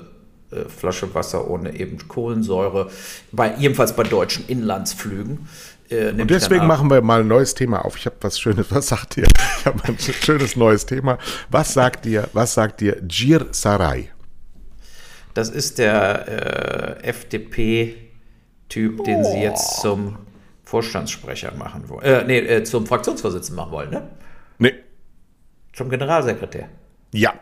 äh, 0.53 0.69
Flasche 0.69 1.13
Wasser 1.15 1.51
ohne 1.51 1.79
eben 1.79 2.07
Kohlensäure, 2.09 2.89
bei, 3.33 3.55
jedenfalls 3.59 3.95
bei 3.95 4.05
deutschen 4.05 4.47
Inlandsflügen. 4.47 5.49
Äh, 5.91 6.11
und 6.11 6.31
deswegen 6.31 6.67
machen 6.67 6.89
wir 6.89 7.03
mal 7.03 7.21
ein 7.21 7.29
neues 7.29 7.55
Thema 7.55 7.85
auf. 7.85 7.97
Ich 7.97 8.07
habe 8.07 8.17
was 8.21 8.39
Schönes. 8.39 8.67
Was 8.71 8.89
sagt 8.89 9.17
ihr? 9.17 9.27
Ich 9.67 9.67
habe 9.67 9.89
ein 9.89 9.99
schönes 9.99 10.57
neues 10.57 10.85
Thema. 10.85 11.19
Was 11.49 11.73
sagt 11.73 12.05
ihr? 12.05 12.29
Was 12.35 12.53
sagt 12.55 12.83
ihr? 12.83 13.01
Gir 13.01 13.47
Sarai. 13.53 14.11
Das 15.33 15.49
ist 15.49 15.79
der 15.79 17.01
äh, 17.01 17.09
FDP-Typ, 17.09 19.01
oh. 19.01 19.03
den 19.03 19.25
Sie 19.25 19.39
jetzt 19.39 19.81
zum 19.81 20.19
Vorstandssprecher 20.65 21.55
machen 21.55 21.89
wollen. 21.89 22.05
Äh, 22.05 22.25
nee, 22.25 22.39
äh, 22.41 22.63
zum 22.65 22.87
Fraktionsvorsitzenden 22.87 23.57
machen 23.57 23.73
wollen, 23.73 23.91
ne? 23.91 24.11
Nee. 24.59 24.75
Zum 25.73 25.89
Generalsekretär. 25.89 26.69
Ja. 27.13 27.33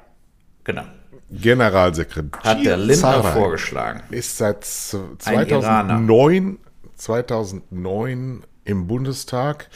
Genau. 0.62 0.84
Generalsekretär. 1.28 2.40
Hat 2.44 2.64
der 2.64 2.76
Lindner 2.76 2.96
Sarai 2.96 3.32
vorgeschlagen. 3.32 4.02
Ist 4.10 4.38
seit 4.38 4.64
2009 4.64 6.58
2009 7.02 8.44
im 8.64 8.86
Bundestag, 8.86 9.68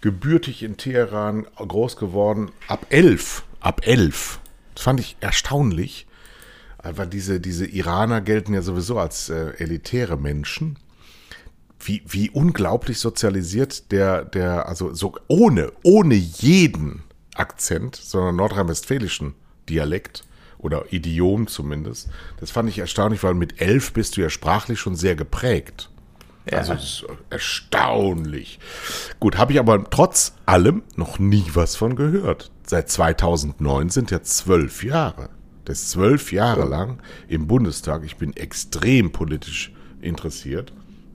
gebürtig 0.00 0.62
in 0.62 0.76
Teheran, 0.76 1.46
groß 1.56 1.96
geworden, 1.96 2.50
ab 2.68 2.86
elf, 2.90 3.44
ab 3.60 3.82
elf. 3.84 4.40
Das 4.74 4.84
fand 4.84 5.00
ich 5.00 5.16
erstaunlich, 5.20 6.06
weil 6.82 7.06
diese, 7.06 7.40
diese 7.40 7.66
Iraner 7.66 8.20
gelten 8.20 8.54
ja 8.54 8.62
sowieso 8.62 8.98
als 8.98 9.28
äh, 9.28 9.52
elitäre 9.58 10.16
Menschen. 10.16 10.78
Wie, 11.82 12.02
wie 12.06 12.28
unglaublich 12.30 12.98
sozialisiert 12.98 13.90
der, 13.90 14.24
der, 14.24 14.68
also 14.68 14.92
so 14.92 15.14
ohne, 15.28 15.72
ohne 15.82 16.14
jeden 16.14 17.02
Akzent, 17.34 17.96
sondern 17.96 18.36
nordrhein-westfälischen 18.36 19.34
Dialekt 19.68 20.24
oder 20.58 20.92
Idiom 20.92 21.46
zumindest. 21.46 22.10
Das 22.38 22.50
fand 22.50 22.68
ich 22.68 22.78
erstaunlich, 22.78 23.22
weil 23.22 23.34
mit 23.34 23.60
elf 23.62 23.92
bist 23.92 24.16
du 24.16 24.20
ja 24.20 24.28
sprachlich 24.28 24.78
schon 24.78 24.94
sehr 24.94 25.16
geprägt. 25.16 25.88
Ja. 26.50 26.58
Also 26.58 26.74
das 26.74 26.82
ist 26.82 27.06
erstaunlich. 27.28 28.58
Gut, 29.18 29.36
habe 29.36 29.52
ich 29.52 29.58
aber 29.58 29.88
trotz 29.90 30.34
allem 30.46 30.82
noch 30.96 31.18
nie 31.18 31.44
was 31.54 31.76
von 31.76 31.96
gehört. 31.96 32.50
Seit 32.66 32.88
2009 32.88 33.90
sind 33.90 34.10
ja 34.10 34.22
zwölf 34.22 34.82
Jahre. 34.84 35.28
Das 35.64 35.80
ist 35.80 35.90
zwölf 35.90 36.32
Jahre 36.32 36.64
lang 36.64 36.98
im 37.28 37.46
Bundestag. 37.46 38.02
Ich 38.04 38.16
bin 38.16 38.34
extrem 38.36 39.12
politisch 39.12 39.72
interessiert. 40.00 40.72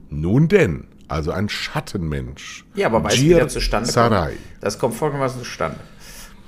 Nun 0.08 0.48
denn, 0.48 0.86
also 1.08 1.32
ein 1.32 1.48
Schattenmensch. 1.48 2.64
Ja, 2.74 2.86
aber 2.86 3.02
weißt 3.04 3.18
du, 3.18 3.22
wie 3.22 3.28
der 3.30 3.48
zustande 3.48 3.90
Sarai. 3.90 4.28
kommt? 4.28 4.38
Das 4.60 4.78
kommt 4.78 4.94
folgendermaßen 4.94 5.40
zustande. 5.40 5.80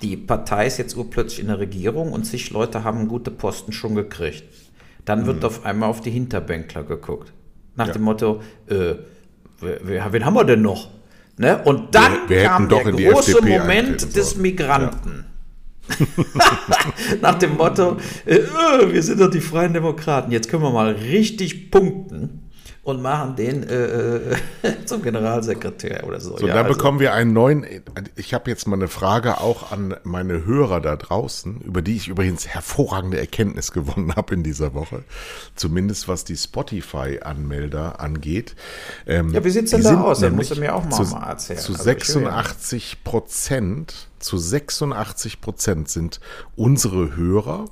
Die 0.02 0.16
Partei 0.16 0.66
ist 0.66 0.78
jetzt 0.78 0.96
urplötzlich 0.96 1.40
in 1.40 1.48
der 1.48 1.58
Regierung 1.58 2.12
und 2.12 2.24
zig 2.24 2.50
Leute 2.50 2.84
haben 2.84 3.08
gute 3.08 3.32
Posten 3.32 3.72
schon 3.72 3.96
gekriegt. 3.96 4.44
Dann 5.04 5.26
wird 5.26 5.38
hm. 5.38 5.44
auf 5.44 5.64
einmal 5.64 5.88
auf 5.88 6.00
die 6.00 6.10
Hinterbänkler 6.10 6.84
geguckt. 6.84 7.32
Nach 7.78 7.86
ja. 7.86 7.92
dem 7.92 8.02
Motto, 8.02 8.42
äh, 8.68 8.94
wer, 9.60 10.12
wen 10.12 10.24
haben 10.24 10.34
wir 10.34 10.44
denn 10.44 10.62
noch? 10.62 10.90
Ne? 11.36 11.62
Und 11.64 11.94
dann 11.94 12.28
wir, 12.28 12.36
wir 12.36 12.44
kam 12.44 12.68
der 12.68 12.82
große 12.82 13.40
Moment 13.40 14.16
des 14.16 14.36
Migranten. 14.36 15.24
Ja. 15.88 16.04
Nach 17.22 17.38
dem 17.38 17.56
Motto, 17.56 17.96
äh, 18.26 18.40
wir 18.90 19.02
sind 19.02 19.20
doch 19.20 19.30
die 19.30 19.40
Freien 19.40 19.72
Demokraten, 19.72 20.32
jetzt 20.32 20.50
können 20.50 20.62
wir 20.62 20.70
mal 20.70 20.90
richtig 20.92 21.70
punkten 21.70 22.47
und 22.88 23.02
machen 23.02 23.36
den 23.36 23.68
äh, 23.68 24.16
äh 24.16 24.36
zum 24.86 25.02
Generalsekretär 25.02 26.06
oder 26.06 26.20
so. 26.20 26.38
So, 26.38 26.46
ja, 26.46 26.54
dann 26.54 26.66
also. 26.66 26.78
bekommen 26.78 27.00
wir 27.00 27.12
einen 27.12 27.32
neuen. 27.32 27.66
Ich 28.16 28.32
habe 28.32 28.50
jetzt 28.50 28.66
mal 28.66 28.76
eine 28.76 28.88
Frage 28.88 29.40
auch 29.40 29.70
an 29.70 29.94
meine 30.04 30.46
Hörer 30.46 30.80
da 30.80 30.96
draußen, 30.96 31.60
über 31.60 31.82
die 31.82 31.96
ich 31.96 32.08
übrigens 32.08 32.48
hervorragende 32.48 33.18
Erkenntnis 33.18 33.72
gewonnen 33.72 34.16
habe 34.16 34.34
in 34.34 34.42
dieser 34.42 34.72
Woche. 34.72 35.04
Zumindest 35.54 36.08
was 36.08 36.24
die 36.24 36.36
Spotify-Anmelder 36.36 38.00
angeht. 38.00 38.56
Ähm, 39.06 39.34
ja, 39.34 39.44
wie 39.44 39.50
sieht 39.50 39.64
es 39.64 39.70
denn 39.72 39.82
da 39.82 40.00
aus? 40.00 40.20
Das 40.20 40.32
musst 40.32 40.50
du 40.50 40.60
mir 40.60 40.74
auch 40.74 40.84
mal, 40.84 40.90
zu, 40.90 41.02
mal 41.14 41.28
erzählen. 41.28 41.60
Zu 41.60 41.72
also 41.72 41.84
86 41.84 43.04
Prozent, 43.04 44.08
zu 44.18 44.38
86 44.38 45.40
Prozent 45.42 45.90
sind 45.90 46.20
unsere 46.56 47.14
Hörer 47.16 47.66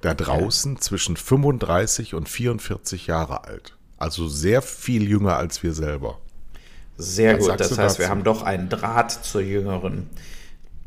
da 0.00 0.14
draußen 0.14 0.74
ja. 0.74 0.80
zwischen 0.80 1.16
35 1.16 2.14
und 2.14 2.28
44 2.28 3.08
Jahre 3.08 3.44
alt. 3.44 3.77
Also 3.98 4.28
sehr 4.28 4.62
viel 4.62 5.08
jünger 5.08 5.36
als 5.36 5.62
wir 5.62 5.74
selber. 5.74 6.18
Sehr 6.96 7.38
Was 7.38 7.46
gut. 7.48 7.60
Das 7.60 7.70
heißt, 7.70 7.78
dazu? 7.78 7.98
wir 7.98 8.08
haben 8.08 8.24
doch 8.24 8.42
einen 8.42 8.68
Draht 8.68 9.12
zur 9.12 9.40
jüngeren 9.40 10.08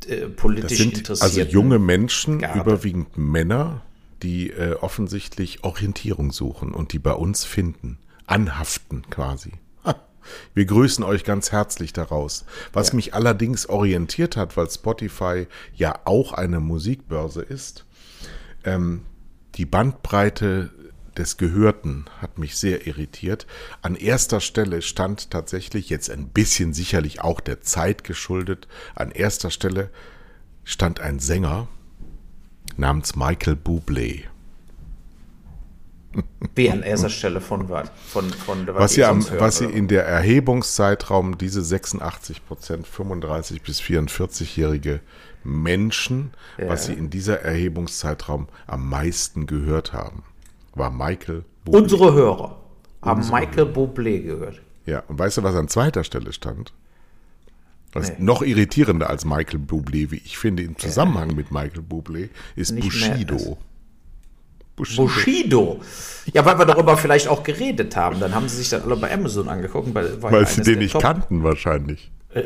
äh, 0.08 0.28
politisch 0.28 0.78
das 1.08 1.20
sind 1.20 1.22
Also 1.22 1.42
junge 1.42 1.80
Menschen, 1.80 2.40
Garde. 2.40 2.60
überwiegend 2.60 3.18
Männer, 3.18 3.82
die 4.24 4.50
äh, 4.52 4.76
offensichtlich 4.76 5.64
Orientierung 5.64 6.32
suchen 6.32 6.74
und 6.74 6.94
die 6.94 7.00
bei 7.00 7.14
uns 7.14 7.44
finden, 7.44 7.98
anhaften 8.26 9.04
quasi. 9.10 9.52
Wir 10.54 10.66
grüßen 10.66 11.04
euch 11.04 11.24
ganz 11.24 11.52
herzlich 11.52 11.94
daraus. 11.94 12.46
Was 12.74 12.90
ja. 12.90 12.96
mich 12.96 13.14
allerdings 13.14 13.68
orientiert 13.68 14.38
hat, 14.38 14.56
weil 14.56 14.70
Spotify 14.70 15.48
ja 15.74 16.00
auch 16.06 16.34
eine 16.34 16.60
Musikbörse 16.60 17.42
ist, 17.42 17.86
ähm, 18.64 19.02
die 19.56 19.66
Bandbreite 19.66 20.70
des 21.18 21.38
Gehörten 21.38 22.06
hat 22.22 22.38
mich 22.38 22.56
sehr 22.56 22.88
irritiert. 22.88 23.48
An 23.82 23.96
erster 23.96 24.40
Stelle 24.40 24.82
stand 24.82 25.32
tatsächlich, 25.32 25.90
jetzt 25.90 26.10
ein 26.10 26.30
bisschen 26.30 26.74
sicherlich 26.74 27.22
auch 27.22 27.40
der 27.40 27.62
Zeit 27.62 28.04
geschuldet, 28.04 28.68
an 28.96 29.12
erster 29.12 29.52
Stelle 29.52 29.90
stand 30.64 31.00
ein 31.00 31.20
Sänger 31.20 31.68
namens 32.78 33.16
Michael 33.16 33.58
Bublé. 33.62 34.24
Wie 36.56 36.70
an 36.70 36.84
erster 36.84 37.10
Stelle 37.10 37.42
von 37.42 37.70
was? 37.70 37.90
Von, 38.08 38.30
von, 38.30 38.68
was, 38.68 38.76
was, 38.76 38.94
sie, 38.94 39.04
am, 39.04 39.24
hören, 39.24 39.40
was 39.40 39.58
sie 39.58 39.66
in 39.66 39.88
der 39.88 40.06
Erhebungszeitraum 40.06 41.38
diese 41.38 41.62
86 41.62 42.46
Prozent 42.46 42.88
35 42.88 43.62
bis 43.62 43.82
44-jährige 43.82 45.02
Menschen, 45.44 46.34
ja. 46.58 46.70
was 46.70 46.86
sie 46.86 46.94
in 46.94 47.10
dieser 47.10 47.42
Erhebungszeitraum 47.42 48.48
am 48.68 48.90
meisten 48.90 49.46
gehört 49.46 49.94
haben 49.94 50.24
war 50.74 50.92
Michael 50.92 51.44
Bublé. 51.66 51.78
Unsere 51.78 52.14
Hörer 52.14 52.58
haben 53.02 53.22
Unsere 53.22 53.40
Michael 53.40 53.66
Hörer. 53.66 53.72
Bublé 53.72 54.22
gehört. 54.22 54.62
Ja, 54.86 55.04
und 55.08 55.20
weißt 55.20 55.38
du, 55.38 55.44
was 55.44 55.56
an 55.56 55.68
zweiter 55.68 56.04
Stelle 56.04 56.34
stand? 56.34 56.74
Was 57.94 58.10
nee. 58.10 58.16
noch 58.20 58.42
irritierender 58.42 59.10
als 59.10 59.26
Michael 59.26 59.60
Bublé, 59.60 60.12
wie 60.12 60.22
ich 60.24 60.38
finde, 60.38 60.64
im 60.64 60.78
Zusammenhang 60.78 61.32
ja. 61.32 61.36
mit 61.36 61.52
Michael 61.52 61.82
Bublé, 61.82 62.30
ist 62.56 62.72
Nicht 62.72 62.86
Bushido. 62.86 63.58
Bushido. 64.76 65.04
Bushido. 65.04 65.82
Ja, 66.34 66.46
weil 66.46 66.58
wir 66.58 66.66
darüber 66.66 66.96
vielleicht 66.98 67.28
auch 67.28 67.44
geredet 67.44 67.96
haben. 67.96 68.20
Dann 68.20 68.34
haben 68.34 68.48
sie 68.48 68.58
sich 68.58 68.70
das 68.70 68.84
alle 68.84 68.96
bei 68.96 69.14
Amazon 69.14 69.50
angeguckt. 69.50 69.94
Weil, 69.94 70.22
weil 70.22 70.48
sie 70.48 70.62
den 70.62 70.80
nicht 70.80 70.94
Top 70.94 71.02
kannten 71.02 71.44
wahrscheinlich. 71.44 72.12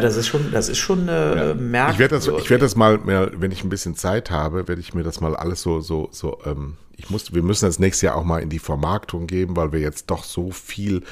das 0.00 0.16
ist 0.16 0.26
schon, 0.26 0.52
das 0.52 0.68
ist 0.68 0.78
schon 0.78 1.08
äh, 1.08 1.48
ja. 1.48 1.54
merkwürdig. 1.54 1.94
Ich 1.94 1.98
werde 1.98 2.14
das, 2.14 2.26
ich 2.26 2.50
werde 2.50 2.64
das 2.64 2.76
mal, 2.76 2.98
mehr, 2.98 3.30
wenn 3.36 3.50
ich 3.50 3.64
ein 3.64 3.68
bisschen 3.68 3.96
Zeit 3.96 4.30
habe, 4.30 4.68
werde 4.68 4.80
ich 4.80 4.94
mir 4.94 5.02
das 5.02 5.20
mal 5.20 5.36
alles 5.36 5.62
so, 5.62 5.80
so, 5.80 6.08
so. 6.12 6.38
Ähm, 6.44 6.76
ich 6.96 7.10
muss, 7.10 7.34
wir 7.34 7.42
müssen 7.42 7.66
das 7.66 7.78
nächste 7.78 8.06
Jahr 8.06 8.16
auch 8.16 8.24
mal 8.24 8.42
in 8.42 8.48
die 8.48 8.58
Vermarktung 8.58 9.26
geben, 9.26 9.56
weil 9.56 9.72
wir 9.72 9.80
jetzt 9.80 10.10
doch 10.10 10.24
so 10.24 10.50
viel 10.50 11.02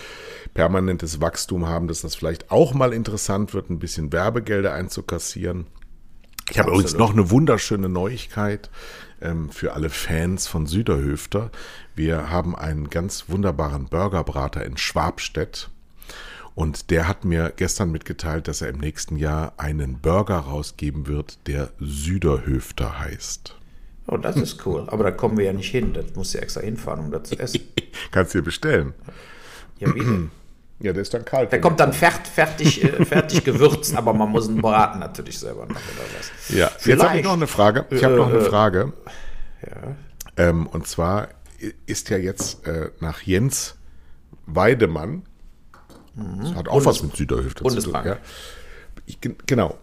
permanentes 0.54 1.20
Wachstum 1.20 1.66
haben, 1.66 1.88
dass 1.88 2.00
das 2.00 2.14
vielleicht 2.14 2.50
auch 2.50 2.72
mal 2.72 2.92
interessant 2.92 3.52
wird, 3.52 3.70
ein 3.70 3.78
bisschen 3.78 4.12
Werbegelder 4.12 4.72
einzukassieren. 4.72 5.66
Ich 6.50 6.58
habe 6.58 6.70
übrigens 6.70 6.94
noch 6.94 7.12
eine 7.12 7.30
wunderschöne 7.30 7.88
Neuigkeit 7.88 8.70
ähm, 9.20 9.50
für 9.50 9.72
alle 9.72 9.90
Fans 9.90 10.46
von 10.46 10.66
Süderhöfter. 10.66 11.50
Wir 11.94 12.30
haben 12.30 12.54
einen 12.54 12.90
ganz 12.90 13.28
wunderbaren 13.28 13.86
Burgerbrater 13.86 14.64
in 14.64 14.76
Schwabstedt 14.76 15.70
und 16.54 16.90
der 16.90 17.08
hat 17.08 17.24
mir 17.24 17.52
gestern 17.56 17.90
mitgeteilt, 17.90 18.46
dass 18.46 18.62
er 18.62 18.68
im 18.68 18.78
nächsten 18.78 19.16
Jahr 19.16 19.54
einen 19.56 19.98
Burger 20.00 20.38
rausgeben 20.38 21.06
wird, 21.06 21.38
der 21.48 21.70
Süderhöfter 21.80 23.00
heißt. 23.00 23.56
Oh, 24.06 24.16
das 24.16 24.36
ist 24.36 24.64
cool. 24.66 24.84
Aber 24.88 25.02
da 25.02 25.10
kommen 25.10 25.38
wir 25.38 25.46
ja 25.46 25.52
nicht 25.52 25.70
hin. 25.70 25.94
Das 25.94 26.14
muss 26.14 26.32
ja 26.32 26.40
extra 26.40 26.60
hinfahren, 26.60 27.06
um 27.06 27.10
das 27.10 27.28
zu 27.30 27.38
essen. 27.38 27.60
Kannst 28.10 28.34
du 28.34 28.38
dir 28.38 28.44
bestellen. 28.44 28.92
Ja, 29.78 29.94
wie 29.94 30.28
Ja, 30.80 30.92
der 30.92 31.02
ist 31.02 31.14
dann 31.14 31.24
kalt. 31.24 31.50
Der 31.52 31.60
kommt 31.60 31.80
dann 31.80 31.92
fertig, 31.92 32.30
fertig, 32.30 32.84
äh, 32.84 33.04
fertig 33.04 33.44
gewürzt, 33.44 33.96
aber 33.96 34.12
man 34.12 34.28
muss 34.28 34.48
ihn 34.48 34.60
braten 34.60 35.00
natürlich 35.00 35.38
selber 35.38 35.62
noch 35.62 35.70
oder 35.70 36.04
was. 36.18 36.54
Ja, 36.54 36.68
Vielleicht. 36.68 36.86
jetzt 36.86 37.02
habe 37.02 37.18
ich 37.18 37.24
noch 37.24 37.32
eine 37.32 37.46
Frage. 37.46 37.86
Ich 37.90 38.04
habe 38.04 38.16
noch 38.16 38.28
eine 38.28 38.38
äh, 38.38 38.44
Frage. 38.44 38.92
Ja. 39.62 39.96
Ähm, 40.36 40.66
und 40.66 40.86
zwar 40.86 41.28
ist 41.86 42.10
ja 42.10 42.18
jetzt 42.18 42.66
äh, 42.66 42.90
nach 43.00 43.22
Jens 43.22 43.76
Weidemann 44.46 45.22
das 46.16 46.54
hat 46.54 46.68
auch 46.68 46.74
Bundes 46.74 46.86
was 46.86 47.02
mit 47.02 47.16
Süderhüfte 47.16 47.64
zu 47.64 47.80
tun. 47.80 47.94
Ja. 48.04 48.18
Ich, 49.06 49.18
genau. 49.20 49.76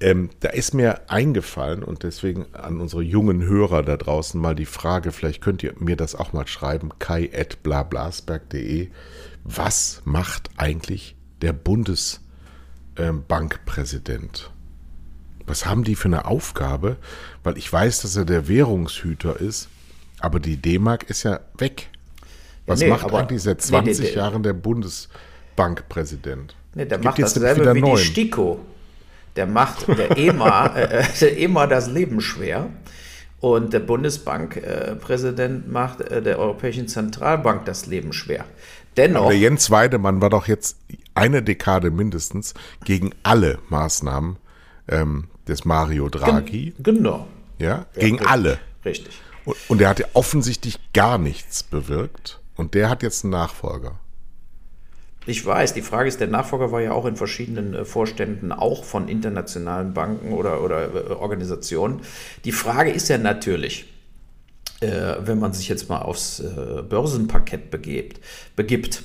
Ähm, 0.00 0.30
da 0.40 0.48
ist 0.50 0.74
mir 0.74 1.08
eingefallen 1.08 1.84
und 1.84 2.02
deswegen 2.02 2.46
an 2.52 2.80
unsere 2.80 3.02
jungen 3.02 3.42
Hörer 3.42 3.82
da 3.82 3.96
draußen 3.96 4.38
mal 4.40 4.56
die 4.56 4.66
Frage, 4.66 5.12
vielleicht 5.12 5.40
könnt 5.40 5.62
ihr 5.62 5.72
mir 5.78 5.96
das 5.96 6.16
auch 6.16 6.32
mal 6.32 6.46
schreiben, 6.46 6.90
kai.blablasberg.de. 6.98 8.88
Was 9.44 10.02
macht 10.04 10.50
eigentlich 10.56 11.16
der 11.42 11.52
Bundesbankpräsident? 11.52 14.50
Was 15.46 15.66
haben 15.66 15.84
die 15.84 15.94
für 15.94 16.08
eine 16.08 16.24
Aufgabe? 16.24 16.96
Weil 17.42 17.56
ich 17.56 17.72
weiß, 17.72 18.02
dass 18.02 18.16
er 18.16 18.24
der 18.24 18.48
Währungshüter 18.48 19.38
ist, 19.38 19.68
aber 20.18 20.40
die 20.40 20.56
D-Mark 20.56 21.04
ist 21.04 21.22
ja 21.22 21.38
weg. 21.58 21.90
Was 22.66 22.80
nee, 22.80 22.88
macht 22.88 23.12
eigentlich 23.12 23.42
seit 23.42 23.60
20 23.60 23.98
nee, 23.98 24.06
nee, 24.06 24.14
Jahren 24.16 24.42
der 24.42 24.54
Bundesbankpräsident? 24.54 25.33
Bankpräsident. 25.56 26.56
Nee, 26.74 26.86
der 26.86 26.98
macht 26.98 27.20
dasselbe 27.20 27.74
wie 27.74 27.80
neuen. 27.80 27.96
die 27.96 28.04
STIKO. 28.04 28.60
Der 29.36 29.46
macht 29.46 29.88
der 29.88 30.16
EMA, 30.16 30.66
äh, 30.76 31.00
äh, 31.00 31.04
der 31.20 31.38
EMA 31.38 31.66
das 31.66 31.88
Leben 31.88 32.20
schwer. 32.20 32.70
Und 33.40 33.72
der 33.72 33.80
Bundesbankpräsident 33.80 35.70
macht 35.70 36.00
äh, 36.00 36.22
der 36.22 36.38
Europäischen 36.38 36.88
Zentralbank 36.88 37.66
das 37.66 37.86
Leben 37.86 38.12
schwer. 38.12 38.44
Dennoch. 38.96 39.22
Aber 39.22 39.30
der 39.30 39.38
Jens 39.38 39.70
Weidemann 39.70 40.20
war 40.20 40.30
doch 40.30 40.46
jetzt 40.46 40.78
eine 41.14 41.42
Dekade 41.42 41.90
mindestens 41.90 42.54
gegen 42.84 43.10
alle 43.22 43.58
Maßnahmen 43.68 44.36
ähm, 44.88 45.28
des 45.48 45.64
Mario 45.64 46.08
Draghi. 46.08 46.72
Gen 46.78 46.82
genau. 46.82 47.26
Ja, 47.58 47.68
ja 47.68 47.86
gegen 47.94 48.16
richtig. 48.16 48.30
alle. 48.30 48.58
Richtig. 48.84 49.20
Und, 49.44 49.56
und 49.68 49.78
der 49.78 49.88
hat 49.88 49.98
ja 49.98 50.06
offensichtlich 50.14 50.78
gar 50.92 51.18
nichts 51.18 51.62
bewirkt. 51.62 52.40
Und 52.56 52.74
der 52.74 52.88
hat 52.88 53.02
jetzt 53.02 53.24
einen 53.24 53.32
Nachfolger. 53.32 53.98
Ich 55.26 55.44
weiß, 55.44 55.72
die 55.74 55.82
Frage 55.82 56.08
ist, 56.08 56.20
der 56.20 56.28
Nachfolger 56.28 56.70
war 56.70 56.80
ja 56.80 56.92
auch 56.92 57.06
in 57.06 57.16
verschiedenen 57.16 57.74
äh, 57.74 57.84
Vorständen, 57.84 58.52
auch 58.52 58.84
von 58.84 59.08
internationalen 59.08 59.94
Banken 59.94 60.32
oder, 60.32 60.62
oder 60.62 60.94
äh, 60.94 61.12
Organisationen. 61.12 62.00
Die 62.44 62.52
Frage 62.52 62.90
ist 62.90 63.08
ja 63.08 63.16
natürlich, 63.16 63.86
äh, 64.80 65.14
wenn 65.20 65.38
man 65.38 65.52
sich 65.52 65.68
jetzt 65.68 65.88
mal 65.88 66.02
aufs 66.02 66.42
Börsenparkett 66.88 67.70
begibt, 67.70 68.20
begibt. 68.56 69.02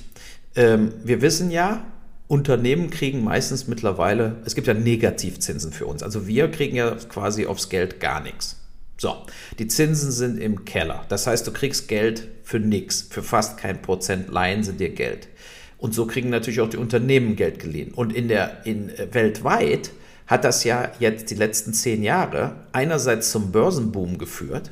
Ähm, 0.56 0.92
wir 1.02 1.22
wissen 1.22 1.50
ja, 1.50 1.84
Unternehmen 2.28 2.90
kriegen 2.90 3.24
meistens 3.24 3.66
mittlerweile, 3.66 4.36
es 4.44 4.54
gibt 4.54 4.66
ja 4.66 4.74
Negativzinsen 4.74 5.72
für 5.72 5.86
uns. 5.86 6.02
Also 6.02 6.26
wir 6.26 6.50
kriegen 6.50 6.76
ja 6.76 6.94
quasi 7.08 7.46
aufs 7.46 7.68
Geld 7.68 7.98
gar 7.98 8.20
nichts. 8.20 8.56
So, 8.98 9.16
die 9.58 9.66
Zinsen 9.66 10.12
sind 10.12 10.38
im 10.38 10.66
Keller. 10.66 11.06
Das 11.08 11.26
heißt, 11.26 11.46
du 11.46 11.52
kriegst 11.52 11.88
Geld 11.88 12.28
für 12.44 12.60
nichts. 12.60 13.00
Für 13.00 13.22
fast 13.22 13.56
kein 13.56 13.80
Prozent 13.80 14.30
leihen 14.30 14.62
sie 14.62 14.74
dir 14.74 14.90
Geld. 14.90 15.26
Und 15.80 15.94
so 15.94 16.06
kriegen 16.06 16.28
natürlich 16.28 16.60
auch 16.60 16.68
die 16.68 16.76
Unternehmen 16.76 17.36
Geld 17.36 17.58
geliehen. 17.58 17.92
Und 17.92 18.14
in 18.14 18.28
der, 18.28 18.66
in, 18.66 18.90
äh, 18.90 19.08
weltweit 19.12 19.90
hat 20.26 20.44
das 20.44 20.62
ja 20.62 20.92
jetzt 21.00 21.30
die 21.30 21.34
letzten 21.34 21.72
zehn 21.72 22.02
Jahre 22.02 22.54
einerseits 22.72 23.32
zum 23.32 23.50
Börsenboom 23.50 24.18
geführt, 24.18 24.70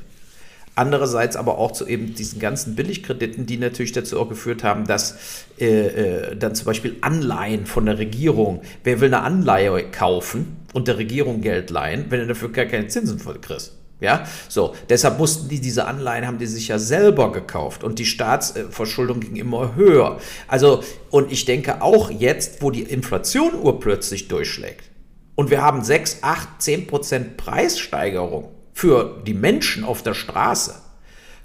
andererseits 0.77 1.35
aber 1.35 1.59
auch 1.59 1.73
zu 1.73 1.87
eben 1.87 2.15
diesen 2.15 2.39
ganzen 2.39 2.77
Billigkrediten, 2.77 3.47
die 3.47 3.57
natürlich 3.57 3.93
dazu 3.93 4.21
auch 4.21 4.29
geführt 4.29 4.63
haben, 4.63 4.87
dass 4.87 5.47
äh, 5.59 5.87
äh, 5.87 6.37
dann 6.37 6.55
zum 6.55 6.67
Beispiel 6.67 6.97
Anleihen 7.01 7.67
von 7.67 7.87
der 7.87 7.99
Regierung, 7.99 8.61
wer 8.85 9.01
will 9.01 9.13
eine 9.13 9.25
Anleihe 9.25 9.91
kaufen 9.91 10.59
und 10.75 10.89
der 10.89 10.99
Regierung 10.99 11.41
Geld 11.41 11.71
leihen, 11.71 12.05
wenn 12.11 12.21
er 12.21 12.27
dafür 12.27 12.53
gar 12.53 12.67
keine 12.67 12.87
Zinsen 12.87 13.19
kriegst? 13.19 13.78
Ja, 14.01 14.25
so. 14.49 14.75
Deshalb 14.89 15.19
mussten 15.19 15.49
die 15.49 15.61
diese 15.61 15.87
Anleihen, 15.87 16.27
haben 16.27 16.39
die 16.39 16.47
sich 16.47 16.69
ja 16.69 16.79
selber 16.79 17.33
gekauft 17.33 17.83
und 17.83 17.99
die 17.99 18.07
Staatsverschuldung 18.07 19.21
ging 19.21 19.37
immer 19.37 19.75
höher. 19.75 20.19
Also, 20.47 20.85
und 21.11 21.33
ich 21.33 21.45
denke 21.47 21.83
auch 21.83 22.11
jetzt, 22.11 22.63
wo 22.63 22.71
die 22.71 22.83
Inflation 22.83 23.55
urplötzlich 23.55 24.29
durchschlägt 24.29 24.91
und 25.35 25.51
wir 25.51 25.63
haben 25.63 25.83
6, 25.83 26.19
8, 26.23 26.49
10 26.59 26.87
Prozent 26.87 27.37
Preissteigerung 27.37 28.49
für 28.73 29.23
die 29.27 29.35
Menschen 29.35 29.85
auf 29.85 30.03
der 30.03 30.15
Straße, 30.15 30.75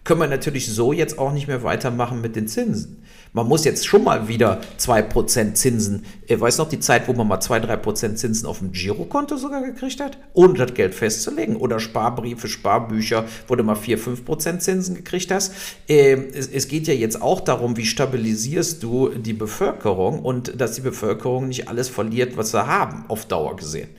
können 0.03 0.19
wir 0.19 0.27
natürlich 0.27 0.67
so 0.67 0.93
jetzt 0.93 1.17
auch 1.17 1.31
nicht 1.31 1.47
mehr 1.47 1.63
weitermachen 1.63 2.21
mit 2.21 2.35
den 2.35 2.47
Zinsen. 2.47 3.02
Man 3.35 3.47
muss 3.47 3.65
jetzt 3.65 3.87
schon 3.87 4.03
mal 4.03 4.27
wieder 4.27 4.61
2% 4.77 5.55
Zinsen, 5.55 6.05
ihr 6.27 6.39
weiß 6.39 6.59
noch 6.59 6.69
die 6.69 6.79
Zeit, 6.79 7.07
wo 7.07 7.13
man 7.13 7.27
mal 7.27 7.39
2-3% 7.39 8.13
Zinsen 8.13 8.45
auf 8.45 8.59
dem 8.59 8.71
Girokonto 8.71 9.37
sogar 9.37 9.63
gekriegt 9.63 9.99
hat, 9.99 10.19
ohne 10.33 10.53
das 10.53 10.75
Geld 10.75 10.93
festzulegen. 10.93 11.55
Oder 11.55 11.79
Sparbriefe, 11.79 12.47
Sparbücher, 12.47 13.25
wo 13.47 13.55
du 13.55 13.63
mal 13.63 13.75
4-5% 13.75 14.59
Zinsen 14.59 14.95
gekriegt 14.95 15.31
hast. 15.31 15.51
Ähm, 15.87 16.27
es 16.31 16.67
geht 16.67 16.85
ja 16.85 16.93
jetzt 16.93 17.23
auch 17.23 17.41
darum, 17.41 17.75
wie 17.75 17.87
stabilisierst 17.87 18.83
du 18.83 19.09
die 19.09 19.33
Bevölkerung 19.33 20.19
und 20.19 20.61
dass 20.61 20.73
die 20.73 20.81
Bevölkerung 20.81 21.47
nicht 21.47 21.67
alles 21.67 21.89
verliert, 21.89 22.37
was 22.37 22.51
sie 22.51 22.67
haben, 22.67 23.05
auf 23.07 23.25
Dauer 23.25 23.55
gesehen. 23.55 23.89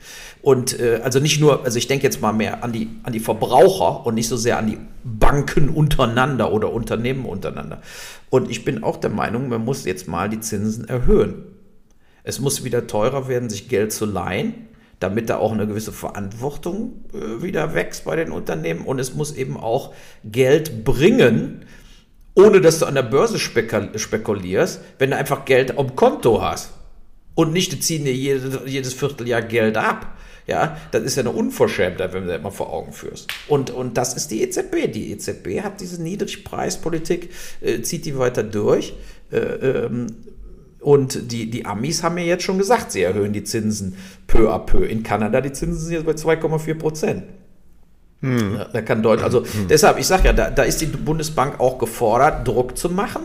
Und 0.45 0.79
äh, 0.79 1.01
also 1.03 1.21
nicht 1.21 1.41
nur, 1.41 1.65
also 1.65 1.79
ich 1.79 1.87
denke 1.87 2.05
jetzt 2.05 2.21
mal 2.21 2.35
mehr 2.35 2.63
an 2.63 2.71
die, 2.71 2.91
an 3.03 3.15
die 3.15 3.21
Verbraucher 3.21 4.05
und 4.05 4.15
nicht 4.15 4.29
so 4.29 4.37
sehr 4.37 4.59
an 4.59 4.67
die 4.67 4.79
Banken 5.03 5.71
untereinander 5.71 6.53
oder 6.53 6.71
Unternehmen 6.71 7.25
untereinander. 7.25 7.81
Und 8.29 8.51
ich 8.51 8.63
bin 8.63 8.85
auch 8.85 8.99
der 8.99 9.09
Meinung, 9.09 9.49
man 9.49 9.65
muss 9.65 9.87
jetzt 9.87 10.07
mal 10.07 10.29
die 10.29 10.41
Zinsen 10.41 10.87
erhöhen. 10.87 11.47
Es 12.25 12.41
muss 12.41 12.63
wieder 12.63 12.87
teurer 12.87 13.27
werden, 13.27 13.49
sich 13.49 13.71
Geld 13.71 13.95
zu 13.95 14.05
leihen, 14.05 14.69
damit 15.01 15.31
da 15.31 15.39
auch 15.39 15.51
eine 15.51 15.67
gewisse 15.67 15.93
Verantwortung 15.93 17.07
äh, 17.15 17.43
wieder 17.43 17.75
wächst 17.75 18.05
bei 18.05 18.15
den 18.15 18.31
Unternehmen. 18.31 18.85
Und 18.85 18.99
es 18.99 19.15
muss 19.15 19.35
eben 19.35 19.57
auch 19.57 19.95
Geld 20.25 20.85
bringen, 20.85 21.65
ohne 22.35 22.61
dass 22.61 22.81
du 22.81 22.85
an 22.85 22.97
der 22.97 23.03
Börse 23.03 23.39
spekulierst, 23.39 24.83
wenn 24.99 25.13
du 25.13 25.17
einfach 25.17 25.47
Geld 25.47 25.79
am 25.79 25.97
Konto 25.97 26.43
hast. 26.43 26.75
Und 27.35 27.55
nicht, 27.55 27.73
die 27.73 27.81
ziehen 27.81 28.05
dir 28.05 28.15
jedes, 28.15 28.59
jedes 28.67 28.93
Vierteljahr 28.93 29.41
Geld 29.41 29.79
ab. 29.79 30.19
Ja, 30.47 30.77
das 30.91 31.03
ist 31.05 31.17
ja 31.17 31.23
eine 31.23 31.31
Unverschämtheit, 31.31 32.13
wenn 32.13 32.27
du 32.27 32.33
das 32.33 32.43
mal 32.43 32.51
vor 32.51 32.73
Augen 32.73 32.93
führst. 32.93 33.29
Und, 33.49 33.71
und 33.71 33.97
das 33.97 34.15
ist 34.15 34.31
die 34.31 34.43
EZB. 34.43 34.93
Die 34.93 35.13
EZB 35.13 35.63
hat 35.63 35.81
diese 35.81 36.03
Niedrigpreispolitik, 36.03 37.31
äh, 37.63 37.81
zieht 37.81 38.05
die 38.05 38.19
weiter 38.19 38.43
durch. 38.43 38.95
Äh, 39.33 39.39
ähm, 39.39 40.07
und 40.81 41.33
die, 41.33 41.49
die 41.49 41.65
Amis 41.65 42.03
haben 42.03 42.19
ja 42.19 42.25
jetzt 42.25 42.45
schon 42.45 42.59
gesagt, 42.59 42.93
sie 42.93 43.03
erhöhen 43.03 43.33
die 43.33 43.43
Zinsen 43.43 43.97
peu 44.27 44.53
à 44.53 44.59
peu. 44.59 44.85
In 44.85 45.03
Kanada 45.03 45.41
die 45.41 45.53
Zinsen 45.53 45.81
sind 45.81 45.93
jetzt 45.95 46.05
bei 46.05 46.13
2,4 46.13 46.75
Prozent. 46.75 47.23
Hm. 48.21 48.61
Da 48.71 48.83
kann 48.83 49.03
Deutschland, 49.03 49.35
also 49.35 49.51
hm. 49.51 49.69
deshalb, 49.69 49.99
ich 49.99 50.07
sage 50.07 50.25
ja, 50.27 50.33
da, 50.35 50.51
da 50.51 50.63
ist 50.63 50.83
die 50.83 50.87
Bundesbank 50.87 51.59
auch 51.59 51.79
gefordert, 51.79 52.47
Druck 52.47 52.77
zu 52.77 52.91
machen. 52.91 53.23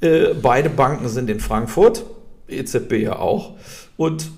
Äh, 0.00 0.34
beide 0.40 0.70
Banken 0.70 1.08
sind 1.08 1.28
in 1.30 1.40
Frankfurt, 1.40 2.04
EZB 2.46 2.92
ja 2.92 3.16
auch. 3.16 3.56
Und 3.96 4.30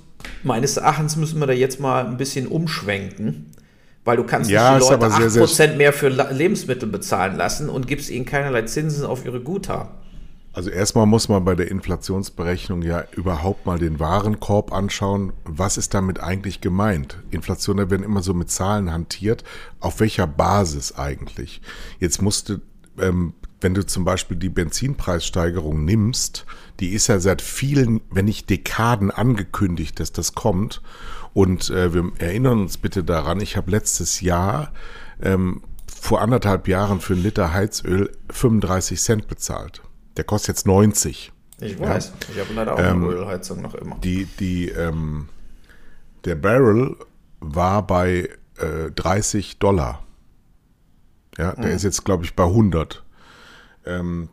meines 0.46 0.76
Erachtens 0.76 1.16
müssen 1.16 1.38
wir 1.40 1.46
da 1.46 1.52
jetzt 1.52 1.80
mal 1.80 2.06
ein 2.06 2.16
bisschen 2.16 2.46
umschwenken, 2.46 3.52
weil 4.04 4.16
du 4.16 4.24
kannst 4.24 4.50
ja, 4.50 4.76
nicht 4.76 4.88
die 4.88 4.94
Leute 4.94 5.30
sehr, 5.30 5.44
8% 5.44 5.46
sehr 5.48 5.76
mehr 5.76 5.92
für 5.92 6.08
Lebensmittel 6.08 6.88
bezahlen 6.88 7.36
lassen 7.36 7.68
und 7.68 7.86
gibst 7.86 8.10
ihnen 8.10 8.24
keinerlei 8.24 8.62
Zinsen 8.62 9.04
auf 9.04 9.24
ihre 9.24 9.40
Guthaben. 9.40 9.90
Also 10.56 10.70
erstmal 10.70 11.04
muss 11.04 11.28
man 11.28 11.44
bei 11.44 11.54
der 11.54 11.70
Inflationsberechnung 11.70 12.80
ja 12.80 13.04
überhaupt 13.14 13.66
mal 13.66 13.78
den 13.78 14.00
Warenkorb 14.00 14.72
anschauen. 14.72 15.34
Was 15.44 15.76
ist 15.76 15.92
damit 15.92 16.20
eigentlich 16.20 16.62
gemeint? 16.62 17.18
Inflation, 17.30 17.76
da 17.76 17.90
werden 17.90 18.02
immer 18.02 18.22
so 18.22 18.32
mit 18.32 18.50
Zahlen 18.50 18.90
hantiert. 18.90 19.44
Auf 19.80 20.00
welcher 20.00 20.26
Basis 20.26 20.96
eigentlich? 20.96 21.60
Jetzt 22.00 22.22
musste 22.22 22.62
ähm, 22.98 23.34
wenn 23.60 23.74
du 23.74 23.86
zum 23.86 24.04
Beispiel 24.04 24.36
die 24.36 24.48
Benzinpreissteigerung 24.48 25.84
nimmst, 25.84 26.44
die 26.80 26.90
ist 26.90 27.06
ja 27.06 27.18
seit 27.18 27.40
vielen, 27.40 28.00
wenn 28.10 28.26
nicht 28.26 28.50
Dekaden 28.50 29.10
angekündigt, 29.10 29.98
dass 29.98 30.12
das 30.12 30.34
kommt. 30.34 30.82
Und 31.32 31.70
äh, 31.70 31.94
wir 31.94 32.12
erinnern 32.18 32.60
uns 32.60 32.76
bitte 32.76 33.02
daran, 33.02 33.40
ich 33.40 33.56
habe 33.56 33.70
letztes 33.70 34.20
Jahr 34.20 34.72
ähm, 35.22 35.62
vor 35.86 36.20
anderthalb 36.20 36.68
Jahren 36.68 37.00
für 37.00 37.14
einen 37.14 37.22
Liter 37.22 37.52
Heizöl 37.52 38.12
35 38.30 39.00
Cent 39.00 39.28
bezahlt. 39.28 39.82
Der 40.16 40.24
kostet 40.24 40.48
jetzt 40.48 40.66
90. 40.66 41.32
Ich 41.60 41.78
weiß, 41.80 42.08
ja. 42.08 42.34
ich 42.34 42.40
habe 42.40 42.52
leider 42.54 42.74
auch 42.74 42.78
ähm, 42.78 43.04
eine 43.04 43.14
Ölheizung 43.14 43.62
noch 43.62 43.74
immer. 43.74 43.96
Die, 44.04 44.26
die, 44.38 44.68
ähm, 44.68 45.28
der 46.26 46.34
Barrel 46.34 46.96
war 47.40 47.86
bei 47.86 48.28
äh, 48.58 48.90
30 48.94 49.58
Dollar. 49.58 50.02
Ja, 51.38 51.52
der 51.52 51.66
mhm. 51.66 51.76
ist 51.76 51.82
jetzt, 51.82 52.04
glaube 52.04 52.24
ich, 52.24 52.34
bei 52.34 52.44
100 52.44 53.05
ähm, 53.86 54.28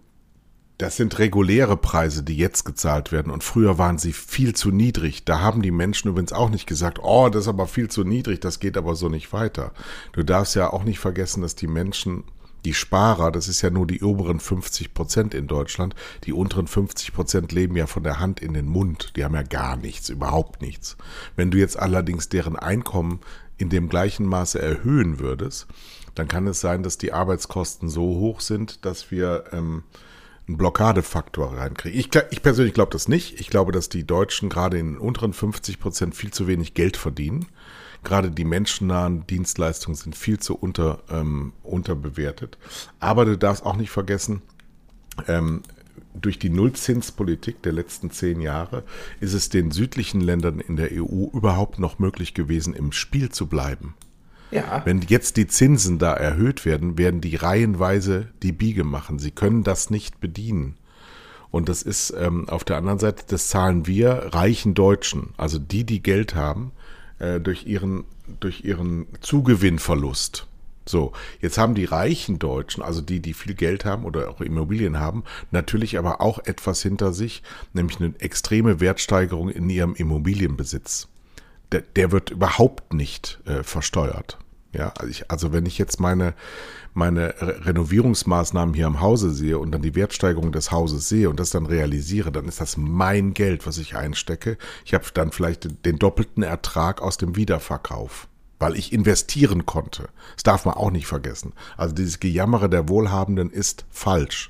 das 0.77 0.97
sind 0.97 1.19
reguläre 1.19 1.77
Preise, 1.77 2.23
die 2.23 2.35
jetzt 2.35 2.65
gezahlt 2.65 3.11
werden. 3.11 3.31
Und 3.31 3.43
früher 3.43 3.77
waren 3.77 3.97
sie 3.97 4.11
viel 4.11 4.55
zu 4.55 4.71
niedrig. 4.71 5.23
Da 5.23 5.39
haben 5.39 5.61
die 5.61 5.71
Menschen 5.71 6.09
übrigens 6.09 6.33
auch 6.33 6.49
nicht 6.49 6.67
gesagt, 6.67 6.99
oh, 7.01 7.29
das 7.29 7.43
ist 7.43 7.47
aber 7.47 7.67
viel 7.67 7.89
zu 7.89 8.03
niedrig, 8.03 8.39
das 8.39 8.59
geht 8.59 8.75
aber 8.75 8.95
so 8.95 9.07
nicht 9.07 9.31
weiter. 9.33 9.71
Du 10.13 10.23
darfst 10.23 10.55
ja 10.55 10.73
auch 10.73 10.83
nicht 10.83 10.99
vergessen, 10.99 11.41
dass 11.41 11.55
die 11.55 11.67
Menschen, 11.67 12.23
die 12.65 12.73
Sparer, 12.73 13.31
das 13.31 13.47
ist 13.47 13.61
ja 13.61 13.69
nur 13.69 13.85
die 13.85 14.01
oberen 14.01 14.39
50 14.39 14.93
Prozent 14.93 15.33
in 15.33 15.47
Deutschland, 15.47 15.95
die 16.23 16.33
unteren 16.33 16.67
50 16.67 17.13
Prozent 17.13 17.51
leben 17.51 17.75
ja 17.75 17.85
von 17.85 18.03
der 18.03 18.19
Hand 18.19 18.41
in 18.41 18.53
den 18.53 18.67
Mund. 18.67 19.13
Die 19.15 19.23
haben 19.23 19.35
ja 19.35 19.43
gar 19.43 19.77
nichts, 19.77 20.09
überhaupt 20.09 20.61
nichts. 20.61 20.97
Wenn 21.35 21.51
du 21.51 21.59
jetzt 21.59 21.77
allerdings 21.77 22.29
deren 22.29 22.55
Einkommen 22.55 23.19
in 23.57 23.69
dem 23.69 23.89
gleichen 23.89 24.25
Maße 24.25 24.59
erhöhen 24.59 25.19
würdest, 25.19 25.67
dann 26.15 26.27
kann 26.27 26.47
es 26.47 26.61
sein, 26.61 26.83
dass 26.83 26.97
die 26.97 27.13
Arbeitskosten 27.13 27.89
so 27.89 28.01
hoch 28.01 28.41
sind, 28.41 28.85
dass 28.85 29.11
wir 29.11 29.45
ähm, 29.51 29.83
einen 30.47 30.57
Blockadefaktor 30.57 31.57
reinkriegen. 31.57 31.99
Ich, 31.99 32.09
ich 32.31 32.41
persönlich 32.41 32.73
glaube 32.73 32.91
das 32.91 33.07
nicht. 33.07 33.39
Ich 33.39 33.49
glaube, 33.49 33.71
dass 33.71 33.89
die 33.89 34.05
Deutschen 34.05 34.49
gerade 34.49 34.77
in 34.77 34.93
den 34.93 34.97
unteren 34.97 35.33
50 35.33 35.79
Prozent 35.79 36.15
viel 36.15 36.31
zu 36.31 36.47
wenig 36.47 36.73
Geld 36.73 36.97
verdienen. 36.97 37.47
Gerade 38.03 38.31
die 38.31 38.43
menschennahen 38.43 39.25
Dienstleistungen 39.27 39.95
sind 39.95 40.15
viel 40.15 40.39
zu 40.39 40.55
unter, 40.55 41.03
ähm, 41.09 41.53
unterbewertet. 41.63 42.57
Aber 42.99 43.25
du 43.25 43.37
darfst 43.37 43.65
auch 43.65 43.77
nicht 43.77 43.91
vergessen, 43.91 44.41
ähm, 45.27 45.63
durch 46.13 46.37
die 46.37 46.49
Nullzinspolitik 46.49 47.61
der 47.63 47.71
letzten 47.71 48.11
zehn 48.11 48.41
Jahre 48.41 48.83
ist 49.19 49.33
es 49.33 49.49
den 49.49 49.71
südlichen 49.71 50.21
Ländern 50.21 50.59
in 50.59 50.75
der 50.75 50.91
EU 50.91 51.27
überhaupt 51.33 51.79
noch 51.79 51.97
möglich 51.97 52.33
gewesen, 52.33 52.73
im 52.73 52.91
Spiel 52.91 53.29
zu 53.29 53.47
bleiben. 53.47 53.95
Ja. 54.53 54.81
Wenn 54.85 55.01
jetzt 55.01 55.37
die 55.37 55.47
Zinsen 55.47 55.97
da 55.99 56.13
erhöht 56.13 56.65
werden, 56.65 56.97
werden 56.97 57.21
die 57.21 57.35
reihenweise 57.35 58.27
die 58.43 58.51
Biege 58.51 58.83
machen. 58.83 59.19
Sie 59.19 59.31
können 59.31 59.63
das 59.63 59.89
nicht 59.89 60.19
bedienen. 60.19 60.75
Und 61.49 61.69
das 61.69 61.83
ist 61.83 62.13
ähm, 62.17 62.49
auf 62.49 62.63
der 62.63 62.77
anderen 62.77 62.99
Seite, 62.99 63.25
das 63.27 63.47
zahlen 63.47 63.85
wir 63.85 64.29
reichen 64.33 64.73
Deutschen, 64.73 65.33
also 65.37 65.59
die, 65.59 65.83
die 65.83 66.01
Geld 66.01 66.33
haben, 66.35 66.71
äh, 67.19 67.39
durch, 67.39 67.67
ihren, 67.67 68.05
durch 68.39 68.65
ihren 68.65 69.07
Zugewinnverlust. 69.21 70.47
So, 70.85 71.13
jetzt 71.41 71.57
haben 71.57 71.75
die 71.75 71.85
reichen 71.85 72.39
Deutschen, 72.39 72.83
also 72.83 73.01
die, 73.01 73.21
die 73.21 73.33
viel 73.33 73.53
Geld 73.53 73.85
haben 73.85 74.03
oder 74.03 74.29
auch 74.29 74.41
Immobilien 74.41 74.99
haben, 74.99 75.23
natürlich 75.51 75.97
aber 75.97 76.21
auch 76.21 76.39
etwas 76.39 76.81
hinter 76.81 77.13
sich, 77.13 77.43
nämlich 77.71 77.99
eine 77.99 78.13
extreme 78.19 78.79
Wertsteigerung 78.79 79.49
in 79.49 79.69
ihrem 79.69 79.95
Immobilienbesitz. 79.95 81.07
Der, 81.71 81.81
der 81.81 82.11
wird 82.11 82.31
überhaupt 82.31 82.93
nicht 82.93 83.39
äh, 83.45 83.63
versteuert. 83.63 84.39
Ja, 84.73 84.91
also, 84.97 85.09
ich, 85.09 85.29
also 85.29 85.53
wenn 85.53 85.65
ich 85.65 85.77
jetzt 85.77 85.99
meine, 85.99 86.33
meine 86.93 87.35
Renovierungsmaßnahmen 87.39 88.73
hier 88.73 88.87
am 88.87 89.01
Hause 89.01 89.31
sehe 89.31 89.59
und 89.59 89.71
dann 89.71 89.83
die 89.83 89.95
Wertsteigerung 89.95 90.51
des 90.51 90.71
Hauses 90.71 91.07
sehe 91.07 91.29
und 91.29 91.39
das 91.39 91.51
dann 91.51 91.67
realisiere, 91.67 92.31
dann 92.31 92.47
ist 92.47 92.59
das 92.59 92.75
mein 92.75 93.33
Geld, 93.33 93.67
was 93.67 93.77
ich 93.77 93.95
einstecke. 93.95 94.57
Ich 94.85 94.93
habe 94.93 95.05
dann 95.13 95.31
vielleicht 95.31 95.85
den 95.85 95.99
doppelten 95.99 96.41
Ertrag 96.43 97.01
aus 97.01 97.17
dem 97.17 97.35
Wiederverkauf, 97.35 98.27
weil 98.59 98.75
ich 98.75 98.91
investieren 98.91 99.67
konnte. 99.67 100.09
Das 100.35 100.43
darf 100.43 100.65
man 100.65 100.73
auch 100.73 100.91
nicht 100.91 101.07
vergessen. 101.07 101.53
Also 101.77 101.93
dieses 101.93 102.19
Gejammere 102.19 102.67
der 102.67 102.89
Wohlhabenden 102.89 103.51
ist 103.51 103.85
falsch. 103.91 104.49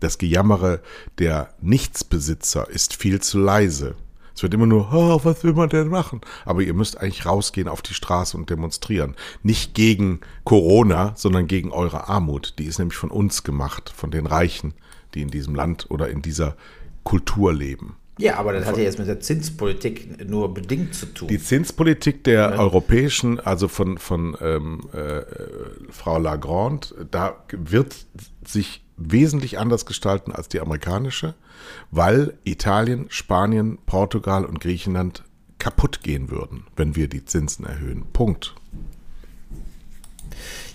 Das 0.00 0.16
Gejammere 0.16 0.80
der 1.18 1.52
Nichtsbesitzer 1.60 2.70
ist 2.70 2.94
viel 2.94 3.20
zu 3.20 3.38
leise. 3.38 3.96
Es 4.38 4.42
wird 4.44 4.54
immer 4.54 4.66
nur, 4.66 4.92
oh, 4.92 5.18
was 5.24 5.42
will 5.42 5.52
man 5.52 5.68
denn 5.68 5.88
machen? 5.88 6.20
Aber 6.44 6.62
ihr 6.62 6.72
müsst 6.72 7.00
eigentlich 7.00 7.26
rausgehen 7.26 7.66
auf 7.66 7.82
die 7.82 7.92
Straße 7.92 8.36
und 8.36 8.48
demonstrieren. 8.48 9.16
Nicht 9.42 9.74
gegen 9.74 10.20
Corona, 10.44 11.12
sondern 11.16 11.48
gegen 11.48 11.72
eure 11.72 12.06
Armut. 12.06 12.54
Die 12.60 12.66
ist 12.66 12.78
nämlich 12.78 12.96
von 12.96 13.10
uns 13.10 13.42
gemacht, 13.42 13.92
von 13.92 14.12
den 14.12 14.26
Reichen, 14.26 14.74
die 15.12 15.22
in 15.22 15.28
diesem 15.28 15.56
Land 15.56 15.90
oder 15.90 16.08
in 16.08 16.22
dieser 16.22 16.56
Kultur 17.02 17.52
leben. 17.52 17.96
Ja, 18.18 18.36
aber 18.36 18.52
das 18.52 18.64
hat 18.64 18.76
ja 18.76 18.84
jetzt 18.84 19.00
mit 19.00 19.08
der 19.08 19.18
Zinspolitik 19.18 20.24
nur 20.24 20.54
bedingt 20.54 20.94
zu 20.94 21.06
tun. 21.06 21.26
Die 21.26 21.42
Zinspolitik 21.42 22.22
der 22.22 22.50
ja. 22.50 22.58
europäischen, 22.60 23.40
also 23.40 23.66
von, 23.66 23.98
von 23.98 24.36
ähm, 24.40 24.88
äh, 24.92 25.22
Frau 25.90 26.16
Lagrande, 26.16 27.08
da 27.10 27.42
wird 27.50 27.96
sich 28.46 28.84
wesentlich 28.98 29.58
anders 29.58 29.86
gestalten 29.86 30.32
als 30.32 30.48
die 30.48 30.60
amerikanische 30.60 31.34
weil 31.90 32.34
Italien, 32.44 33.06
Spanien, 33.08 33.78
Portugal 33.86 34.44
und 34.44 34.60
Griechenland 34.60 35.24
kaputt 35.58 36.02
gehen 36.02 36.30
würden, 36.30 36.64
wenn 36.76 36.96
wir 36.96 37.08
die 37.08 37.24
Zinsen 37.24 37.66
erhöhen. 37.66 38.04
Punkt. 38.12 38.54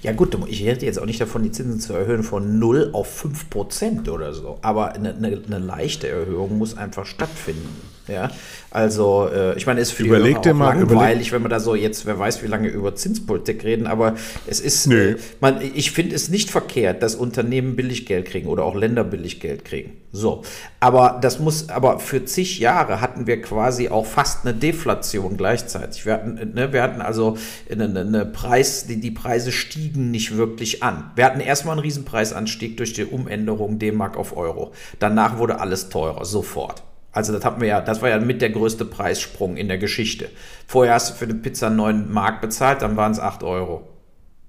Ja 0.02 0.12
gut, 0.12 0.38
ich 0.48 0.66
hätte 0.66 0.86
jetzt 0.86 1.00
auch 1.00 1.06
nicht 1.06 1.22
davon, 1.22 1.44
die 1.44 1.52
Zinsen 1.52 1.80
zu 1.80 1.94
erhöhen 1.94 2.24
von 2.24 2.60
0 2.60 2.90
auf 2.92 3.08
5 3.08 3.50
Prozent 3.50 4.10
oder 4.10 4.34
so. 4.34 4.60
Aber 4.62 4.94
eine, 4.94 5.16
eine, 5.16 5.42
eine 5.46 5.60
leichte 5.60 6.10
Erhöhung 6.10 6.58
muss 6.58 6.76
einfach 6.76 7.06
stattfinden. 7.06 7.93
Ja, 8.08 8.32
also 8.70 9.30
äh, 9.34 9.56
ich 9.58 9.66
meine, 9.66 9.80
es 9.80 9.90
ist 9.90 9.96
für 9.96 10.04
überleg 10.04 10.42
die 10.42 10.50
auch 10.50 10.56
mal, 10.56 10.78
langweilig, 10.78 11.32
wenn 11.32 11.42
wir 11.42 11.48
da 11.48 11.62
so 11.62 11.74
jetzt, 11.74 12.06
wer 12.06 12.20
weiß, 12.20 12.44
wie 12.44 12.48
lange 12.48 12.68
über 12.68 12.96
Zinspolitik 12.96 13.64
reden, 13.64 13.88
aber 13.88 14.16
es 14.46 14.60
ist, 14.60 14.88
äh, 14.88 15.16
man, 15.40 15.62
ich 15.62 15.92
finde 15.92 16.14
es 16.14 16.28
nicht 16.28 16.50
verkehrt, 16.50 17.02
dass 17.02 17.16
Unternehmen 17.16 17.78
billig 17.78 18.06
Geld 18.06 18.26
kriegen 18.26 18.50
oder 18.50 18.66
auch 18.66 18.76
Länder 18.76 19.06
billig 19.06 19.40
Geld 19.40 19.64
kriegen. 19.64 19.94
So, 20.12 20.44
aber 20.82 21.18
das 21.22 21.40
muss, 21.40 21.70
aber 21.70 22.00
für 22.00 22.26
zig 22.26 22.60
Jahre 22.60 23.00
hatten 23.00 23.26
wir 23.26 23.42
quasi 23.42 23.88
auch 23.88 24.06
fast 24.06 24.46
eine 24.46 24.54
Deflation 24.54 25.38
gleichzeitig. 25.38 26.06
Wir 26.06 26.14
hatten, 26.14 26.54
ne, 26.54 26.74
wir 26.74 26.84
hatten 26.84 27.02
also 27.02 27.38
eine, 27.72 27.86
eine 27.86 28.26
Preis, 28.26 28.86
die, 28.86 29.00
die 29.00 29.12
Preise 29.12 29.54
stiegen 29.54 30.12
nicht 30.12 30.36
wirklich 30.36 30.84
an. 30.84 31.12
Wir 31.16 31.24
hatten 31.26 31.40
erstmal 31.40 31.74
einen 31.74 31.84
Riesenpreisanstieg 31.84 32.76
durch 32.76 32.92
die 32.94 33.06
Umänderung 33.06 33.80
D-Mark 33.80 34.18
auf 34.18 34.36
Euro. 34.36 34.74
Danach 35.00 35.38
wurde 35.38 35.60
alles 35.60 35.88
teurer, 35.88 36.26
sofort. 36.26 36.84
Also 37.14 37.32
das 37.32 37.46
hatten 37.46 37.62
wir 37.62 37.68
ja, 37.68 37.80
das 37.80 38.02
war 38.02 38.10
ja 38.10 38.20
mit 38.20 38.42
der 38.42 38.50
größte 38.50 38.86
Preissprung 38.86 39.56
in 39.56 39.68
der 39.68 39.78
Geschichte. 39.78 40.30
Vorher 40.68 40.96
hast 40.96 41.12
du 41.12 41.14
für 41.14 41.26
eine 41.26 41.36
Pizza 41.36 41.70
9 41.70 42.12
Mark 42.12 42.42
bezahlt, 42.42 42.82
dann 42.82 42.98
waren 42.98 43.12
es 43.12 43.20
8 43.20 43.44
Euro. 43.44 43.88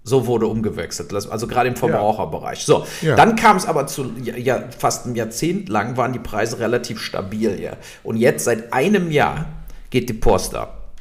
So 0.03 0.27
wurde 0.27 0.47
umgewechselt, 0.47 1.15
also 1.15 1.47
gerade 1.47 1.69
im 1.69 1.77
Verbraucherbereich. 1.77 2.65
So, 2.65 2.87
ja. 3.01 3.17
dann 3.17 3.37
kam 3.37 3.57
es 3.57 3.65
aber 3.65 3.87
zu, 3.87 4.13
ja, 4.23 4.65
fast 4.79 5.07
ein 5.07 5.15
Jahrzehnt 5.15 5.71
lang 5.71 5.97
waren 5.97 6.13
die 6.13 6.19
Preise 6.19 6.59
relativ 6.59 7.01
stabil 7.01 7.57
hier. 7.57 7.79
Und 8.03 8.17
jetzt 8.17 8.45
seit 8.45 8.73
einem 8.75 9.11
Jahr 9.11 9.47
geht 9.89 10.11
die 10.11 10.15
Post 10.15 10.55
ab. 10.57 10.93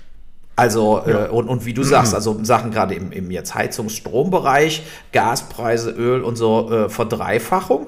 Also, 0.55 1.01
ja. 1.05 1.25
äh, 1.25 1.29
und, 1.29 1.49
und 1.49 1.65
wie 1.65 1.73
du 1.73 1.83
sagst, 1.83 2.13
also 2.15 2.43
Sachen 2.43 2.71
gerade 2.71 2.93
im, 2.93 3.11
im 3.11 3.31
jetzt 3.31 3.55
Heizungsstrombereich, 3.55 4.83
Gaspreise, 5.11 5.91
Öl 5.91 6.21
und 6.21 6.37
so, 6.37 6.71
äh, 6.71 6.89
Verdreifachung. 6.89 7.87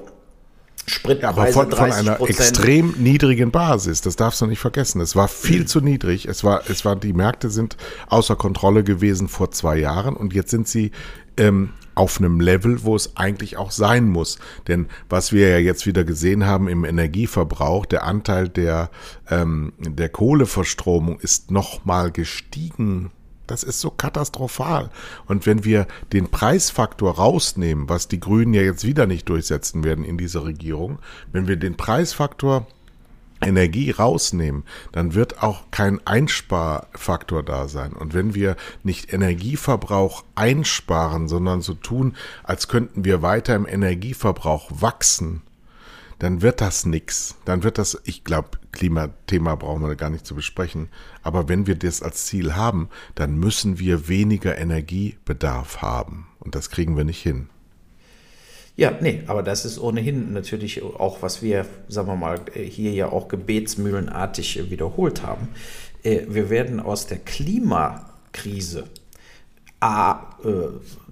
Spritpreise 0.86 1.28
aber 1.28 1.46
von, 1.48 1.70
von 1.70 1.92
einer 1.92 2.20
extrem 2.20 2.94
niedrigen 2.98 3.50
Basis, 3.50 4.00
das 4.00 4.16
darfst 4.16 4.40
du 4.40 4.46
nicht 4.46 4.60
vergessen. 4.60 5.00
Es 5.00 5.16
war 5.16 5.28
viel 5.28 5.62
mhm. 5.62 5.66
zu 5.66 5.80
niedrig. 5.80 6.26
Es 6.26 6.44
war, 6.44 6.62
es 6.68 6.84
war, 6.84 6.96
die 6.96 7.12
Märkte 7.12 7.50
sind 7.50 7.76
außer 8.08 8.36
Kontrolle 8.36 8.84
gewesen 8.84 9.28
vor 9.28 9.50
zwei 9.50 9.78
Jahren 9.78 10.16
und 10.16 10.32
jetzt 10.32 10.50
sind 10.50 10.68
sie 10.68 10.92
ähm, 11.36 11.70
auf 11.96 12.18
einem 12.18 12.40
Level, 12.40 12.84
wo 12.84 12.94
es 12.94 13.16
eigentlich 13.16 13.56
auch 13.56 13.70
sein 13.70 14.08
muss. 14.08 14.38
Denn 14.68 14.86
was 15.08 15.32
wir 15.32 15.48
ja 15.48 15.58
jetzt 15.58 15.86
wieder 15.86 16.04
gesehen 16.04 16.46
haben 16.46 16.68
im 16.68 16.84
Energieverbrauch, 16.84 17.86
der 17.86 18.04
Anteil 18.04 18.48
der, 18.48 18.90
ähm, 19.28 19.72
der 19.78 20.10
Kohleverstromung 20.10 21.18
ist 21.18 21.50
nochmal 21.50 22.12
gestiegen 22.12 23.10
das 23.46 23.62
ist 23.62 23.80
so 23.80 23.90
katastrophal. 23.90 24.90
Und 25.26 25.46
wenn 25.46 25.64
wir 25.64 25.86
den 26.12 26.28
Preisfaktor 26.30 27.16
rausnehmen, 27.16 27.88
was 27.88 28.08
die 28.08 28.20
Grünen 28.20 28.54
ja 28.54 28.62
jetzt 28.62 28.84
wieder 28.84 29.06
nicht 29.06 29.28
durchsetzen 29.28 29.84
werden 29.84 30.04
in 30.04 30.18
dieser 30.18 30.44
Regierung, 30.44 30.98
wenn 31.32 31.46
wir 31.46 31.56
den 31.56 31.76
Preisfaktor 31.76 32.66
Energie 33.42 33.90
rausnehmen, 33.90 34.64
dann 34.92 35.14
wird 35.14 35.42
auch 35.42 35.70
kein 35.70 36.04
Einsparfaktor 36.06 37.42
da 37.42 37.68
sein. 37.68 37.92
Und 37.92 38.14
wenn 38.14 38.34
wir 38.34 38.56
nicht 38.82 39.12
Energieverbrauch 39.12 40.24
einsparen, 40.34 41.28
sondern 41.28 41.60
so 41.60 41.74
tun, 41.74 42.16
als 42.44 42.68
könnten 42.68 43.04
wir 43.04 43.22
weiter 43.22 43.54
im 43.54 43.66
Energieverbrauch 43.66 44.70
wachsen, 44.80 45.42
dann 46.18 46.40
wird 46.40 46.62
das 46.62 46.86
nix. 46.86 47.36
Dann 47.44 47.62
wird 47.62 47.76
das, 47.76 48.00
ich 48.04 48.24
glaube, 48.24 48.48
Klimathema 48.76 49.54
brauchen 49.54 49.82
wir 49.82 49.96
gar 49.96 50.10
nicht 50.10 50.26
zu 50.26 50.34
besprechen. 50.34 50.88
Aber 51.22 51.48
wenn 51.48 51.66
wir 51.66 51.74
das 51.74 52.02
als 52.02 52.26
Ziel 52.26 52.54
haben, 52.54 52.88
dann 53.14 53.38
müssen 53.38 53.78
wir 53.78 54.08
weniger 54.08 54.58
Energiebedarf 54.58 55.82
haben. 55.82 56.28
Und 56.38 56.54
das 56.54 56.70
kriegen 56.70 56.96
wir 56.96 57.04
nicht 57.04 57.22
hin. 57.22 57.48
Ja, 58.76 58.92
nee, 59.00 59.22
aber 59.26 59.42
das 59.42 59.64
ist 59.64 59.78
ohnehin 59.78 60.34
natürlich 60.34 60.82
auch, 60.82 61.22
was 61.22 61.40
wir, 61.40 61.64
sagen 61.88 62.08
wir 62.08 62.16
mal, 62.16 62.40
hier 62.54 62.92
ja 62.92 63.08
auch 63.10 63.28
gebetsmühlenartig 63.28 64.70
wiederholt 64.70 65.22
haben. 65.22 65.48
Äh, 66.02 66.26
wir 66.28 66.50
werden 66.50 66.78
aus 66.78 67.06
der 67.06 67.18
Klimakrise 67.18 68.84
A, 69.80 70.36
äh, 70.44 70.68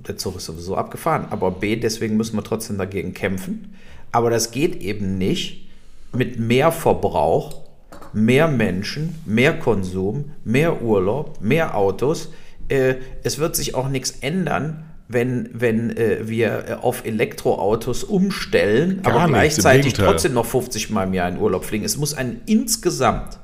der 0.07 0.19
Zug 0.19 0.37
ist 0.37 0.45
sowieso 0.45 0.77
abgefahren, 0.77 1.27
aber 1.31 1.51
B, 1.51 1.77
deswegen 1.77 2.19
müssen 2.19 2.37
wir 2.37 2.45
trotzdem 2.45 2.77
dagegen 2.77 3.15
kämpfen. 3.15 3.75
Aber 4.13 4.29
das 4.29 4.51
geht 4.51 4.77
eben 4.83 5.17
nicht 5.17 5.64
mit 6.15 6.39
mehr 6.39 6.73
Verbrauch, 6.73 7.63
mehr 8.13 8.49
Menschen, 8.49 9.17
mehr 9.27 9.59
Konsum, 9.59 10.33
mehr 10.45 10.83
Urlaub, 10.83 11.41
mehr 11.41 11.77
Autos. 11.77 12.33
Äh, 12.69 12.97
es 13.23 13.39
wird 13.39 13.57
sich 13.57 13.75
auch 13.75 13.89
nichts 13.89 14.11
ändern, 14.21 14.85
wenn, 15.09 15.51
wenn 15.53 15.97
äh, 15.97 16.29
wir 16.29 16.79
auf 16.83 17.05
Elektroautos 17.05 18.05
umstellen, 18.05 19.03
Gar 19.03 19.15
aber 19.15 19.29
gleichzeitig 19.29 19.93
trotzdem 19.93 20.33
noch 20.33 20.47
50 20.47 20.91
Mal 20.91 21.05
im 21.05 21.15
Jahr 21.15 21.29
in 21.29 21.39
Urlaub 21.39 21.65
fliegen. 21.65 21.85
Es 21.85 21.97
muss 21.97 22.15
ein 22.15 22.41
insgesamt 22.47 23.39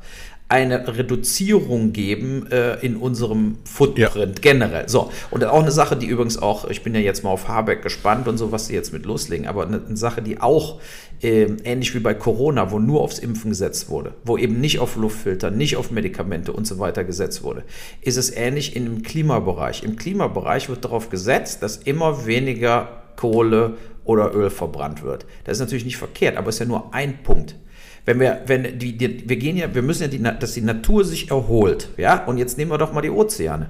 eine 0.51 0.97
Reduzierung 0.99 1.93
geben 1.93 2.51
äh, 2.51 2.75
in 2.85 2.97
unserem 2.97 3.59
Footprint 3.65 4.45
ja. 4.45 4.53
generell. 4.53 4.89
So, 4.89 5.13
und 5.31 5.45
auch 5.45 5.63
eine 5.63 5.71
Sache, 5.71 5.97
die 5.97 6.07
übrigens 6.07 6.39
auch, 6.39 6.69
ich 6.69 6.83
bin 6.83 6.93
ja 6.93 7.01
jetzt 7.01 7.23
mal 7.23 7.31
auf 7.31 7.47
Habeck 7.47 7.83
gespannt 7.83 8.27
und 8.27 8.37
so, 8.37 8.51
was 8.51 8.67
sie 8.67 8.75
jetzt 8.75 8.93
mit 8.93 9.07
loslegen, 9.07 9.47
aber 9.47 9.65
eine, 9.65 9.81
eine 9.87 9.97
Sache, 9.97 10.23
die 10.23 10.41
auch 10.41 10.81
äh, 11.23 11.45
ähnlich 11.63 11.95
wie 11.95 12.01
bei 12.01 12.15
Corona, 12.15 12.73
wo 12.73 12.81
nur 12.81 13.01
aufs 13.01 13.21
Impfen 13.21 13.51
gesetzt 13.51 13.91
wurde, 13.91 14.13
wo 14.25 14.37
eben 14.37 14.61
nicht 14.61 14.81
auf 14.81 14.97
Luftfilter, 14.97 15.53
nicht 15.53 15.77
auf 15.77 15.93
Medikamente 15.93 16.53
und 16.53 16.67
so 16.67 16.81
weiter 16.81 17.05
gesetzt 17.05 17.45
wurde, 17.45 17.63
ist 18.01 18.17
es 18.17 18.37
ähnlich 18.37 18.75
im 18.75 19.03
Klimabereich. 19.03 19.85
Im 19.85 19.95
Klimabereich 19.95 20.69
wird 20.69 20.85
darauf 20.85 21.11
gesetzt, 21.11 21.63
dass 21.63 21.77
immer 21.77 22.27
weniger 22.27 23.05
Kohle 23.15 23.77
oder 24.05 24.35
Öl 24.35 24.51
verbrannt 24.51 25.05
wird. 25.05 25.27
Das 25.45 25.59
ist 25.59 25.61
natürlich 25.61 25.85
nicht 25.85 25.99
verkehrt, 25.99 26.37
aber 26.37 26.49
es 26.49 26.57
ist 26.57 26.61
ja 26.61 26.67
nur 26.67 26.93
ein 26.93 27.23
Punkt 27.23 27.55
wenn 28.11 28.19
wir, 28.19 28.41
wenn 28.47 28.79
die, 28.79 28.97
die, 28.97 29.29
wir 29.29 29.37
gehen 29.37 29.57
ja, 29.57 29.73
wir 29.73 29.83
müssen 29.83 30.03
ja, 30.03 30.09
die, 30.09 30.21
dass 30.21 30.55
die 30.55 30.63
Natur 30.63 31.05
sich 31.05 31.31
erholt, 31.31 31.91
ja, 31.97 32.25
und 32.25 32.39
jetzt 32.39 32.59
nehmen 32.59 32.73
wir 32.73 32.79
doch 32.79 32.93
mal 32.93 33.03
die 33.03 33.11
Ozeane. 33.11 33.69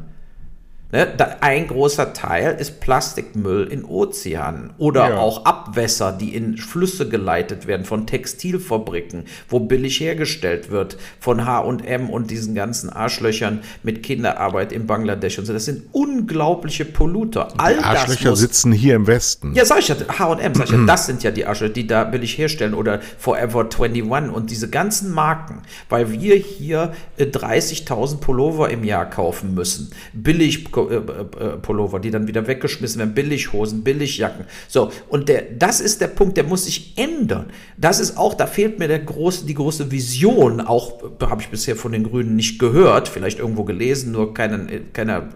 Ne, 0.92 1.06
ein 1.40 1.68
großer 1.68 2.12
Teil 2.14 2.56
ist 2.58 2.80
Plastikmüll 2.80 3.68
in 3.68 3.84
Ozeanen 3.84 4.72
oder 4.76 5.10
ja. 5.10 5.18
auch 5.18 5.44
Abwässer, 5.44 6.10
die 6.10 6.34
in 6.34 6.56
Flüsse 6.56 7.08
geleitet 7.08 7.68
werden 7.68 7.84
von 7.84 8.08
Textilfabriken, 8.08 9.24
wo 9.48 9.60
billig 9.60 10.00
hergestellt 10.00 10.70
wird, 10.72 10.96
von 11.20 11.46
H&M 11.46 12.10
und 12.10 12.32
diesen 12.32 12.56
ganzen 12.56 12.90
Arschlöchern 12.90 13.60
mit 13.84 14.02
Kinderarbeit 14.02 14.72
in 14.72 14.88
Bangladesch 14.88 15.38
und 15.38 15.44
so. 15.44 15.52
Das 15.52 15.66
sind 15.66 15.84
unglaubliche 15.92 16.84
Polluter. 16.84 17.48
All 17.58 17.76
die 17.76 17.84
Arschlöcher 17.84 18.30
muss, 18.30 18.40
sitzen 18.40 18.72
hier 18.72 18.96
im 18.96 19.06
Westen. 19.06 19.54
Ja, 19.54 19.64
sag 19.64 19.78
ich 19.78 19.88
ja, 19.88 19.94
H&M, 20.18 20.54
sag 20.54 20.64
ich 20.64 20.72
ja, 20.72 20.78
das 20.86 21.06
sind 21.06 21.22
ja 21.22 21.30
die 21.30 21.46
Arschlöcher, 21.46 21.72
die 21.72 21.86
da 21.86 22.02
billig 22.02 22.36
herstellen 22.36 22.74
oder 22.74 23.00
Forever 23.16 23.60
21 23.60 24.34
und 24.34 24.50
diese 24.50 24.68
ganzen 24.68 25.12
Marken, 25.12 25.62
weil 25.88 26.10
wir 26.10 26.34
hier 26.34 26.92
30.000 27.18 28.14
äh, 28.14 28.16
Pullover 28.16 28.70
im 28.70 28.82
Jahr 28.82 29.08
kaufen 29.08 29.54
müssen, 29.54 29.92
billig 30.12 30.64
äh, 30.88 30.96
äh, 30.96 31.56
Pullover, 31.58 32.00
die 32.00 32.10
dann 32.10 32.26
wieder 32.26 32.46
weggeschmissen 32.46 32.98
werden, 32.98 33.14
Billighosen, 33.14 33.82
Billigjacken. 33.82 34.46
So, 34.68 34.90
und 35.08 35.28
der, 35.28 35.42
das 35.58 35.80
ist 35.80 36.00
der 36.00 36.08
Punkt, 36.08 36.36
der 36.36 36.44
muss 36.44 36.64
sich 36.64 36.94
ändern. 36.96 37.46
Das 37.76 38.00
ist 38.00 38.16
auch, 38.16 38.34
da 38.34 38.46
fehlt 38.46 38.78
mir 38.78 38.88
der 38.88 39.00
große, 39.00 39.46
die 39.46 39.54
große 39.54 39.90
Vision, 39.90 40.60
auch 40.60 41.02
habe 41.20 41.42
ich 41.42 41.48
bisher 41.48 41.76
von 41.76 41.92
den 41.92 42.04
Grünen 42.04 42.36
nicht 42.36 42.58
gehört, 42.58 43.08
vielleicht 43.08 43.38
irgendwo 43.38 43.64
gelesen, 43.64 44.12
nur 44.12 44.34
keiner, 44.34 44.66
keiner 44.92 45.28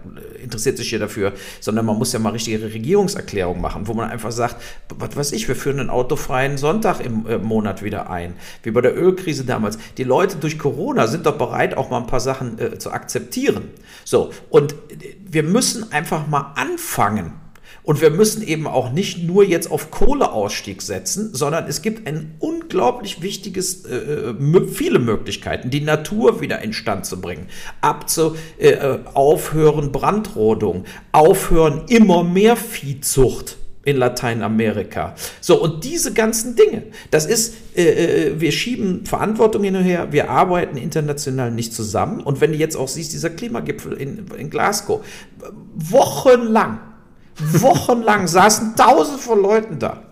interessiert 0.45 0.77
sich 0.77 0.89
hier 0.89 0.99
dafür, 0.99 1.33
sondern 1.59 1.85
man 1.85 1.97
muss 1.97 2.13
ja 2.13 2.19
mal 2.19 2.29
richtige 2.29 2.61
Regierungserklärung 2.63 3.59
machen, 3.59 3.87
wo 3.87 3.93
man 3.93 4.09
einfach 4.09 4.31
sagt, 4.31 4.55
was 4.97 5.15
weiß 5.15 5.31
ich, 5.33 5.47
wir 5.47 5.55
führen 5.55 5.79
einen 5.79 5.89
autofreien 5.89 6.57
Sonntag 6.57 7.01
im 7.01 7.27
äh, 7.27 7.37
Monat 7.37 7.83
wieder 7.83 8.09
ein, 8.09 8.35
wie 8.63 8.71
bei 8.71 8.81
der 8.81 8.95
Ölkrise 8.95 9.43
damals. 9.43 9.77
Die 9.97 10.03
Leute 10.03 10.37
durch 10.37 10.57
Corona 10.57 11.07
sind 11.07 11.25
doch 11.25 11.37
bereit, 11.37 11.75
auch 11.75 11.89
mal 11.89 11.97
ein 11.97 12.07
paar 12.07 12.19
Sachen 12.19 12.57
äh, 12.59 12.77
zu 12.77 12.91
akzeptieren. 12.91 13.69
So, 14.05 14.31
und 14.49 14.75
wir 15.27 15.43
müssen 15.43 15.91
einfach 15.91 16.27
mal 16.27 16.53
anfangen. 16.55 17.44
Und 17.85 18.01
wir 18.01 18.09
müssen 18.09 18.45
eben 18.45 18.67
auch 18.67 18.91
nicht 18.91 19.23
nur 19.23 19.43
jetzt 19.43 19.69
auf 19.69 19.91
Kohleausstieg 19.91 20.81
setzen, 20.81 21.33
sondern 21.33 21.67
es 21.67 21.81
gibt 21.81 22.07
ein 22.07 22.35
unglaublich 22.39 23.21
wichtiges, 23.21 23.85
äh, 23.85 23.95
äh 23.95 24.67
viele 24.67 24.99
Möglichkeiten, 24.99 25.69
die 25.69 25.81
Natur 25.81 26.41
wieder 26.41 26.61
instand 26.61 27.05
zu 27.05 27.21
bringen. 27.21 27.47
Abzu, 27.81 28.35
äh, 28.57 28.69
äh, 28.69 28.99
aufhören 29.13 29.91
Brandrodung, 29.91 30.85
aufhören 31.11 31.83
immer 31.87 32.23
mehr 32.23 32.55
Viehzucht 32.55 33.57
in 33.85 33.97
Lateinamerika. 33.97 35.13
So, 35.39 35.61
und 35.61 35.83
diese 35.83 36.11
ganzen 36.11 36.55
Dinge, 36.55 36.83
das 37.11 37.27
ist, 37.27 37.53
äh, 37.75 37.83
äh, 38.29 38.41
wir 38.41 38.51
schieben 38.51 39.05
Verantwortung 39.05 39.63
hin 39.63 39.75
und 39.75 39.83
her, 39.83 40.07
wir 40.11 40.31
arbeiten 40.31 40.75
international 40.75 41.51
nicht 41.51 41.71
zusammen. 41.71 42.19
Und 42.21 42.41
wenn 42.41 42.51
du 42.51 42.57
jetzt 42.57 42.75
auch 42.75 42.87
siehst, 42.87 43.13
dieser 43.13 43.29
Klimagipfel 43.29 43.93
in, 43.93 44.25
in 44.37 44.49
Glasgow, 44.49 45.05
wochenlang, 45.75 46.79
wochenlang 47.37 48.27
saßen 48.27 48.75
tausend 48.75 49.19
von 49.19 49.41
Leuten 49.41 49.79
da. 49.79 50.03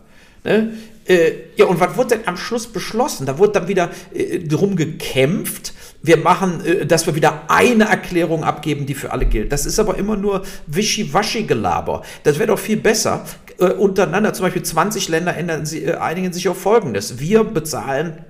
Ne? 0.44 0.74
Äh, 1.06 1.32
ja, 1.58 1.66
und 1.66 1.80
was 1.80 1.98
wurde 1.98 2.18
denn 2.18 2.28
am 2.28 2.38
Schluss 2.38 2.68
beschlossen? 2.68 3.26
Da 3.26 3.38
wurde 3.38 3.54
dann 3.54 3.68
wieder 3.68 3.90
äh, 4.14 4.40
drum 4.40 4.76
gekämpft, 4.76 5.74
wir 6.02 6.18
machen, 6.18 6.66
äh, 6.66 6.86
dass 6.86 7.06
wir 7.08 7.16
wieder 7.16 7.44
eine 7.50 7.86
Erklärung 7.86 8.44
abgeben, 8.44 8.86
die 8.86 8.94
für 8.94 9.12
alle 9.12 9.26
gilt. 9.26 9.52
Das 9.52 9.66
ist 9.66 9.80
aber 9.80 9.98
immer 9.98 10.16
nur 10.16 10.44
Wischiwaschi-Gelaber. 10.68 12.04
Das 12.24 12.40
wäre 12.40 12.48
doch 12.48 12.60
viel 12.60 12.78
besser. 12.78 13.26
Äh, 13.60 13.66
untereinander, 13.66 14.34
zum 14.34 14.46
Beispiel 14.46 14.64
20 14.64 15.10
Länder 15.10 15.36
ändern, 15.36 15.66
sie, 15.66 15.84
äh, 15.84 15.96
einigen 15.96 16.32
sich 16.32 16.48
auf 16.48 16.62
Folgendes. 16.62 17.20
Wir 17.20 17.44
bezahlen 17.44 18.24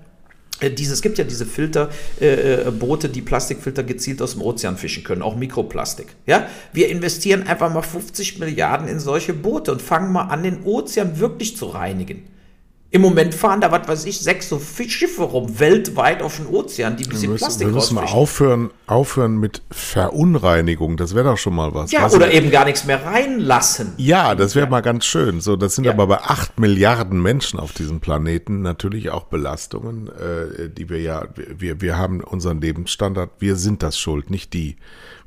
diese, 0.69 0.93
es 0.93 1.01
gibt 1.01 1.17
ja 1.17 1.23
diese 1.23 1.45
Filterboote, 1.45 3.07
äh, 3.07 3.09
äh 3.09 3.13
die 3.13 3.21
Plastikfilter 3.21 3.83
gezielt 3.83 4.21
aus 4.21 4.33
dem 4.33 4.41
Ozean 4.41 4.77
fischen 4.77 5.03
können, 5.03 5.21
auch 5.21 5.35
Mikroplastik. 5.35 6.07
Ja? 6.25 6.47
Wir 6.71 6.89
investieren 6.89 7.43
einfach 7.43 7.73
mal 7.73 7.81
50 7.81 8.39
Milliarden 8.39 8.87
in 8.87 8.99
solche 8.99 9.33
Boote 9.33 9.71
und 9.71 9.81
fangen 9.81 10.11
mal 10.11 10.23
an, 10.23 10.43
den 10.43 10.63
Ozean 10.63 11.19
wirklich 11.19 11.57
zu 11.57 11.67
reinigen. 11.67 12.32
Im 12.95 13.01
Moment 13.01 13.33
fahren 13.33 13.59
da, 13.59 13.71
was 13.71 13.87
weiß 13.87 14.05
ich, 14.05 14.19
sechs 14.19 14.49
so 14.49 14.59
Schiffe 14.59 15.23
rum, 15.23 15.59
weltweit 15.59 16.21
auf 16.21 16.37
den 16.37 16.45
Ozean, 16.45 16.95
die 16.95 17.05
ein 17.05 17.09
bisschen 17.09 17.23
wir 17.23 17.29
müssen, 17.29 17.43
Plastik 17.43 17.67
Wir 17.67 17.73
müssen 17.73 17.95
mal 17.95 18.05
aufhören, 18.05 18.69
aufhören 18.85 19.39
mit 19.39 19.63
Verunreinigung. 19.71 20.95
Das 20.95 21.15
wäre 21.15 21.25
doch 21.25 21.39
schon 21.39 21.55
mal 21.55 21.73
was. 21.73 21.91
Ja, 21.91 22.03
was 22.03 22.13
oder 22.13 22.31
eben 22.31 22.51
gar 22.51 22.65
nichts 22.65 22.85
mehr 22.85 23.03
reinlassen. 23.03 23.93
Ja, 23.97 24.35
das 24.35 24.53
wäre 24.53 24.67
ja. 24.67 24.69
mal 24.69 24.81
ganz 24.81 25.05
schön. 25.05 25.41
So, 25.41 25.55
das 25.55 25.73
sind 25.73 25.85
ja. 25.85 25.91
aber 25.91 26.05
bei 26.05 26.19
acht 26.19 26.59
Milliarden 26.59 27.19
Menschen 27.19 27.59
auf 27.59 27.73
diesem 27.73 27.99
Planeten 27.99 28.61
natürlich 28.61 29.09
auch 29.09 29.23
Belastungen, 29.23 30.09
äh, 30.09 30.69
die 30.69 30.87
wir 30.87 31.01
ja, 31.01 31.25
wir, 31.35 31.81
wir 31.81 31.97
haben 31.97 32.21
unseren 32.21 32.61
Lebensstandard, 32.61 33.31
wir 33.39 33.55
sind 33.55 33.81
das 33.81 33.97
schuld, 33.97 34.29
nicht 34.29 34.53
die. 34.53 34.75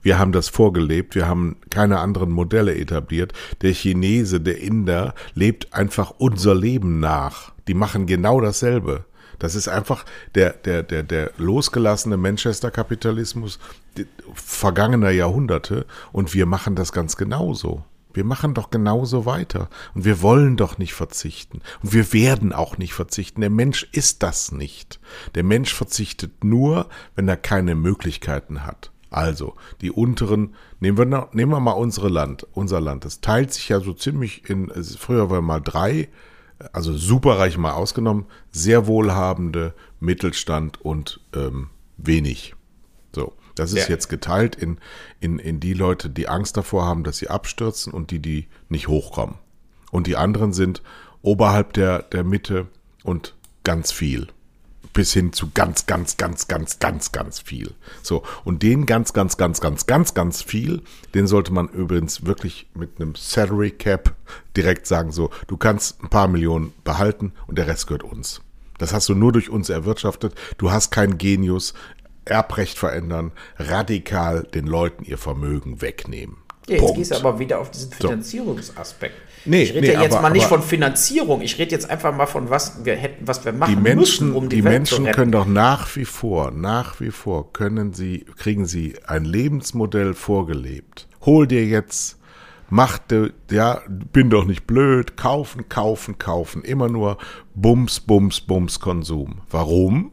Wir 0.03 0.21
haben 0.21 0.31
das 0.31 0.49
vorgelebt, 0.49 1.17
wir 1.17 1.27
haben 1.27 1.57
keine 1.69 1.99
anderen 1.99 2.31
Modelle 2.31 2.77
etabliert. 2.77 3.33
Der 3.63 3.73
Chinese, 3.73 4.41
der 4.41 4.61
Inder 4.61 5.17
lebt 5.35 5.75
einfach 5.75 6.13
unser 6.19 6.55
Leben 6.55 7.01
nach. 7.01 7.56
Die 7.69 7.75
machen 7.75 8.07
genau 8.07 8.41
dasselbe. 8.41 9.05
Das 9.39 9.55
ist 9.55 9.69
einfach 9.69 10.05
der, 10.35 10.53
der, 10.53 10.83
der, 10.83 11.03
der 11.03 11.33
losgelassene 11.37 12.17
Manchester-Kapitalismus 12.17 13.59
vergangener 14.35 15.11
Jahrhunderte 15.11 15.87
und 16.13 16.35
wir 16.35 16.47
machen 16.47 16.75
das 16.75 16.93
ganz 16.93 17.17
genauso. 17.17 17.85
Wir 18.17 18.25
machen 18.25 18.55
doch 18.55 18.71
genauso 18.71 19.27
weiter. 19.27 19.69
Und 19.95 20.07
wir 20.07 20.23
wollen 20.23 20.57
doch 20.57 20.79
nicht 20.79 20.95
verzichten. 20.95 21.61
Und 21.83 21.93
wir 21.93 22.15
werden 22.15 22.55
auch 22.55 22.79
nicht 22.79 22.95
verzichten. 22.95 23.43
Der 23.43 23.51
Mensch 23.51 23.87
ist 23.93 24.23
das 24.23 24.53
nicht. 24.53 25.01
Der 25.35 25.45
Mensch 25.45 25.75
verzichtet 25.75 26.43
nur, 26.43 26.89
wenn 27.15 27.29
er 27.29 27.37
keine 27.37 27.75
Möglichkeiten 27.75 28.65
hat. 28.65 28.91
Also, 29.11 29.55
die 29.83 29.91
unteren, 29.91 30.55
nehmen 30.81 30.97
wir, 30.97 31.29
nehmen 31.33 31.53
wir 31.53 31.61
mal 31.61 31.73
unsere 31.73 32.09
Land, 32.09 32.47
unser 32.53 32.81
Land. 32.81 33.05
Das 33.05 33.21
teilt 33.21 33.53
sich 33.53 33.69
ja 33.69 33.81
so 33.81 33.93
ziemlich 33.93 34.49
in, 34.49 34.73
früher 34.99 35.29
war 35.29 35.43
mal 35.43 35.61
drei, 35.61 36.09
also 36.73 36.97
superreich 36.97 37.59
mal 37.59 37.73
ausgenommen, 37.73 38.27
sehr 38.51 38.87
wohlhabende, 38.87 39.75
Mittelstand 40.01 40.81
und 40.81 41.21
ähm, 41.35 41.71
wenig. 41.97 42.55
So, 43.15 43.35
das 43.55 43.73
ist 43.73 43.89
ja. 43.89 43.95
jetzt 43.95 44.09
geteilt 44.09 44.57
in, 44.57 44.79
in, 45.21 45.39
in 45.39 45.61
die 45.61 45.75
Leute, 45.75 46.11
die 46.11 46.29
Angst 46.29 46.57
davor 46.57 46.85
haben, 46.85 47.05
dass 47.05 47.19
sie 47.19 47.29
abstürzen 47.29 47.93
und 47.93 48.11
die, 48.11 48.21
die 48.21 48.49
nicht 48.69 48.89
hochkommen. 48.89 49.37
Und 49.91 50.07
die 50.07 50.17
anderen 50.17 50.53
sind 50.53 50.83
oberhalb 51.23 51.73
der, 51.73 52.03
der 52.03 52.25
Mitte 52.25 52.67
und 53.05 53.35
ganz 53.65 53.93
viel 53.93 54.29
bis 54.97 55.13
hin 55.13 55.35
zu 55.35 55.51
ganz, 55.53 55.85
ganz, 55.85 56.17
ganz, 56.17 56.49
ganz, 56.49 56.79
ganz, 56.79 57.13
ganz 57.13 57.39
viel. 57.39 57.75
So, 58.03 58.23
und 58.45 58.63
den 58.63 58.87
ganz, 58.87 59.13
ganz, 59.13 59.37
ganz, 59.37 59.61
ganz, 59.61 59.85
ganz, 59.85 60.15
ganz 60.15 60.41
viel, 60.41 60.81
den 61.15 61.27
sollte 61.27 61.53
man 61.53 61.69
übrigens 61.69 62.25
wirklich 62.25 62.67
mit 62.73 62.99
einem 62.99 63.15
Salary 63.15 63.73
Cap 63.73 64.15
direkt 64.57 64.87
sagen, 64.87 65.13
so, 65.13 65.29
du 65.49 65.59
kannst 65.59 66.03
ein 66.03 66.09
paar 66.09 66.29
Millionen 66.29 66.73
behalten 66.83 67.35
und 67.47 67.59
der 67.59 67.67
Rest 67.67 67.89
gehört 67.89 68.05
uns. 68.05 68.41
Das 68.79 68.95
hast 68.95 69.11
du 69.11 69.15
nur 69.15 69.33
durch 69.33 69.51
uns 69.51 69.69
erwirtschaftet. 69.69 70.35
Du 70.57 70.71
hast 70.71 70.91
kein 70.91 71.19
Genius, 71.19 71.75
Erbrecht 72.25 72.79
verändern, 72.79 73.33
radikal 73.59 74.45
den 74.45 74.67
Leuten 74.67 75.05
ihr 75.05 75.19
Vermögen 75.19 75.83
wegnehmen. 75.83 76.39
Ja, 76.69 76.77
jetzt 76.77 76.95
gehst 76.95 77.11
du 77.13 77.17
aber 77.17 77.39
wieder 77.39 77.61
auf 77.61 77.71
diesen 77.71 77.93
Finanzierungsaspekt. 77.93 79.15
Nee, 79.45 79.63
ich 79.63 79.75
rede 79.75 79.87
nee, 79.87 79.93
ja 79.95 80.03
jetzt 80.03 80.15
aber, 80.15 80.23
mal 80.23 80.31
nicht 80.31 80.47
von 80.47 80.63
Finanzierung, 80.63 81.41
ich 81.41 81.59
rede 81.59 81.71
jetzt 81.71 81.89
einfach 81.89 82.15
mal 82.15 82.27
von 82.27 82.51
was 82.51 82.85
wir 82.85 82.97
hätten, 82.97 83.27
was 83.27 83.45
wir 83.45 83.53
machen 83.53 83.77
die 83.77 83.81
Menschen, 83.81 84.29
müssen, 84.29 84.33
um 84.35 84.49
die, 84.49 84.57
die 84.57 84.65
Welt 84.65 84.75
Menschen 84.75 85.07
können 85.13 85.31
doch 85.31 85.47
nach 85.47 85.95
wie 85.95 86.05
vor, 86.05 86.51
nach 86.51 87.01
wie 87.01 87.13
vor 87.13 87.53
können 87.53 87.93
sie, 87.93 88.27
kriegen 88.37 88.67
sie 88.67 88.97
ein 89.07 89.25
Lebensmodell 89.25 90.15
vorgelebt. 90.15 91.07
Hol 91.25 91.47
dir 91.47 91.65
jetzt, 91.65 92.19
mach, 92.69 92.99
de, 92.99 93.31
ja, 93.49 93.83
bin 93.89 94.31
doch 94.31 94.45
nicht 94.45 94.67
blöd, 94.67 95.17
kaufen, 95.17 95.69
kaufen, 95.69 96.19
kaufen, 96.19 96.63
immer 96.63 96.89
nur 96.89 97.19
Bums, 97.55 98.01
Bums, 98.01 98.41
Bums 98.41 98.81
Konsum. 98.81 99.43
Warum? 99.51 100.11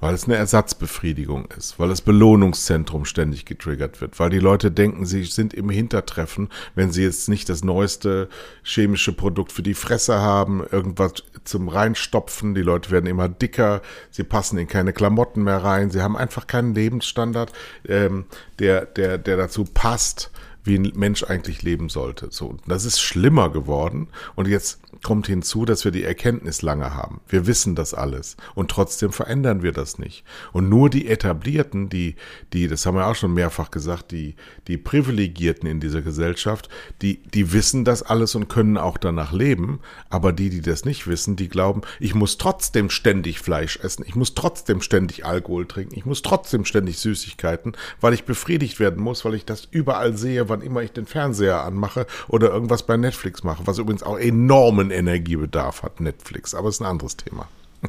Weil 0.00 0.14
es 0.14 0.24
eine 0.24 0.36
Ersatzbefriedigung 0.36 1.48
ist, 1.56 1.78
weil 1.78 1.88
das 1.88 2.02
Belohnungszentrum 2.02 3.04
ständig 3.04 3.44
getriggert 3.44 4.00
wird, 4.00 4.18
weil 4.18 4.30
die 4.30 4.38
Leute 4.38 4.70
denken, 4.70 5.06
sie 5.06 5.24
sind 5.24 5.54
im 5.54 5.70
Hintertreffen, 5.70 6.48
wenn 6.74 6.92
sie 6.92 7.02
jetzt 7.02 7.28
nicht 7.28 7.48
das 7.48 7.64
neueste 7.64 8.28
chemische 8.62 9.12
Produkt 9.12 9.52
für 9.52 9.62
die 9.62 9.74
Fresse 9.74 10.20
haben, 10.20 10.64
irgendwas 10.70 11.14
zum 11.44 11.68
Reinstopfen, 11.68 12.54
die 12.54 12.62
Leute 12.62 12.90
werden 12.90 13.06
immer 13.06 13.28
dicker, 13.28 13.82
sie 14.10 14.24
passen 14.24 14.58
in 14.58 14.68
keine 14.68 14.92
Klamotten 14.92 15.42
mehr 15.42 15.64
rein, 15.64 15.90
sie 15.90 16.02
haben 16.02 16.16
einfach 16.16 16.46
keinen 16.46 16.74
Lebensstandard, 16.74 17.52
ähm, 17.88 18.26
der, 18.58 18.86
der, 18.86 19.18
der 19.18 19.36
dazu 19.36 19.64
passt, 19.64 20.30
wie 20.64 20.78
ein 20.78 20.92
Mensch 20.94 21.24
eigentlich 21.24 21.62
leben 21.62 21.88
sollte. 21.88 22.28
So, 22.30 22.56
das 22.66 22.84
ist 22.84 23.00
schlimmer 23.00 23.50
geworden 23.50 24.08
und 24.36 24.46
jetzt 24.46 24.80
kommt 25.02 25.26
hinzu, 25.26 25.64
dass 25.64 25.84
wir 25.84 25.92
die 25.92 26.04
Erkenntnis 26.04 26.62
lange 26.62 26.94
haben. 26.94 27.20
Wir 27.28 27.46
wissen 27.46 27.74
das 27.74 27.94
alles 27.94 28.36
und 28.54 28.70
trotzdem 28.70 29.12
verändern 29.12 29.62
wir 29.62 29.72
das 29.72 29.98
nicht. 29.98 30.24
Und 30.52 30.68
nur 30.68 30.90
die 30.90 31.08
Etablierten, 31.08 31.88
die, 31.88 32.16
die, 32.52 32.68
das 32.68 32.84
haben 32.86 32.96
wir 32.96 33.06
auch 33.06 33.14
schon 33.14 33.34
mehrfach 33.34 33.70
gesagt, 33.70 34.12
die, 34.12 34.34
die 34.66 34.76
Privilegierten 34.76 35.68
in 35.68 35.80
dieser 35.80 36.02
Gesellschaft, 36.02 36.68
die, 37.02 37.22
die 37.22 37.52
wissen 37.52 37.84
das 37.84 38.02
alles 38.02 38.34
und 38.34 38.48
können 38.48 38.76
auch 38.76 38.98
danach 38.98 39.32
leben. 39.32 39.80
Aber 40.10 40.32
die, 40.32 40.50
die 40.50 40.60
das 40.60 40.84
nicht 40.84 41.06
wissen, 41.06 41.36
die 41.36 41.48
glauben, 41.48 41.82
ich 42.00 42.14
muss 42.14 42.38
trotzdem 42.38 42.90
ständig 42.90 43.38
Fleisch 43.38 43.78
essen, 43.78 44.04
ich 44.06 44.14
muss 44.14 44.34
trotzdem 44.34 44.80
ständig 44.80 45.24
Alkohol 45.24 45.66
trinken, 45.66 45.94
ich 45.96 46.06
muss 46.06 46.22
trotzdem 46.22 46.64
ständig 46.64 46.98
Süßigkeiten, 46.98 47.76
weil 48.00 48.14
ich 48.14 48.24
befriedigt 48.24 48.80
werden 48.80 49.02
muss, 49.02 49.24
weil 49.24 49.34
ich 49.34 49.44
das 49.44 49.68
überall 49.70 50.16
sehe, 50.16 50.48
wann 50.48 50.62
immer 50.62 50.82
ich 50.82 50.92
den 50.92 51.06
Fernseher 51.06 51.62
anmache 51.62 52.06
oder 52.28 52.50
irgendwas 52.50 52.84
bei 52.84 52.96
Netflix 52.96 53.44
mache, 53.44 53.66
was 53.66 53.78
übrigens 53.78 54.02
auch 54.02 54.18
enormen 54.18 54.87
hohen 54.88 54.90
Energiebedarf 54.90 55.82
hat 55.82 56.00
Netflix, 56.00 56.54
aber 56.54 56.68
ist 56.68 56.80
ein 56.80 56.86
anderes 56.86 57.16
Thema. 57.16 57.48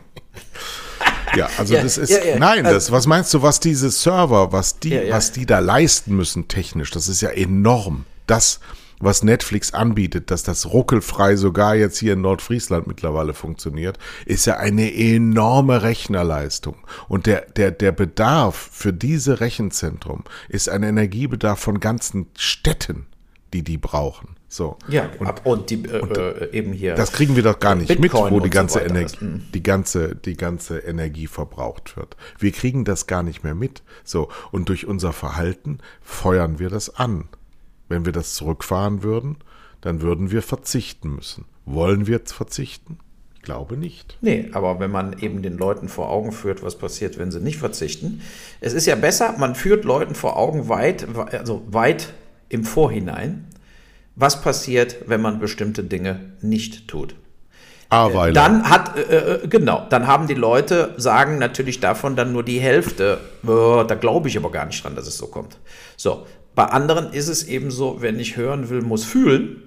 ja, 1.35 1.49
also 1.57 1.73
ja, 1.73 1.81
das 1.81 1.97
ist 1.97 2.09
ja, 2.09 2.23
ja. 2.23 2.39
nein, 2.39 2.63
das 2.63 2.91
was 2.91 3.07
meinst 3.07 3.33
du, 3.33 3.41
was 3.41 3.59
diese 3.59 3.89
Server, 3.89 4.51
was 4.51 4.79
die 4.79 5.09
was 5.09 5.31
die 5.31 5.45
da 5.45 5.59
leisten 5.59 6.15
müssen 6.15 6.47
technisch, 6.47 6.91
das 6.91 7.07
ist 7.07 7.21
ja 7.21 7.29
enorm. 7.29 8.05
Das 8.27 8.59
was 9.01 9.23
Netflix 9.23 9.73
anbietet, 9.73 10.29
dass 10.29 10.43
das 10.43 10.73
ruckelfrei 10.73 11.37
sogar 11.37 11.73
jetzt 11.73 11.97
hier 11.99 12.13
in 12.13 12.21
Nordfriesland 12.21 12.85
mittlerweile 12.85 13.33
funktioniert, 13.33 13.97
ist 14.25 14.45
ja 14.45 14.57
eine 14.57 14.93
enorme 14.93 15.83
Rechnerleistung. 15.83 16.75
Und 17.07 17.25
der, 17.25 17.45
der, 17.45 17.71
der 17.71 17.93
Bedarf 17.93 18.57
für 18.73 18.91
diese 18.91 19.39
Rechenzentrum 19.39 20.25
ist 20.49 20.67
ein 20.67 20.83
Energiebedarf 20.83 21.59
von 21.59 21.79
ganzen 21.79 22.25
Städten, 22.35 23.05
die 23.53 23.63
die 23.63 23.77
brauchen. 23.77 24.35
So. 24.51 24.77
Ja, 24.87 25.07
und, 25.19 25.45
und 25.45 25.69
die 25.69 25.85
äh, 25.85 26.01
und 26.01 26.17
äh, 26.17 26.49
eben 26.51 26.73
hier. 26.73 26.95
Das 26.95 27.11
kriegen 27.11 27.35
wir 27.35 27.43
doch 27.43 27.59
gar 27.59 27.75
nicht 27.75 27.87
Bitcoin 27.87 28.25
mit, 28.25 28.33
wo 28.33 28.39
die 28.39 28.49
ganze, 28.49 28.79
so 28.79 28.85
Energie, 28.85 29.23
mhm. 29.23 29.43
die 29.53 29.61
ganze, 29.61 30.15
die 30.15 30.35
ganze 30.35 30.79
Energie 30.79 31.27
verbraucht 31.27 31.95
wird. 31.95 32.17
Wir 32.39 32.51
kriegen 32.51 32.83
das 32.83 33.05
gar 33.05 33.21
nicht 33.21 33.43
mehr 33.43 33.53
mit. 33.53 33.83
So. 34.03 34.29
Und 34.51 34.67
durch 34.69 34.87
unser 34.87 35.13
Verhalten 35.13 35.77
feuern 36.01 36.57
wir 36.57 36.69
das 36.69 36.95
an. 36.95 37.29
Wenn 37.89 38.05
wir 38.05 38.11
das 38.11 38.33
zurückfahren 38.33 39.03
würden, 39.03 39.37
dann 39.81 40.01
würden 40.01 40.31
wir 40.31 40.41
verzichten 40.41 41.15
müssen. 41.15 41.45
Wollen 41.65 42.07
wir 42.07 42.19
verzichten? 42.25 42.97
Ich 43.35 43.43
glaube 43.43 43.77
nicht. 43.77 44.17
Nee, 44.21 44.49
aber 44.51 44.79
wenn 44.79 44.91
man 44.91 45.19
eben 45.19 45.43
den 45.43 45.57
Leuten 45.57 45.89
vor 45.89 46.09
Augen 46.09 46.31
führt, 46.31 46.63
was 46.63 46.75
passiert, 46.75 47.19
wenn 47.19 47.31
sie 47.31 47.39
nicht 47.39 47.57
verzichten. 47.57 48.21
Es 48.61 48.73
ist 48.73 48.87
ja 48.87 48.95
besser, 48.95 49.35
man 49.37 49.53
führt 49.53 49.85
Leuten 49.85 50.15
vor 50.15 50.37
Augen 50.37 50.69
weit, 50.69 51.07
also 51.31 51.63
weit 51.69 52.13
im 52.49 52.65
Vorhinein, 52.65 53.47
was 54.19 54.41
passiert, 54.41 54.97
wenn 55.07 55.21
man 55.21 55.39
bestimmte 55.39 55.83
Dinge 55.83 56.33
nicht 56.41 56.87
tut. 56.87 57.15
Aweiler. 57.89 58.33
Dann 58.33 58.69
hat, 58.69 58.97
äh, 58.97 59.35
äh, 59.35 59.47
genau, 59.47 59.87
dann 59.89 60.05
haben 60.05 60.27
die 60.27 60.35
Leute, 60.35 60.93
sagen 60.97 61.39
natürlich 61.39 61.79
davon 61.79 62.15
dann 62.15 62.33
nur 62.33 62.43
die 62.43 62.59
Hälfte. 62.59 63.19
Oh, 63.47 63.83
da 63.87 63.95
glaube 63.95 64.27
ich 64.27 64.37
aber 64.37 64.51
gar 64.51 64.65
nicht 64.65 64.83
dran, 64.83 64.95
dass 64.95 65.07
es 65.07 65.17
so 65.17 65.27
kommt. 65.27 65.57
So, 65.97 66.27
bei 66.53 66.65
anderen 66.65 67.13
ist 67.13 67.29
es 67.29 67.47
eben 67.47 67.71
so, 67.71 68.01
wenn 68.01 68.19
ich 68.19 68.37
hören 68.37 68.69
will, 68.69 68.81
muss 68.81 69.05
fühlen. 69.05 69.63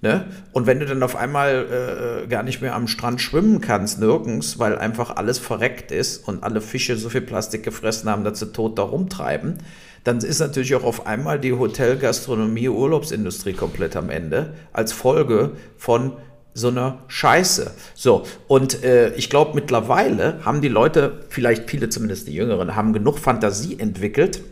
Ne? 0.00 0.24
Und 0.52 0.66
wenn 0.66 0.80
du 0.80 0.86
dann 0.86 1.02
auf 1.02 1.14
einmal 1.14 2.22
äh, 2.24 2.26
gar 2.26 2.42
nicht 2.42 2.62
mehr 2.62 2.74
am 2.74 2.88
Strand 2.88 3.20
schwimmen 3.20 3.60
kannst, 3.60 4.00
nirgends, 4.00 4.58
weil 4.58 4.78
einfach 4.78 5.16
alles 5.16 5.38
verreckt 5.38 5.92
ist 5.92 6.26
und 6.26 6.42
alle 6.42 6.62
Fische 6.62 6.96
so 6.96 7.10
viel 7.10 7.20
Plastik 7.20 7.62
gefressen 7.62 8.08
haben, 8.08 8.24
dass 8.24 8.38
sie 8.38 8.50
tot 8.50 8.78
da 8.78 8.82
rumtreiben, 8.82 9.58
dann 10.04 10.18
ist 10.18 10.40
natürlich 10.40 10.74
auch 10.74 10.84
auf 10.84 11.06
einmal 11.06 11.38
die 11.38 11.52
Hotel, 11.52 11.96
Gastronomie, 11.96 12.68
Urlaubsindustrie 12.68 13.52
komplett 13.52 13.96
am 13.96 14.10
Ende 14.10 14.54
als 14.72 14.92
Folge 14.92 15.52
von 15.76 16.12
so 16.54 16.68
eine 16.68 16.98
Scheiße. 17.08 17.70
So, 17.94 18.24
und 18.48 18.82
äh, 18.82 19.14
ich 19.14 19.30
glaube, 19.30 19.52
mittlerweile 19.54 20.40
haben 20.44 20.60
die 20.60 20.68
Leute, 20.68 21.20
vielleicht 21.28 21.70
viele 21.70 21.88
zumindest 21.88 22.28
die 22.28 22.34
Jüngeren, 22.34 22.74
haben 22.74 22.92
genug 22.92 23.18
Fantasie 23.18 23.78
entwickelt, 23.78 24.42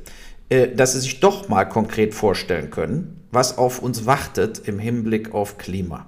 äh, 0.48 0.68
dass 0.68 0.92
sie 0.92 1.00
sich 1.00 1.20
doch 1.20 1.48
mal 1.48 1.64
konkret 1.64 2.14
vorstellen 2.14 2.70
können, 2.70 3.24
was 3.32 3.58
auf 3.58 3.80
uns 3.82 4.06
wartet 4.06 4.62
im 4.66 4.78
Hinblick 4.78 5.34
auf 5.34 5.58
Klima. 5.58 6.06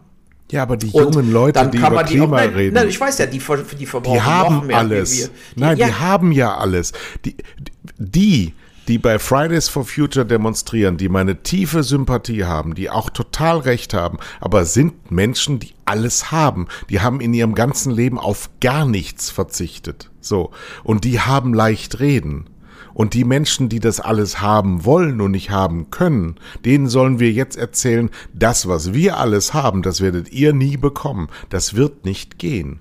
Ja, 0.50 0.62
aber 0.62 0.76
die 0.76 0.88
jungen 0.88 1.14
und 1.14 1.32
Leute, 1.32 1.68
die 1.72 1.78
über 1.78 2.02
die 2.02 2.14
Klima 2.14 2.24
auch, 2.24 2.30
nein, 2.30 2.50
reden. 2.50 2.74
Nein, 2.74 2.88
ich 2.88 3.00
weiß 3.00 3.18
ja, 3.18 3.26
die, 3.26 3.40
die 3.78 3.86
verbrauchen 3.86 4.14
die 4.14 4.20
haben 4.20 4.54
noch 4.56 4.64
mehr 4.64 4.78
alles. 4.78 5.10
Die, 5.10 5.60
nein, 5.60 5.76
ja. 5.76 5.86
die 5.86 5.94
haben 5.94 6.32
ja 6.32 6.56
alles. 6.56 6.92
Die, 7.24 7.36
die, 7.98 8.54
die 8.90 8.98
bei 8.98 9.20
Fridays 9.20 9.68
for 9.68 9.84
Future 9.84 10.26
demonstrieren, 10.26 10.96
die 10.96 11.08
meine 11.08 11.44
tiefe 11.44 11.84
Sympathie 11.84 12.44
haben, 12.44 12.74
die 12.74 12.90
auch 12.90 13.08
total 13.08 13.58
recht 13.58 13.94
haben, 13.94 14.18
aber 14.40 14.64
sind 14.64 15.12
Menschen, 15.12 15.60
die 15.60 15.74
alles 15.84 16.32
haben. 16.32 16.66
Die 16.88 16.98
haben 16.98 17.20
in 17.20 17.32
ihrem 17.32 17.54
ganzen 17.54 17.92
Leben 17.92 18.18
auf 18.18 18.50
gar 18.60 18.84
nichts 18.84 19.30
verzichtet. 19.30 20.10
So. 20.20 20.50
Und 20.82 21.04
die 21.04 21.20
haben 21.20 21.54
leicht 21.54 22.00
reden. 22.00 22.46
Und 22.92 23.14
die 23.14 23.22
Menschen, 23.22 23.68
die 23.68 23.78
das 23.78 24.00
alles 24.00 24.40
haben 24.40 24.84
wollen 24.84 25.20
und 25.20 25.30
nicht 25.30 25.50
haben 25.50 25.92
können, 25.92 26.34
denen 26.64 26.88
sollen 26.88 27.20
wir 27.20 27.30
jetzt 27.30 27.56
erzählen, 27.56 28.10
das, 28.34 28.66
was 28.66 28.92
wir 28.92 29.18
alles 29.18 29.54
haben, 29.54 29.82
das 29.82 30.00
werdet 30.00 30.32
ihr 30.32 30.52
nie 30.52 30.76
bekommen. 30.76 31.28
Das 31.48 31.76
wird 31.76 32.04
nicht 32.04 32.40
gehen. 32.40 32.80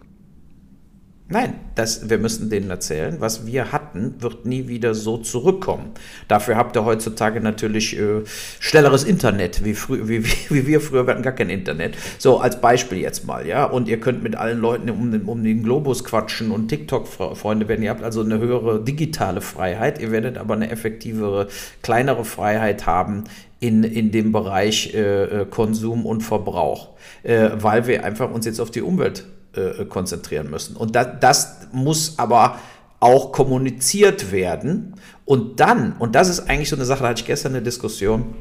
Nein, 1.32 1.53
das, 1.75 2.09
wir 2.09 2.17
müssen 2.17 2.49
denen 2.49 2.71
erzählen, 2.71 3.17
was 3.19 3.45
wir 3.45 3.71
hatten, 3.71 4.15
wird 4.17 4.47
nie 4.47 4.67
wieder 4.67 4.95
so 4.95 5.17
zurückkommen. 5.17 5.91
Dafür 6.27 6.55
habt 6.55 6.75
ihr 6.75 6.86
heutzutage 6.86 7.39
natürlich 7.39 7.95
äh, 7.99 8.23
schnelleres 8.59 9.03
Internet, 9.03 9.63
wie, 9.63 9.75
frü 9.75 10.07
wie, 10.07 10.25
wie, 10.25 10.32
wie, 10.49 10.65
wir 10.65 10.82
früher, 10.82 11.05
hatten 11.05 11.21
gar 11.21 11.34
kein 11.34 11.51
Internet. 11.51 11.95
So, 12.17 12.39
als 12.39 12.59
Beispiel 12.59 12.97
jetzt 12.97 13.27
mal, 13.27 13.45
ja. 13.45 13.65
Und 13.65 13.88
ihr 13.88 13.99
könnt 13.99 14.23
mit 14.23 14.36
allen 14.36 14.59
Leuten 14.59 14.89
um 14.89 15.11
den, 15.11 15.25
um 15.25 15.43
den 15.43 15.61
Globus 15.61 16.03
quatschen 16.03 16.49
und 16.49 16.67
TikTok-Freunde 16.67 17.67
werden. 17.67 17.84
Ihr 17.84 17.91
habt 17.91 18.03
also 18.03 18.21
eine 18.21 18.39
höhere 18.39 18.84
digitale 18.84 19.41
Freiheit, 19.41 20.01
ihr 20.01 20.11
werdet 20.11 20.36
aber 20.39 20.55
eine 20.55 20.71
effektivere, 20.71 21.47
kleinere 21.84 22.25
Freiheit 22.25 22.88
haben 22.88 23.25
in, 23.59 23.84
in 23.84 24.09
dem 24.11 24.32
Bereich 24.32 24.95
äh, 24.95 25.25
äh 25.25 25.45
Konsum 25.45 26.07
und 26.07 26.21
Verbrauch, 26.21 26.89
äh, 27.21 27.51
weil 27.53 27.86
wir 27.86 28.03
einfach 28.03 28.32
uns 28.32 28.47
jetzt 28.47 28.59
auf 28.59 28.71
die 28.71 28.82
Umwelt 28.82 29.25
äh, 29.53 29.85
konzentrieren 29.85 30.49
müssen. 30.49 30.75
Und 30.75 30.95
da, 30.95 31.03
das 31.03 31.67
muss 31.71 32.17
aber 32.17 32.59
auch 32.99 33.31
kommuniziert 33.31 34.31
werden. 34.31 34.95
Und 35.25 35.59
dann, 35.59 35.93
und 35.99 36.15
das 36.15 36.29
ist 36.29 36.49
eigentlich 36.49 36.69
so 36.69 36.75
eine 36.75 36.85
Sache, 36.85 37.03
da 37.03 37.09
hatte 37.09 37.21
ich 37.21 37.27
gestern 37.27 37.53
eine 37.53 37.61
Diskussion 37.61 38.35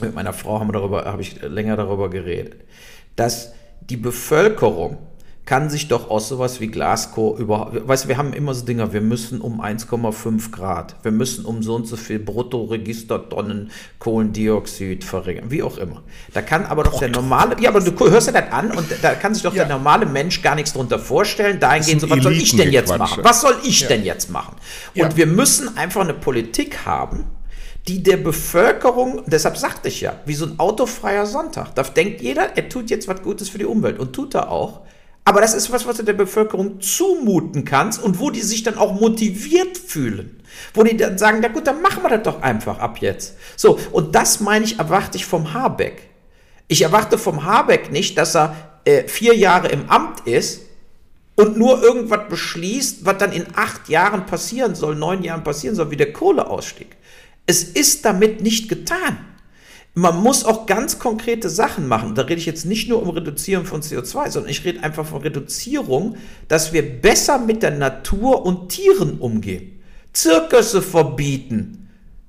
mit 0.00 0.14
meiner 0.14 0.32
Frau, 0.32 0.60
haben 0.60 0.72
darüber, 0.72 1.04
habe 1.04 1.22
ich 1.22 1.42
länger 1.42 1.76
darüber 1.76 2.10
geredet, 2.10 2.64
dass 3.16 3.52
die 3.80 3.96
Bevölkerung 3.96 4.98
kann 5.46 5.68
sich 5.68 5.88
doch 5.88 6.08
aus 6.08 6.28
sowas 6.28 6.60
wie 6.60 6.68
Glasgow 6.68 7.38
überhaupt, 7.38 7.86
weißt 7.86 8.04
du, 8.04 8.08
wir 8.08 8.16
haben 8.16 8.32
immer 8.32 8.54
so 8.54 8.64
Dinger, 8.64 8.94
wir 8.94 9.02
müssen 9.02 9.42
um 9.42 9.60
1,5 9.60 10.50
Grad, 10.50 10.96
wir 11.02 11.12
müssen 11.12 11.44
um 11.44 11.62
so 11.62 11.74
und 11.74 11.86
so 11.86 11.96
viel 11.96 12.18
Bruttoregistertonnen 12.18 13.70
Kohlendioxid 13.98 15.04
verringern, 15.04 15.50
wie 15.50 15.62
auch 15.62 15.76
immer. 15.76 16.02
Da 16.32 16.40
kann 16.40 16.64
aber 16.64 16.84
doch 16.84 16.98
der 16.98 17.10
normale, 17.10 17.56
ja, 17.60 17.68
aber 17.68 17.80
du 17.80 17.92
hörst 18.10 18.28
ja 18.28 18.32
das 18.32 18.50
an 18.52 18.70
und 18.70 18.86
da 19.02 19.14
kann 19.14 19.34
sich 19.34 19.42
doch 19.42 19.54
ja. 19.54 19.64
der 19.64 19.76
normale 19.76 20.06
Mensch 20.06 20.40
gar 20.40 20.54
nichts 20.54 20.72
drunter 20.72 20.98
vorstellen, 20.98 21.60
dahingehend 21.60 22.00
so, 22.00 22.08
was 22.08 22.22
soll 22.22 22.32
ich 22.32 22.56
denn 22.56 22.72
jetzt 22.72 22.96
machen? 22.96 23.22
Was 23.22 23.42
soll 23.42 23.56
ich 23.64 23.80
ja. 23.80 23.88
denn 23.88 24.04
jetzt 24.04 24.30
machen? 24.30 24.56
Und 24.94 25.02
ja. 25.02 25.16
wir 25.16 25.26
müssen 25.26 25.76
einfach 25.76 26.00
eine 26.00 26.14
Politik 26.14 26.86
haben, 26.86 27.26
die 27.86 28.02
der 28.02 28.16
Bevölkerung, 28.16 29.22
deshalb 29.26 29.58
sagte 29.58 29.88
ich 29.88 30.00
ja, 30.00 30.14
wie 30.24 30.32
so 30.32 30.46
ein 30.46 30.58
autofreier 30.58 31.26
Sonntag, 31.26 31.74
da 31.74 31.82
denkt 31.82 32.22
jeder, 32.22 32.56
er 32.56 32.70
tut 32.70 32.88
jetzt 32.88 33.08
was 33.08 33.20
Gutes 33.20 33.50
für 33.50 33.58
die 33.58 33.66
Umwelt 33.66 33.98
und 33.98 34.14
tut 34.14 34.34
er 34.34 34.50
auch. 34.50 34.80
Aber 35.24 35.40
das 35.40 35.54
ist 35.54 35.72
was, 35.72 35.86
was 35.86 35.96
du 35.96 36.02
der 36.02 36.12
Bevölkerung 36.12 36.80
zumuten 36.80 37.64
kannst 37.64 38.02
und 38.02 38.20
wo 38.20 38.30
die 38.30 38.42
sich 38.42 38.62
dann 38.62 38.76
auch 38.76 39.00
motiviert 39.00 39.78
fühlen. 39.78 40.42
Wo 40.74 40.82
die 40.82 40.96
dann 40.96 41.16
sagen, 41.16 41.38
na 41.40 41.48
gut, 41.48 41.66
dann 41.66 41.80
machen 41.80 42.02
wir 42.02 42.10
das 42.10 42.22
doch 42.22 42.42
einfach 42.42 42.78
ab 42.78 42.98
jetzt. 42.98 43.36
So, 43.56 43.78
und 43.92 44.14
das 44.14 44.40
meine 44.40 44.64
ich, 44.66 44.78
erwarte 44.78 45.16
ich 45.16 45.24
vom 45.24 45.54
Habeck. 45.54 46.10
Ich 46.68 46.82
erwarte 46.82 47.16
vom 47.16 47.44
Habeck 47.44 47.90
nicht, 47.90 48.18
dass 48.18 48.36
er 48.36 48.54
äh, 48.84 49.08
vier 49.08 49.34
Jahre 49.34 49.68
im 49.68 49.88
Amt 49.88 50.20
ist 50.26 50.62
und 51.36 51.56
nur 51.56 51.82
irgendwas 51.82 52.28
beschließt, 52.28 53.04
was 53.06 53.18
dann 53.18 53.32
in 53.32 53.46
acht 53.54 53.88
Jahren 53.88 54.26
passieren 54.26 54.74
soll, 54.74 54.94
neun 54.94 55.22
Jahren 55.22 55.42
passieren 55.42 55.74
soll, 55.74 55.90
wie 55.90 55.96
der 55.96 56.12
Kohleausstieg. 56.12 56.96
Es 57.46 57.62
ist 57.62 58.04
damit 58.04 58.42
nicht 58.42 58.68
getan 58.68 59.18
man 59.94 60.20
muss 60.20 60.44
auch 60.44 60.66
ganz 60.66 60.98
konkrete 60.98 61.48
Sachen 61.48 61.86
machen. 61.86 62.16
Da 62.16 62.22
rede 62.22 62.40
ich 62.40 62.46
jetzt 62.46 62.66
nicht 62.66 62.88
nur 62.88 63.00
um 63.00 63.10
Reduzieren 63.10 63.64
von 63.64 63.80
CO2, 63.80 64.30
sondern 64.30 64.50
ich 64.50 64.64
rede 64.64 64.82
einfach 64.82 65.06
von 65.06 65.22
Reduzierung, 65.22 66.16
dass 66.48 66.72
wir 66.72 67.00
besser 67.00 67.38
mit 67.38 67.62
der 67.62 67.70
Natur 67.70 68.44
und 68.44 68.70
Tieren 68.70 69.18
umgehen. 69.18 69.80
Zirkusse 70.12 70.82
verbieten, 70.82 71.83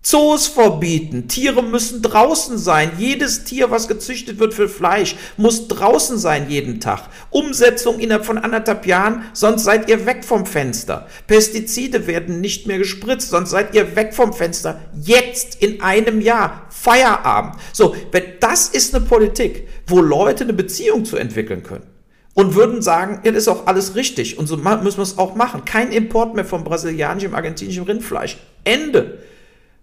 Zoos 0.06 0.46
verbieten. 0.46 1.28
Tiere 1.28 1.64
müssen 1.64 2.04
draußen 2.04 2.60
sein. 2.60 2.92
Jedes 3.00 3.44
Tier, 3.44 3.72
was 3.72 3.88
gezüchtet 3.88 4.38
wird 4.38 4.54
für 4.54 4.70
Fleisch, 4.70 5.16
muss 5.36 5.68
draußen 5.68 6.20
sein 6.20 6.48
jeden 6.48 6.80
Tag. 6.80 7.10
Umsetzung 7.32 7.98
innerhalb 7.98 8.24
von 8.24 8.38
anderthalb 8.38 8.86
Jahren, 8.86 9.24
sonst 9.34 9.64
seid 9.64 9.90
ihr 9.90 10.06
weg 10.06 10.24
vom 10.24 10.46
Fenster. 10.46 11.08
Pestizide 11.26 12.06
werden 12.06 12.40
nicht 12.40 12.68
mehr 12.68 12.78
gespritzt, 12.78 13.32
sonst 13.32 13.50
seid 13.50 13.74
ihr 13.74 13.96
weg 13.96 14.14
vom 14.14 14.32
Fenster. 14.32 14.80
Jetzt 15.02 15.64
in 15.64 15.82
einem 15.82 16.22
Jahr. 16.22 16.68
Feierabend. 16.70 17.56
So, 17.74 17.96
wenn 18.12 18.26
das 18.40 18.70
ist 18.70 18.94
eine 18.94 19.04
Politik, 19.06 19.68
wo 19.88 20.02
Leute 20.02 20.44
eine 20.44 20.54
Beziehung 20.54 21.04
zu 21.06 21.18
entwickeln 21.18 21.64
können 21.64 21.88
und 22.36 22.54
würden 22.54 22.84
sagen, 22.84 23.22
ja, 23.24 23.32
das 23.32 23.44
ist 23.44 23.48
auch 23.48 23.66
alles 23.66 23.96
richtig 23.96 24.38
und 24.38 24.46
so 24.46 24.58
müssen 24.58 24.98
wir 24.98 25.02
es 25.02 25.18
auch 25.18 25.34
machen. 25.34 25.66
Kein 25.66 25.92
Import 25.92 26.36
mehr 26.36 26.46
von 26.46 26.64
brasilianischem, 26.64 27.34
argentinischem 27.34 27.86
Rindfleisch. 27.86 28.38
Ende. 28.64 29.18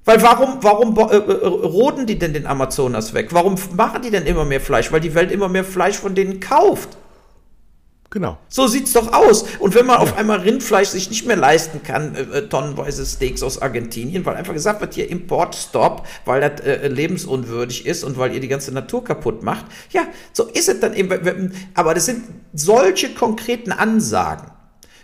Weil 0.05 0.20
warum, 0.22 0.59
warum 0.62 0.98
äh, 0.98 1.16
äh, 1.16 1.46
roden 1.46 2.07
die 2.07 2.18
denn 2.18 2.32
den 2.32 2.46
Amazonas 2.46 3.14
weg? 3.14 3.28
Warum 3.30 3.57
machen 3.76 4.03
die 4.03 4.11
denn 4.11 4.26
immer 4.26 4.44
mehr 4.44 4.61
Fleisch? 4.61 4.90
Weil 4.90 5.00
die 5.00 5.14
Welt 5.14 5.30
immer 5.30 5.48
mehr 5.48 5.64
Fleisch 5.64 5.96
von 5.96 6.14
denen 6.14 6.40
kauft. 6.40 6.96
Genau. 8.11 8.36
So 8.48 8.66
sieht's 8.66 8.92
doch 8.92 9.11
aus. 9.12 9.44
Und 9.59 9.74
wenn 9.74 9.86
man 9.86 9.96
ja. 9.96 10.03
auf 10.03 10.18
einmal 10.18 10.40
Rindfleisch 10.40 10.88
sich 10.88 11.09
nicht 11.09 11.26
mehr 11.26 11.36
leisten 11.36 11.82
kann, 11.82 12.14
äh, 12.14 12.20
äh, 12.20 12.48
tonnenweise 12.48 13.07
Steaks 13.07 13.42
aus 13.42 13.62
Argentinien, 13.62 14.26
weil 14.26 14.36
einfach 14.36 14.53
gesagt 14.53 14.82
wird, 14.82 14.92
hier 14.92 15.09
Importstop, 15.09 16.07
weil 16.26 16.42
das 16.42 16.61
äh, 16.61 16.88
lebensunwürdig 16.88 17.86
ist 17.86 18.05
und 18.05 18.18
weil 18.18 18.34
ihr 18.34 18.40
die 18.40 18.48
ganze 18.48 18.70
Natur 18.70 19.03
kaputt 19.03 19.42
macht. 19.42 19.64
Ja, 19.92 20.03
so 20.34 20.44
ist 20.44 20.68
es 20.68 20.80
dann 20.80 20.94
eben. 20.94 21.55
Aber 21.72 21.94
das 21.94 22.05
sind 22.05 22.24
solche 22.53 23.14
konkreten 23.14 23.72
Ansagen 23.72 24.53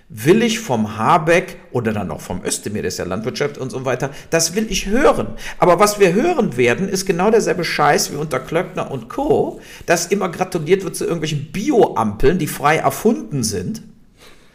will 0.09 0.43
ich 0.43 0.61
vom 0.61 0.97
Habeck 0.97 1.59
oder 1.71 1.93
dann 1.93 2.11
auch 2.11 2.21
vom 2.21 2.43
Özdemir, 2.45 2.83
der 2.83 2.89
ist 2.89 2.99
ja 2.99 3.05
Landwirtschaft 3.05 3.59
und 3.59 3.71
so 3.71 3.85
weiter, 3.85 4.11
das 4.31 4.55
will 4.55 4.67
ich 4.71 4.87
hören. 4.87 5.35
Aber 5.59 5.79
was 5.81 6.01
wir 6.01 6.15
hören 6.15 6.57
werden, 6.57 6.89
ist 6.89 7.05
genau 7.05 7.31
derselbe 7.31 7.65
Scheiß 7.65 8.13
wie 8.13 8.17
unter 8.17 8.41
Klöckner 8.41 8.91
und 8.91 9.09
Co., 9.09 9.61
dass 9.87 10.07
immer 10.07 10.31
gratuliert 10.31 10.85
wird 10.85 10.97
zu 10.97 11.05
irgendwelchen 11.05 11.53
Bioampeln, 11.53 12.39
die 12.39 12.47
frei 12.47 12.79
erfunden 12.79 13.43
sind. 13.45 13.83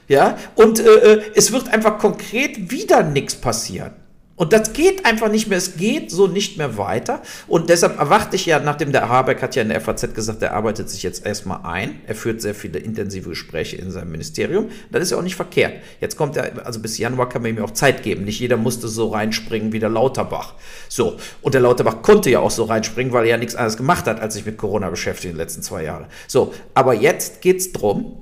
Ja, 0.08 0.38
und 0.56 0.80
äh, 0.80 0.84
äh 0.84 1.22
es 1.36 1.52
wird 1.52 1.70
einfach 1.70 1.98
konkret 1.98 2.72
wieder 2.72 3.04
nichts 3.04 3.36
passieren. 3.36 3.92
Und 4.36 4.52
das 4.52 4.74
geht 4.74 5.06
einfach 5.06 5.30
nicht 5.30 5.48
mehr, 5.48 5.60
es 5.60 5.78
geht 5.78 6.10
so 6.10 6.26
nicht 6.26 6.58
mehr 6.58 6.78
weiter. 6.78 7.22
Und 7.48 7.70
deshalb 7.70 8.00
erwarte 8.00 8.36
ich 8.36 8.48
ja, 8.48 8.60
nachdem 8.60 8.92
der 8.92 9.08
Habeck 9.08 9.44
hat 9.44 9.56
ja 9.56 9.62
in 9.62 9.70
der 9.70 9.80
FAZ 9.80 10.14
gesagt, 10.16 10.42
er 10.42 10.54
arbeitet 10.54 10.90
sich 10.90 11.04
jetzt 11.04 11.24
erstmal 11.26 11.60
ein. 11.64 12.02
Er 12.08 12.16
führt 12.16 12.42
sehr 12.42 12.56
viele 12.56 12.80
intensive 12.80 13.30
Gespräche 13.30 13.76
in 13.76 13.92
seinem 13.92 14.12
Ministerium. 14.12 14.70
Das 14.92 15.04
ist 15.04 15.12
ja 15.12 15.18
auch 15.18 15.24
nicht 15.24 15.36
verkehrt. 15.36 15.74
Jetzt 16.02 16.18
kommt 16.18 16.36
er, 16.36 16.66
also 16.66 16.80
bis 16.80 16.98
Januar 16.98 17.30
kann 17.30 17.44
man 17.44 17.56
ihm 17.56 17.64
auch 17.64 17.72
Zeit 17.72 18.02
geben. 18.02 18.26
Nicht 18.26 18.40
jeder 18.40 18.58
musste 18.58 18.88
so 18.88 19.10
reinspringen 19.10 19.72
wie 19.72 19.80
der 19.80 19.90
Lauterbach. 19.90 20.56
So. 20.90 21.18
Und 21.44 21.54
der 21.54 21.62
Lauterbach 21.62 22.02
konnte 22.02 22.32
ja 22.32 22.40
auch 22.40 22.52
so 22.52 22.64
reinspringen, 22.64 23.14
weil 23.14 23.26
er 23.26 23.32
ja 23.32 23.38
nichts 23.38 23.56
anderes 23.56 23.78
gemacht 23.78 24.08
hat, 24.08 24.20
als 24.20 24.34
sich 24.34 24.48
mit 24.48 24.58
Corona 24.58 24.90
beschäftigt 24.90 25.26
in 25.26 25.32
den 25.34 25.38
letzten 25.38 25.62
zwei 25.62 25.84
Jahren. 25.84 26.08
So. 26.28 26.54
Aber 26.74 26.96
jetzt 26.96 27.42
geht's 27.42 27.72
drum, 27.72 28.18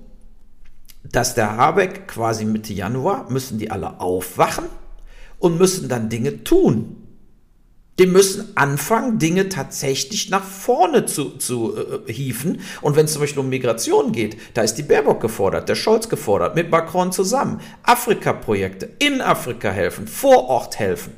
dass 1.10 1.36
der 1.36 1.56
Habeck 1.56 2.08
quasi 2.10 2.44
Mitte 2.44 2.74
Januar 2.74 3.32
müssen 3.32 3.58
die 3.60 3.72
alle 3.72 4.02
aufwachen 4.02 4.66
und 5.42 5.58
müssen 5.60 5.90
dann 5.90 6.08
Dinge 6.08 6.44
tun. 6.44 6.96
Die 8.00 8.06
müssen 8.06 8.56
anfangen, 8.56 9.20
Dinge 9.20 9.50
tatsächlich 9.50 10.30
nach 10.30 10.44
vorne 10.44 11.06
zu, 11.06 11.38
zu 11.38 11.76
äh, 11.76 12.12
hieven. 12.12 12.62
Und 12.82 12.96
wenn 12.96 13.06
es 13.06 13.14
zum 13.14 13.22
Beispiel 13.22 13.42
um 13.42 13.50
Migration 13.50 14.12
geht, 14.12 14.38
da 14.54 14.62
ist 14.62 14.76
die 14.76 14.84
Baerbock 14.84 15.20
gefordert, 15.20 15.68
der 15.68 15.76
Scholz 15.76 16.08
gefordert, 16.08 16.56
mit 16.56 16.72
Macron 16.72 17.12
zusammen. 17.12 17.60
Afrika-Projekte, 17.84 18.90
in 19.00 19.20
Afrika 19.20 19.70
helfen, 19.70 20.08
vor 20.08 20.48
Ort 20.48 20.80
helfen. 20.80 21.14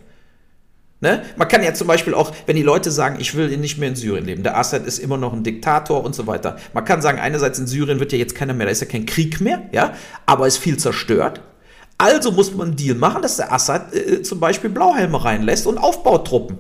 Ne? 0.99 1.23
Man 1.35 1.47
kann 1.47 1.63
ja 1.63 1.73
zum 1.73 1.87
Beispiel 1.87 2.13
auch, 2.13 2.31
wenn 2.47 2.55
die 2.55 2.63
Leute 2.63 2.89
sagen, 2.89 3.17
ich 3.19 3.35
will 3.35 3.55
nicht 3.57 3.77
mehr 3.77 3.89
in 3.89 3.95
Syrien 3.95 4.25
leben, 4.25 4.43
der 4.43 4.57
Assad 4.57 4.85
ist 4.85 4.99
immer 4.99 5.17
noch 5.17 5.33
ein 5.33 5.43
Diktator 5.43 6.03
und 6.03 6.15
so 6.15 6.27
weiter. 6.27 6.57
Man 6.73 6.85
kann 6.85 7.01
sagen, 7.01 7.19
einerseits 7.19 7.59
in 7.59 7.67
Syrien 7.67 7.99
wird 7.99 8.13
ja 8.13 8.17
jetzt 8.17 8.35
keiner 8.35 8.53
mehr, 8.53 8.65
da 8.65 8.71
ist 8.71 8.81
ja 8.81 8.87
kein 8.87 9.05
Krieg 9.05 9.41
mehr, 9.41 9.63
ja, 9.73 9.93
aber 10.25 10.47
ist 10.47 10.57
viel 10.57 10.77
zerstört. 10.77 11.41
Also 11.97 12.31
muss 12.31 12.53
man 12.53 12.69
einen 12.69 12.75
Deal 12.75 12.95
machen, 12.95 13.21
dass 13.21 13.37
der 13.37 13.51
Assad 13.51 13.93
äh, 13.93 14.21
zum 14.23 14.39
Beispiel 14.39 14.69
Blauhelme 14.69 15.23
reinlässt 15.23 15.67
und 15.67 15.77
Aufbautruppen. 15.77 16.57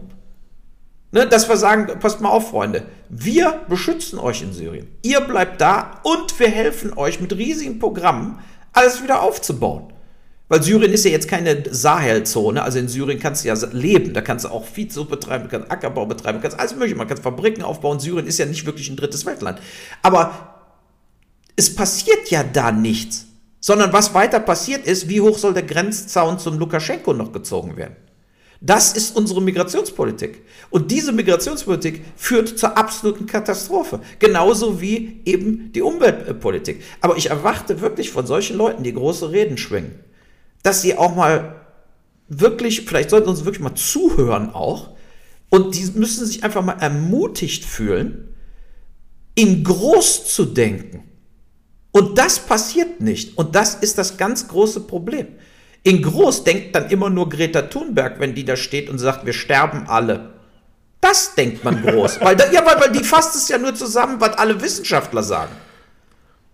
Ne, 1.11 1.27
dass 1.27 1.47
wir 1.47 1.57
sagen, 1.57 1.99
passt 1.99 2.21
mal 2.21 2.29
auf, 2.29 2.49
Freunde, 2.49 2.87
wir 3.07 3.61
beschützen 3.69 4.17
euch 4.17 4.41
in 4.41 4.51
Syrien. 4.51 4.87
Ihr 5.03 5.21
bleibt 5.21 5.61
da 5.61 6.01
und 6.01 6.39
wir 6.39 6.49
helfen 6.49 6.97
euch 6.97 7.19
mit 7.19 7.33
riesigen 7.33 7.77
Programmen, 7.77 8.39
alles 8.71 9.03
wieder 9.03 9.21
aufzubauen. 9.21 9.93
Weil 10.49 10.63
Syrien 10.63 10.91
ist 10.91 11.05
ja 11.05 11.11
jetzt 11.11 11.27
keine 11.27 11.63
Sahelzone, 11.69 12.63
also 12.63 12.79
in 12.79 12.87
Syrien 12.87 13.19
kannst 13.19 13.43
du 13.43 13.47
ja 13.47 13.55
leben, 13.71 14.13
da 14.13 14.21
kannst 14.21 14.45
du 14.45 14.49
auch 14.49 14.65
Viehzucht 14.65 15.09
betreiben, 15.09 15.47
kannst 15.49 15.71
Ackerbau 15.71 16.07
betreiben, 16.07 16.39
kannst 16.41 16.59
alles 16.59 16.73
mögliche, 16.73 16.95
man 16.95 17.07
kann 17.07 17.17
Fabriken 17.17 17.63
aufbauen. 17.63 17.99
Syrien 17.99 18.25
ist 18.25 18.39
ja 18.39 18.45
nicht 18.45 18.65
wirklich 18.65 18.89
ein 18.89 18.97
drittes 18.97 19.25
Weltland. 19.25 19.59
Aber 20.01 20.55
es 21.55 21.75
passiert 21.75 22.29
ja 22.29 22.43
da 22.43 22.71
nichts, 22.71 23.27
sondern 23.63 23.93
was 23.93 24.13
weiter 24.13 24.41
passiert 24.41 24.85
ist, 24.85 25.07
wie 25.07 25.21
hoch 25.21 25.37
soll 25.37 25.53
der 25.53 25.63
Grenzzaun 25.63 26.37
zum 26.37 26.59
Lukaschenko 26.59 27.13
noch 27.13 27.31
gezogen 27.31 27.77
werden? 27.77 27.95
Das 28.59 28.91
ist 28.91 29.15
unsere 29.15 29.41
Migrationspolitik. 29.41 30.41
Und 30.69 30.91
diese 30.91 31.13
Migrationspolitik 31.13 32.01
führt 32.17 32.59
zur 32.59 32.77
absoluten 32.77 33.25
Katastrophe. 33.25 34.01
Genauso 34.19 34.81
wie 34.81 35.21
eben 35.23 35.71
die 35.71 35.81
Umweltpolitik. 35.81 36.81
Aber 36.99 37.15
ich 37.15 37.29
erwarte 37.29 37.79
wirklich 37.79 38.11
von 38.11 38.27
solchen 38.27 38.57
Leuten, 38.57 38.83
die 38.83 38.93
große 38.93 39.31
Reden 39.31 39.57
schwingen, 39.57 39.97
dass 40.61 40.81
sie 40.81 40.97
auch 40.97 41.15
mal 41.15 41.55
wirklich, 42.27 42.81
vielleicht 42.81 43.11
sollten 43.11 43.29
uns 43.29 43.45
wirklich 43.45 43.63
mal 43.63 43.75
zuhören 43.75 44.49
auch. 44.49 44.89
Und 45.49 45.73
die 45.75 45.89
müssen 45.97 46.25
sich 46.25 46.43
einfach 46.43 46.63
mal 46.63 46.79
ermutigt 46.81 47.63
fühlen, 47.63 48.35
in 49.35 49.63
groß 49.63 50.33
zu 50.35 50.43
denken. 50.43 51.12
Und 51.93 52.17
das 52.17 52.39
passiert 52.39 52.99
nicht. 52.99 53.37
Und 53.37 53.55
das 53.55 53.75
ist 53.75 53.97
das 53.97 54.17
ganz 54.17 54.47
große 54.47 54.81
Problem. 54.81 55.27
In 55.83 56.01
groß 56.01 56.43
denkt 56.43 56.75
dann 56.75 56.89
immer 56.89 57.09
nur 57.09 57.29
Greta 57.29 57.61
Thunberg, 57.61 58.19
wenn 58.19 58.33
die 58.33 58.43
da 58.43 58.55
steht 58.55 58.89
und 58.89 58.97
sagt, 58.97 59.25
wir 59.25 59.33
sterben 59.33 59.85
alle. 59.87 60.33
Das 60.99 61.35
denkt 61.35 61.63
man 61.63 61.81
groß. 61.83 62.19
weil, 62.21 62.35
da, 62.35 62.51
ja, 62.51 62.65
weil, 62.65 62.79
weil 62.81 62.91
die 62.91 63.03
fasst 63.03 63.35
es 63.35 63.47
ja 63.47 63.57
nur 63.57 63.75
zusammen, 63.75 64.19
was 64.19 64.37
alle 64.37 64.59
Wissenschaftler 64.61 65.21
sagen. 65.21 65.51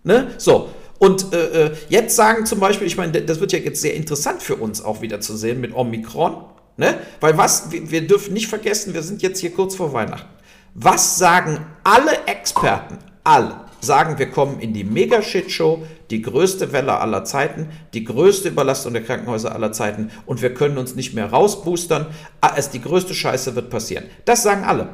Ne? 0.03 0.31
So. 0.37 0.69
Und 0.97 1.33
äh, 1.33 1.67
äh, 1.67 1.75
jetzt 1.87 2.17
sagen 2.17 2.45
zum 2.45 2.59
Beispiel, 2.59 2.85
ich 2.85 2.97
meine, 2.97 3.21
das 3.21 3.39
wird 3.39 3.53
ja 3.53 3.59
jetzt 3.59 3.79
sehr 3.79 3.93
interessant 3.93 4.43
für 4.43 4.57
uns 4.57 4.83
auch 4.83 5.01
wieder 5.01 5.21
zu 5.21 5.37
sehen 5.37 5.61
mit 5.61 5.73
Omikron. 5.73 6.43
Ne? 6.75 6.97
Weil 7.21 7.37
was, 7.37 7.71
wir, 7.71 7.89
wir 7.89 8.05
dürfen 8.05 8.33
nicht 8.33 8.47
vergessen, 8.47 8.93
wir 8.93 9.03
sind 9.03 9.21
jetzt 9.21 9.39
hier 9.39 9.53
kurz 9.53 9.75
vor 9.75 9.93
Weihnachten. 9.93 10.27
Was 10.73 11.17
sagen 11.17 11.65
alle 11.85 12.11
Experten, 12.25 12.97
alle, 13.23 13.55
sagen, 13.81 14.19
wir 14.19 14.29
kommen 14.29 14.59
in 14.59 14.73
die 14.73 14.83
Mega-Shit-Show, 14.83 15.83
die 16.09 16.21
größte 16.21 16.71
Welle 16.71 16.99
aller 16.99 17.23
Zeiten, 17.23 17.69
die 17.93 18.03
größte 18.03 18.49
Überlastung 18.49 18.93
der 18.93 19.03
Krankenhäuser 19.03 19.53
aller 19.53 19.71
Zeiten 19.71 20.11
und 20.25 20.41
wir 20.41 20.53
können 20.53 20.77
uns 20.77 20.95
nicht 20.95 21.13
mehr 21.13 21.27
rausboostern. 21.27 22.07
Ah, 22.41 22.53
es 22.55 22.69
die 22.69 22.81
größte 22.81 23.13
Scheiße 23.13 23.55
wird 23.55 23.69
passieren. 23.69 24.05
Das 24.25 24.43
sagen 24.43 24.63
alle. 24.63 24.89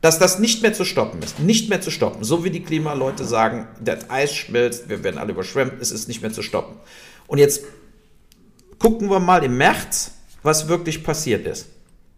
Dass 0.00 0.18
das 0.20 0.38
nicht 0.38 0.62
mehr 0.62 0.72
zu 0.72 0.84
stoppen 0.84 1.22
ist. 1.22 1.40
Nicht 1.40 1.70
mehr 1.70 1.80
zu 1.80 1.90
stoppen. 1.90 2.22
So 2.22 2.44
wie 2.44 2.50
die 2.50 2.62
Klimaleute 2.62 3.24
sagen, 3.24 3.66
das 3.80 4.10
Eis 4.10 4.32
schmilzt, 4.34 4.88
wir 4.88 5.02
werden 5.02 5.18
alle 5.18 5.32
überschwemmt, 5.32 5.74
es 5.80 5.90
ist 5.90 6.06
nicht 6.06 6.22
mehr 6.22 6.32
zu 6.32 6.42
stoppen. 6.42 6.76
Und 7.26 7.38
jetzt 7.38 7.64
gucken 8.78 9.10
wir 9.10 9.18
mal 9.18 9.42
im 9.42 9.56
März, 9.56 10.12
was 10.42 10.68
wirklich 10.68 11.02
passiert 11.02 11.46
ist. 11.46 11.68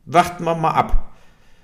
Warten 0.04 0.44
wir 0.44 0.54
mal 0.54 0.72
ab. 0.72 1.12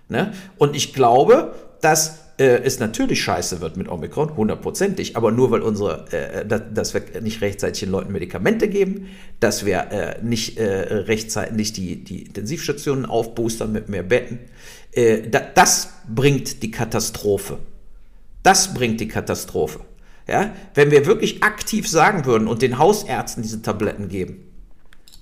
Ne? 0.08 0.32
Und 0.56 0.74
ich 0.74 0.94
glaube, 0.94 1.54
dass 1.80 2.25
äh, 2.38 2.62
es 2.62 2.78
natürlich 2.78 3.22
scheiße 3.22 3.60
wird 3.60 3.76
mit 3.76 3.88
Omikron, 3.88 4.36
hundertprozentig, 4.36 5.16
aber 5.16 5.32
nur 5.32 5.50
weil 5.50 5.62
unsere, 5.62 6.06
äh, 6.12 6.46
dass, 6.46 6.62
dass 6.72 6.94
wir 6.94 7.02
nicht 7.22 7.40
rechtzeitig 7.40 7.80
den 7.80 7.90
Leuten 7.90 8.12
Medikamente 8.12 8.68
geben, 8.68 9.08
dass 9.40 9.64
wir 9.64 9.90
äh, 9.90 10.22
nicht 10.22 10.58
äh, 10.58 10.64
rechtzeitig 10.64 11.54
nicht 11.54 11.76
die, 11.76 12.04
die 12.04 12.22
Intensivstationen 12.22 13.06
aufboostern 13.06 13.72
mit 13.72 13.88
mehr 13.88 14.02
Betten, 14.02 14.38
äh, 14.92 15.22
da, 15.28 15.40
das 15.40 15.94
bringt 16.14 16.62
die 16.62 16.70
Katastrophe. 16.70 17.58
Das 18.42 18.74
bringt 18.74 19.00
die 19.00 19.08
Katastrophe. 19.08 19.80
Ja? 20.28 20.54
Wenn 20.74 20.90
wir 20.90 21.06
wirklich 21.06 21.42
aktiv 21.42 21.88
sagen 21.88 22.26
würden 22.26 22.48
und 22.48 22.62
den 22.62 22.78
Hausärzten 22.78 23.42
diese 23.42 23.62
Tabletten 23.62 24.08
geben, 24.08 24.42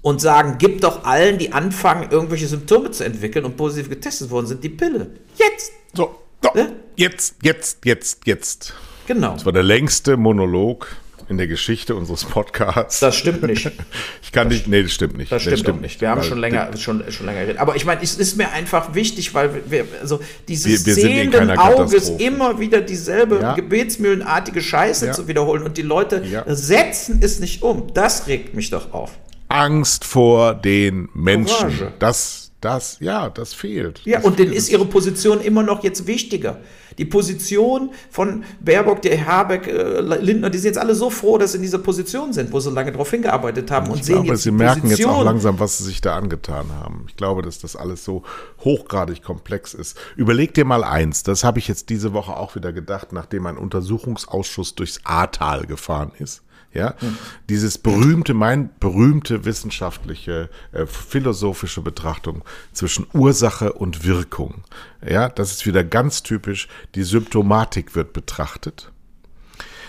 und 0.02 0.20
sagen, 0.20 0.56
gib 0.58 0.82
doch 0.82 1.04
allen, 1.04 1.38
die 1.38 1.54
anfangen, 1.54 2.10
irgendwelche 2.10 2.46
Symptome 2.46 2.90
zu 2.90 3.04
entwickeln 3.04 3.46
und 3.46 3.56
positiv 3.56 3.88
getestet 3.88 4.30
worden 4.30 4.46
sind, 4.46 4.62
die 4.62 4.68
Pille. 4.68 5.12
Jetzt. 5.34 5.72
So. 5.94 6.16
So, 6.42 6.50
ne? 6.54 6.72
Jetzt, 6.96 7.36
jetzt, 7.42 7.84
jetzt, 7.84 8.26
jetzt. 8.26 8.74
Genau. 9.06 9.32
Das 9.32 9.44
war 9.44 9.52
der 9.52 9.62
längste 9.62 10.16
Monolog 10.16 10.86
in 11.28 11.38
der 11.38 11.46
Geschichte 11.48 11.94
unseres 11.94 12.24
Podcasts. 12.24 13.00
Das 13.00 13.16
stimmt 13.16 13.42
nicht. 13.42 13.70
Ich 14.22 14.32
kann 14.32 14.48
das 14.48 14.58
nicht, 14.58 14.68
nee, 14.68 14.82
das 14.82 14.90
stimmt 14.90 15.16
nicht. 15.16 15.30
Das 15.30 15.42
stimmt, 15.42 15.52
das 15.52 15.60
stimmt 15.60 15.80
nicht. 15.80 16.00
Wir 16.00 16.08
haben 16.08 16.22
schon 16.24 16.38
länger, 16.38 16.76
schon, 16.76 17.04
schon 17.12 17.26
länger 17.26 17.42
geredet. 17.42 17.60
Aber 17.60 17.76
ich 17.76 17.84
meine, 17.84 18.02
es 18.02 18.16
ist 18.16 18.36
mir 18.36 18.50
einfach 18.50 18.94
wichtig, 18.94 19.32
weil 19.32 19.62
wir, 19.70 19.86
also 20.00 20.18
dieses 20.48 20.84
wir, 20.84 20.86
wir 20.86 20.94
sehenden 20.94 21.50
Auges 21.52 22.08
immer 22.08 22.58
wieder 22.58 22.80
dieselbe 22.80 23.38
ja. 23.40 23.54
gebetsmühlenartige 23.54 24.60
Scheiße 24.60 25.06
ja. 25.06 25.12
zu 25.12 25.28
wiederholen 25.28 25.62
und 25.62 25.76
die 25.76 25.82
Leute 25.82 26.24
ja. 26.24 26.42
setzen 26.46 27.20
es 27.22 27.38
nicht 27.38 27.62
um. 27.62 27.94
Das 27.94 28.26
regt 28.26 28.54
mich 28.54 28.70
doch 28.70 28.92
auf. 28.92 29.12
Angst 29.48 30.04
vor 30.04 30.54
den 30.54 31.08
Menschen. 31.14 31.68
Courage. 31.68 31.92
Das 32.00 32.44
das, 32.64 32.96
ja, 33.00 33.28
das 33.28 33.52
fehlt. 33.52 34.00
Ja, 34.04 34.16
das 34.16 34.24
und 34.24 34.40
dann 34.40 34.50
ist 34.50 34.70
ihre 34.70 34.86
Position 34.86 35.42
immer 35.42 35.62
noch 35.62 35.84
jetzt 35.84 36.06
wichtiger. 36.06 36.60
Die 36.98 37.04
Position 37.04 37.90
von 38.10 38.44
Baerbock, 38.60 39.02
der 39.02 39.26
Habeck, 39.26 39.66
äh, 39.66 40.00
Lindner, 40.00 40.50
die 40.50 40.58
sind 40.58 40.70
jetzt 40.70 40.78
alle 40.78 40.94
so 40.94 41.10
froh, 41.10 41.38
dass 41.38 41.52
sie 41.52 41.58
in 41.58 41.62
dieser 41.62 41.78
Position 41.78 42.32
sind, 42.32 42.52
wo 42.52 42.60
sie 42.60 42.70
lange 42.70 42.92
darauf 42.92 43.10
hingearbeitet 43.10 43.70
haben 43.70 43.90
und 43.90 43.98
ich 43.98 44.04
sehen 44.04 44.16
glaube, 44.16 44.28
jetzt 44.28 44.42
sie 44.42 44.50
merken 44.50 44.82
Position. 44.82 45.10
jetzt 45.10 45.18
auch 45.18 45.24
langsam, 45.24 45.58
was 45.58 45.78
sie 45.78 45.84
sich 45.84 46.00
da 46.00 46.16
angetan 46.16 46.66
haben. 46.80 47.06
Ich 47.08 47.16
glaube, 47.16 47.42
dass 47.42 47.58
das 47.58 47.76
alles 47.76 48.04
so 48.04 48.22
hochgradig 48.60 49.22
komplex 49.22 49.74
ist. 49.74 49.98
Überleg 50.16 50.54
dir 50.54 50.64
mal 50.64 50.84
eins, 50.84 51.22
das 51.22 51.44
habe 51.44 51.58
ich 51.58 51.68
jetzt 51.68 51.88
diese 51.90 52.12
Woche 52.12 52.36
auch 52.36 52.54
wieder 52.54 52.72
gedacht, 52.72 53.12
nachdem 53.12 53.46
ein 53.46 53.56
Untersuchungsausschuss 53.56 54.74
durchs 54.74 55.00
Ahrtal 55.04 55.66
gefahren 55.66 56.12
ist. 56.18 56.42
Ja, 56.74 56.94
mhm. 57.00 57.16
dieses 57.48 57.78
berühmte, 57.78 58.34
mein 58.34 58.70
berühmte 58.80 59.44
wissenschaftliche, 59.44 60.50
äh, 60.72 60.86
philosophische 60.86 61.80
Betrachtung 61.82 62.44
zwischen 62.72 63.06
Ursache 63.12 63.72
und 63.72 64.04
Wirkung. 64.04 64.64
Ja, 65.08 65.28
das 65.28 65.52
ist 65.52 65.66
wieder 65.66 65.84
ganz 65.84 66.24
typisch. 66.24 66.68
Die 66.96 67.04
Symptomatik 67.04 67.94
wird 67.94 68.12
betrachtet. 68.12 68.90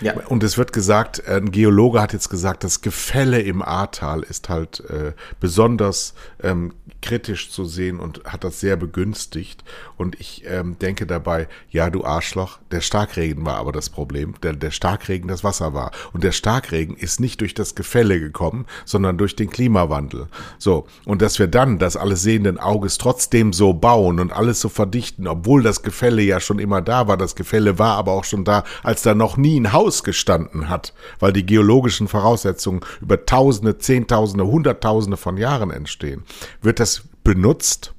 Ja. 0.00 0.14
Und 0.26 0.42
es 0.42 0.58
wird 0.58 0.72
gesagt, 0.72 1.26
ein 1.28 1.50
Geologe 1.50 2.00
hat 2.00 2.12
jetzt 2.12 2.28
gesagt, 2.28 2.64
das 2.64 2.80
Gefälle 2.80 3.40
im 3.40 3.62
Ahrtal 3.62 4.22
ist 4.22 4.48
halt 4.48 4.80
äh, 4.90 5.12
besonders 5.40 6.14
ähm, 6.42 6.72
kritisch 7.02 7.50
zu 7.50 7.64
sehen 7.64 8.00
und 8.00 8.24
hat 8.24 8.44
das 8.44 8.60
sehr 8.60 8.76
begünstigt. 8.76 9.62
Und 9.96 10.18
ich 10.20 10.42
ähm, 10.46 10.78
denke 10.78 11.06
dabei, 11.06 11.48
ja, 11.70 11.88
du 11.88 12.04
Arschloch, 12.04 12.58
der 12.70 12.80
Starkregen 12.80 13.46
war 13.46 13.56
aber 13.56 13.72
das 13.72 13.90
Problem, 13.90 14.34
der, 14.42 14.54
der 14.54 14.70
Starkregen 14.70 15.28
das 15.28 15.44
Wasser 15.44 15.72
war. 15.72 15.92
Und 16.12 16.24
der 16.24 16.32
Starkregen 16.32 16.96
ist 16.96 17.20
nicht 17.20 17.40
durch 17.40 17.54
das 17.54 17.74
Gefälle 17.74 18.18
gekommen, 18.18 18.66
sondern 18.84 19.18
durch 19.18 19.36
den 19.36 19.50
Klimawandel. 19.50 20.26
So, 20.58 20.86
und 21.04 21.22
dass 21.22 21.38
wir 21.38 21.46
dann 21.46 21.78
das 21.78 21.96
alles 21.96 22.22
sehenden 22.22 22.58
Auges 22.58 22.98
trotzdem 22.98 23.52
so 23.52 23.72
bauen 23.72 24.18
und 24.18 24.32
alles 24.32 24.60
so 24.60 24.68
verdichten, 24.68 25.28
obwohl 25.28 25.62
das 25.62 25.82
Gefälle 25.82 26.22
ja 26.22 26.40
schon 26.40 26.58
immer 26.58 26.82
da 26.82 27.06
war, 27.08 27.16
das 27.16 27.36
Gefälle 27.36 27.78
war 27.78 27.96
aber 27.96 28.12
auch 28.12 28.24
schon 28.24 28.44
da, 28.44 28.64
als 28.82 29.02
da 29.02 29.14
noch 29.14 29.36
nie 29.36 29.60
ein 29.60 29.72
Haus 29.72 29.85
gestanden 30.02 30.68
hat, 30.68 30.92
weil 31.18 31.32
die 31.32 31.46
geologischen 31.46 32.08
Voraussetzungen 32.08 32.80
über 33.00 33.24
Tausende, 33.26 33.78
Zehntausende, 33.78 34.46
Hunderttausende 34.46 35.16
von 35.16 35.36
Jahren 35.36 35.70
entstehen, 35.70 36.24
wird 36.62 36.80
das 36.80 37.02
benutzt, 37.24 37.94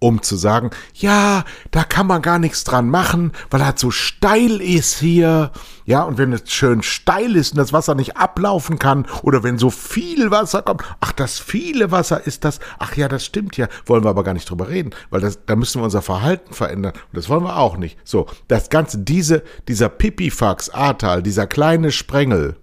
um 0.00 0.22
zu 0.22 0.36
sagen, 0.36 0.70
ja, 0.94 1.44
da 1.70 1.84
kann 1.84 2.06
man 2.06 2.22
gar 2.22 2.38
nichts 2.38 2.64
dran 2.64 2.88
machen, 2.88 3.32
weil 3.50 3.60
er 3.60 3.74
so 3.76 3.90
steil 3.90 4.60
ist 4.60 4.98
hier. 4.98 5.50
Ja, 5.86 6.02
und 6.02 6.18
wenn 6.18 6.32
es 6.32 6.52
schön 6.52 6.82
steil 6.82 7.34
ist 7.34 7.52
und 7.52 7.58
das 7.58 7.72
Wasser 7.72 7.94
nicht 7.94 8.16
ablaufen 8.16 8.78
kann 8.78 9.06
oder 9.22 9.42
wenn 9.42 9.58
so 9.58 9.70
viel 9.70 10.30
Wasser 10.30 10.62
kommt, 10.62 10.82
ach, 11.00 11.12
das 11.12 11.38
viele 11.38 11.90
Wasser 11.90 12.26
ist 12.26 12.44
das, 12.44 12.60
ach 12.78 12.96
ja, 12.96 13.08
das 13.08 13.24
stimmt 13.24 13.56
ja, 13.56 13.68
wollen 13.86 14.04
wir 14.04 14.10
aber 14.10 14.24
gar 14.24 14.34
nicht 14.34 14.48
drüber 14.48 14.68
reden, 14.68 14.90
weil 15.10 15.20
das, 15.20 15.44
da 15.46 15.56
müssen 15.56 15.80
wir 15.80 15.84
unser 15.84 16.02
Verhalten 16.02 16.54
verändern 16.54 16.92
und 16.92 17.16
das 17.16 17.28
wollen 17.28 17.42
wir 17.42 17.56
auch 17.56 17.76
nicht. 17.76 17.98
So, 18.04 18.26
das 18.46 18.70
Ganze, 18.70 18.98
diese, 18.98 19.42
dieser 19.66 19.88
Pipifax 19.88 20.70
Ahrtal, 20.70 21.22
dieser 21.22 21.46
kleine 21.46 21.90
Sprengel, 21.90 22.56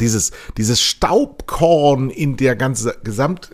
dieses, 0.00 0.32
dieses 0.56 0.80
Staubkorn 0.80 2.10
in 2.10 2.36
der 2.36 2.56
ganzen 2.56 2.92
Gesamt, 3.02 3.50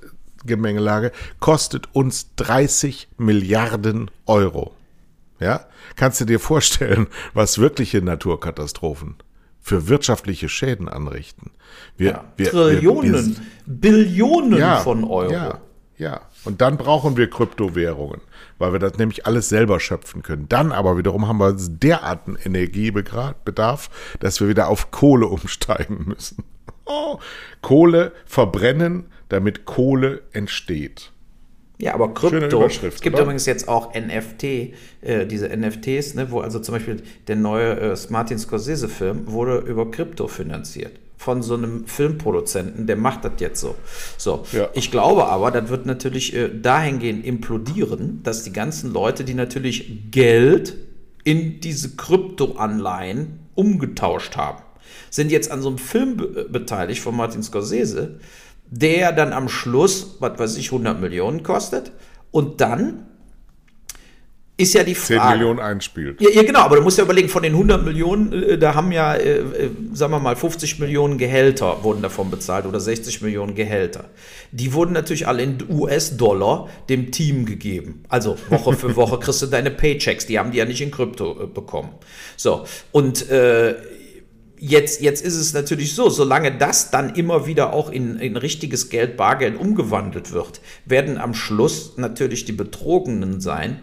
Gemengelage 0.49 1.13
kostet 1.39 1.95
uns 1.95 2.35
30 2.35 3.09
Milliarden 3.17 4.11
Euro. 4.27 4.75
Ja? 5.41 5.67
Kannst 5.97 6.21
du 6.21 6.25
dir 6.25 6.41
vorstellen, 6.41 7.07
was 7.35 7.59
wirkliche 7.59 8.03
Naturkatastrophen 8.03 9.17
für 9.61 9.89
wirtschaftliche 9.89 10.49
Schäden 10.49 10.89
anrichten? 10.89 11.51
Wir, 11.97 12.11
ja, 12.11 12.25
wir, 12.37 12.51
Trillionen, 12.51 13.37
wir, 13.37 13.43
Billionen 13.67 14.59
ja, 14.59 14.79
von 14.79 15.05
Euro. 15.05 15.33
Ja, 15.33 15.61
ja. 15.99 16.21
Und 16.45 16.61
dann 16.61 16.77
brauchen 16.77 17.17
wir 17.17 17.29
Kryptowährungen, 17.29 18.21
weil 18.59 18.73
wir 18.73 18.79
das 18.79 18.97
nämlich 18.99 19.27
alles 19.27 19.49
selber 19.49 19.81
schöpfen 19.81 20.23
können. 20.23 20.49
Dann 20.49 20.73
aber 20.73 20.97
wiederum 20.97 21.27
haben 21.27 21.39
wir 21.39 21.55
derartigen 21.59 22.37
Energiebedarf, 22.37 23.91
dass 24.21 24.41
wir 24.41 24.49
wieder 24.49 24.69
auf 24.69 24.91
Kohle 24.91 25.27
umsteigen 25.29 26.05
müssen. 26.07 26.45
Oh, 26.87 27.19
Kohle 27.61 28.13
verbrennen 28.25 29.07
damit 29.29 29.65
Kohle 29.65 30.23
entsteht. 30.33 31.13
Ja, 31.81 31.95
aber 31.95 32.13
Krypto, 32.13 32.65
es 32.65 33.01
gibt 33.01 33.15
oder? 33.15 33.23
übrigens 33.23 33.47
jetzt 33.47 33.69
auch 33.69 33.95
NFT, 33.95 34.45
äh, 34.45 35.27
diese 35.27 35.49
NFTs, 35.49 36.15
ne, 36.15 36.31
wo 36.31 36.41
also 36.41 36.59
zum 36.59 36.75
Beispiel 36.75 37.03
der 37.29 37.37
neue 37.37 37.79
äh, 37.79 37.97
Martin 38.09 38.39
Scorsese-Film 38.39 39.31
wurde 39.31 39.59
über 39.59 39.89
Krypto 39.91 40.27
finanziert. 40.27 40.99
Von 41.17 41.43
so 41.43 41.55
einem 41.55 41.87
Filmproduzenten, 41.87 42.87
der 42.89 42.97
macht 42.97 43.25
das 43.25 43.33
jetzt 43.39 43.61
so. 43.61 43.77
So, 44.17 44.45
ja. 44.53 44.69
ich 44.75 44.91
glaube 44.91 45.27
aber, 45.27 45.53
das 45.53 45.69
wird 45.69 45.87
natürlich 45.87 46.35
äh, 46.35 46.49
dahingehend 46.49 47.25
implodieren, 47.25 48.23
dass 48.25 48.43
die 48.43 48.53
ganzen 48.53 48.93
Leute, 48.93 49.23
die 49.23 49.35
natürlich 49.35 50.11
Geld 50.11 50.77
in 51.23 51.61
diese 51.61 51.95
Kryptoanleihen 51.95 53.39
umgetauscht 53.55 54.37
haben, 54.37 54.63
sind 55.11 55.31
jetzt 55.31 55.51
an 55.51 55.63
so 55.63 55.69
einem 55.69 55.79
Film 55.79 56.17
be 56.17 56.49
beteiligt 56.51 57.03
von 57.03 57.17
Martin 57.17 57.43
Scorsese, 57.43 58.19
der 58.71 59.13
dann 59.13 59.33
am 59.33 59.49
Schluss, 59.49 60.17
was 60.21 60.39
weiß 60.39 60.57
ich, 60.57 60.67
100 60.67 61.01
Millionen 61.01 61.43
kostet 61.43 61.93
und 62.31 62.61
dann 62.61 63.09
ist 64.61 64.75
ja 64.75 64.83
die 64.83 64.97
Frage. 64.97 65.21
10 65.21 65.39
Millionen 65.39 65.61
einspielt. 65.61 66.21
Ja, 66.21 66.31
ja, 66.31 66.43
genau, 66.43 66.61
aber 66.61 66.77
du 66.77 66.83
musst 66.83 66.99
ja 66.99 67.05
überlegen, 67.05 67.29
von 67.29 67.45
den 67.45 67.53
100 67.53 67.85
Millionen, 67.85 68.33
äh, 68.33 68.59
da 68.59 68.75
haben 68.75 68.91
ja, 68.91 69.15
äh, 69.15 69.39
äh, 69.39 69.71
sagen 69.93 70.13
wir 70.13 70.19
mal, 70.19 70.35
50 70.35 70.81
Millionen 70.81 71.17
Gehälter 71.17 71.85
wurden 71.85 72.03
davon 72.03 72.29
bezahlt 72.29 72.67
oder 72.67 72.81
60 72.81 73.23
Millionen 73.23 73.55
Gehälter. 73.55 74.07
Die 74.51 74.73
wurden 74.73 74.93
natürlich 74.93 75.29
alle 75.29 75.45
in 75.45 75.59
US-Dollar 75.71 76.69
dem 76.89 77.13
Team 77.13 77.47
gegeben. 77.47 78.03
Also 78.09 78.37
Woche 78.51 78.73
für 78.73 78.97
Woche 78.97 79.21
kriegst 79.21 79.43
du 79.43 79.47
deine 79.47 79.71
Paychecks, 79.71 80.27
die 80.27 80.41
haben 80.41 80.51
die 80.51 80.59
ja 80.59 80.65
nicht 80.65 80.81
in 80.81 80.91
Krypto 80.91 81.45
äh, 81.45 81.47
bekommen. 81.47 81.91
So, 82.37 82.65
und 82.91 83.27
Jetzt, 84.61 85.01
jetzt 85.01 85.25
ist 85.25 85.37
es 85.37 85.53
natürlich 85.53 85.95
so, 85.95 86.11
solange 86.11 86.57
das 86.57 86.91
dann 86.91 87.15
immer 87.15 87.47
wieder 87.47 87.73
auch 87.73 87.91
in, 87.91 88.19
in 88.19 88.37
richtiges 88.37 88.89
Geld, 88.89 89.17
Bargeld 89.17 89.59
umgewandelt 89.59 90.33
wird, 90.33 90.61
werden 90.85 91.19
am 91.19 91.35
Schluss 91.35 91.97
natürlich 91.97 92.45
die 92.45 92.53
Betrogenen 92.53 93.41
sein, 93.41 93.79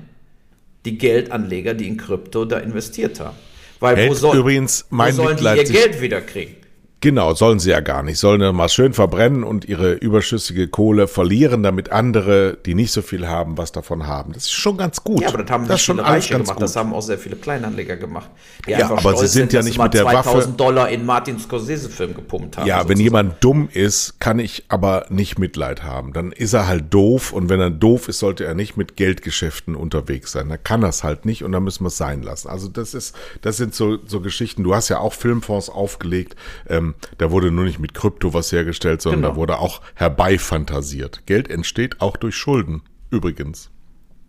die 0.85 0.97
Geldanleger, 0.97 1.73
die 1.73 1.87
in 1.87 1.97
Krypto 1.97 2.45
da 2.45 2.57
investiert 2.57 3.19
haben. 3.19 3.37
Weil 3.79 4.09
wo, 4.09 4.13
soll, 4.13 4.37
übrigens 4.37 4.85
mein 4.89 5.17
wo 5.17 5.23
sollen 5.23 5.37
die 5.37 5.43
ihr 5.43 5.63
Geld 5.63 6.01
wieder 6.01 6.21
kriegen? 6.21 6.55
Genau, 7.01 7.33
sollen 7.35 7.59
sie 7.59 7.69
ja 7.69 7.81
gar 7.81 8.03
nicht. 8.03 8.17
Sollen 8.17 8.39
dann 8.39 8.55
mal 8.55 8.69
schön 8.69 8.93
verbrennen 8.93 9.43
und 9.43 9.65
ihre 9.65 9.93
überschüssige 9.93 10.67
Kohle 10.67 11.07
verlieren, 11.07 11.61
damit 11.61 11.91
andere, 11.91 12.57
die 12.65 12.73
nicht 12.73 12.91
so 12.91 13.01
viel 13.01 13.27
haben, 13.27 13.57
was 13.57 13.71
davon 13.71 14.07
haben. 14.07 14.33
Das 14.33 14.45
ist 14.45 14.53
schon 14.53 14.77
ganz 14.77 15.03
gut. 15.03 15.21
Ja, 15.21 15.27
aber 15.27 15.43
das 15.43 15.51
haben 15.51 15.67
das 15.67 15.81
schon 15.81 15.99
Reiche 15.99 16.33
gemacht. 16.33 16.53
Gut. 16.53 16.61
Das 16.63 16.75
haben 16.75 16.93
auch 16.93 17.01
sehr 17.01 17.19
viele 17.19 17.35
Kleinanleger 17.35 17.97
gemacht. 17.97 18.29
Die 18.65 18.71
ja, 18.71 18.89
aber 18.89 19.17
sie 19.17 19.27
sind, 19.27 19.53
ja 19.53 19.61
nicht 19.61 19.77
mit 19.77 19.93
der 19.93 20.03
2000 20.03 20.35
Waffe. 20.35 20.57
Dollar 20.57 20.89
in 20.89 21.05
Martin 21.05 21.37
Scorsese-Film 21.37 22.15
gepumpt 22.15 22.57
haben. 22.57 22.65
Ja, 22.65 22.77
sozusagen. 22.77 22.89
wenn 22.89 23.03
jemand 23.03 23.43
dumm 23.43 23.69
ist, 23.71 24.19
kann 24.19 24.39
ich 24.39 24.65
aber 24.69 25.05
nicht 25.09 25.37
Mitleid 25.37 25.83
haben. 25.83 26.13
Dann 26.13 26.31
ist 26.31 26.53
er 26.53 26.67
halt 26.67 26.93
doof 26.93 27.33
und 27.33 27.49
wenn 27.49 27.59
er 27.59 27.69
doof 27.69 28.07
ist, 28.07 28.19
sollte 28.19 28.45
er 28.45 28.55
nicht 28.55 28.77
mit 28.77 28.95
Geldgeschäften 28.95 29.75
unterwegs 29.75 30.31
sein. 30.31 30.49
Dann 30.49 30.63
kann 30.63 30.81
er 30.83 30.89
es 30.89 31.03
halt 31.03 31.25
nicht 31.25 31.43
und 31.43 31.51
dann 31.51 31.63
müssen 31.63 31.83
wir 31.83 31.89
es 31.89 31.97
sein 31.97 32.23
lassen. 32.23 32.47
Also 32.47 32.67
das 32.67 32.93
ist, 32.93 33.15
das 33.41 33.57
sind 33.57 33.75
so, 33.75 33.97
so 34.05 34.21
Geschichten. 34.21 34.63
Du 34.63 34.73
hast 34.73 34.89
ja 34.89 34.99
auch 34.99 35.13
Filmfonds 35.13 35.69
aufgelegt. 35.69 36.35
Ähm, 36.67 36.84
da 37.17 37.31
wurde 37.31 37.51
nur 37.51 37.65
nicht 37.65 37.79
mit 37.79 37.93
Krypto 37.93 38.33
was 38.33 38.51
hergestellt, 38.51 39.01
sondern 39.01 39.21
genau. 39.21 39.33
da 39.33 39.35
wurde 39.37 39.59
auch 39.59 39.81
herbeifantasiert. 39.95 41.25
Geld 41.25 41.49
entsteht 41.49 42.01
auch 42.01 42.17
durch 42.17 42.35
Schulden, 42.35 42.83
übrigens. 43.09 43.71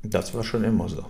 Das 0.02 0.34
war 0.34 0.44
schon 0.44 0.64
immer 0.64 0.88
so. 0.88 1.04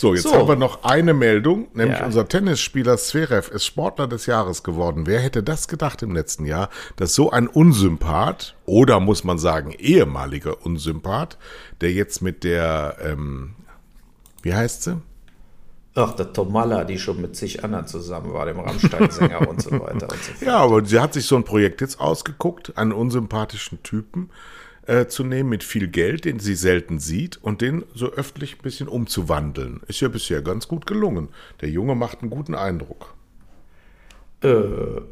So, 0.00 0.14
jetzt 0.14 0.22
so. 0.22 0.32
haben 0.32 0.48
wir 0.48 0.56
noch 0.56 0.82
eine 0.84 1.12
Meldung, 1.12 1.68
nämlich 1.74 1.98
ja. 1.98 2.06
unser 2.06 2.26
Tennisspieler 2.26 2.96
Zverev 2.96 3.50
ist 3.50 3.66
Sportler 3.66 4.08
des 4.08 4.24
Jahres 4.24 4.62
geworden. 4.62 5.06
Wer 5.06 5.20
hätte 5.20 5.42
das 5.42 5.68
gedacht 5.68 6.02
im 6.02 6.14
letzten 6.14 6.46
Jahr, 6.46 6.70
dass 6.96 7.14
so 7.14 7.30
ein 7.30 7.48
Unsympath 7.48 8.54
oder 8.64 8.98
muss 8.98 9.24
man 9.24 9.38
sagen 9.38 9.72
ehemaliger 9.72 10.64
Unsympath, 10.64 11.36
der 11.82 11.92
jetzt 11.92 12.22
mit 12.22 12.44
der, 12.44 12.96
ähm, 13.02 13.56
wie 14.40 14.54
heißt 14.54 14.84
sie? 14.84 15.02
Ach, 15.94 16.14
der 16.14 16.32
Tomalla, 16.32 16.84
die 16.84 16.98
schon 16.98 17.20
mit 17.20 17.34
sich 17.34 17.64
anderen 17.64 17.86
zusammen 17.86 18.32
war, 18.32 18.46
dem 18.46 18.60
Rammstein-Sänger 18.60 19.48
und 19.48 19.60
so 19.60 19.72
weiter 19.72 20.08
und 20.08 20.22
so 20.22 20.32
fort. 20.32 20.42
Ja, 20.42 20.58
aber 20.58 20.84
sie 20.84 21.00
hat 21.00 21.14
sich 21.14 21.26
so 21.26 21.36
ein 21.36 21.44
Projekt 21.44 21.80
jetzt 21.80 21.98
ausgeguckt, 22.00 22.76
einen 22.78 22.92
unsympathischen 22.92 23.82
Typen 23.82 24.30
äh, 24.86 25.06
zu 25.06 25.24
nehmen 25.24 25.48
mit 25.48 25.64
viel 25.64 25.88
Geld, 25.88 26.24
den 26.24 26.38
sie 26.38 26.54
selten 26.54 27.00
sieht, 27.00 27.38
und 27.42 27.60
den 27.60 27.84
so 27.94 28.12
öffentlich 28.12 28.58
ein 28.58 28.62
bisschen 28.62 28.86
umzuwandeln. 28.86 29.80
Ist 29.88 30.00
ja 30.00 30.08
bisher 30.08 30.42
ganz 30.42 30.68
gut 30.68 30.86
gelungen. 30.86 31.28
Der 31.60 31.70
Junge 31.70 31.96
macht 31.96 32.22
einen 32.22 32.30
guten 32.30 32.54
Eindruck. 32.54 33.14
Äh, 34.42 34.48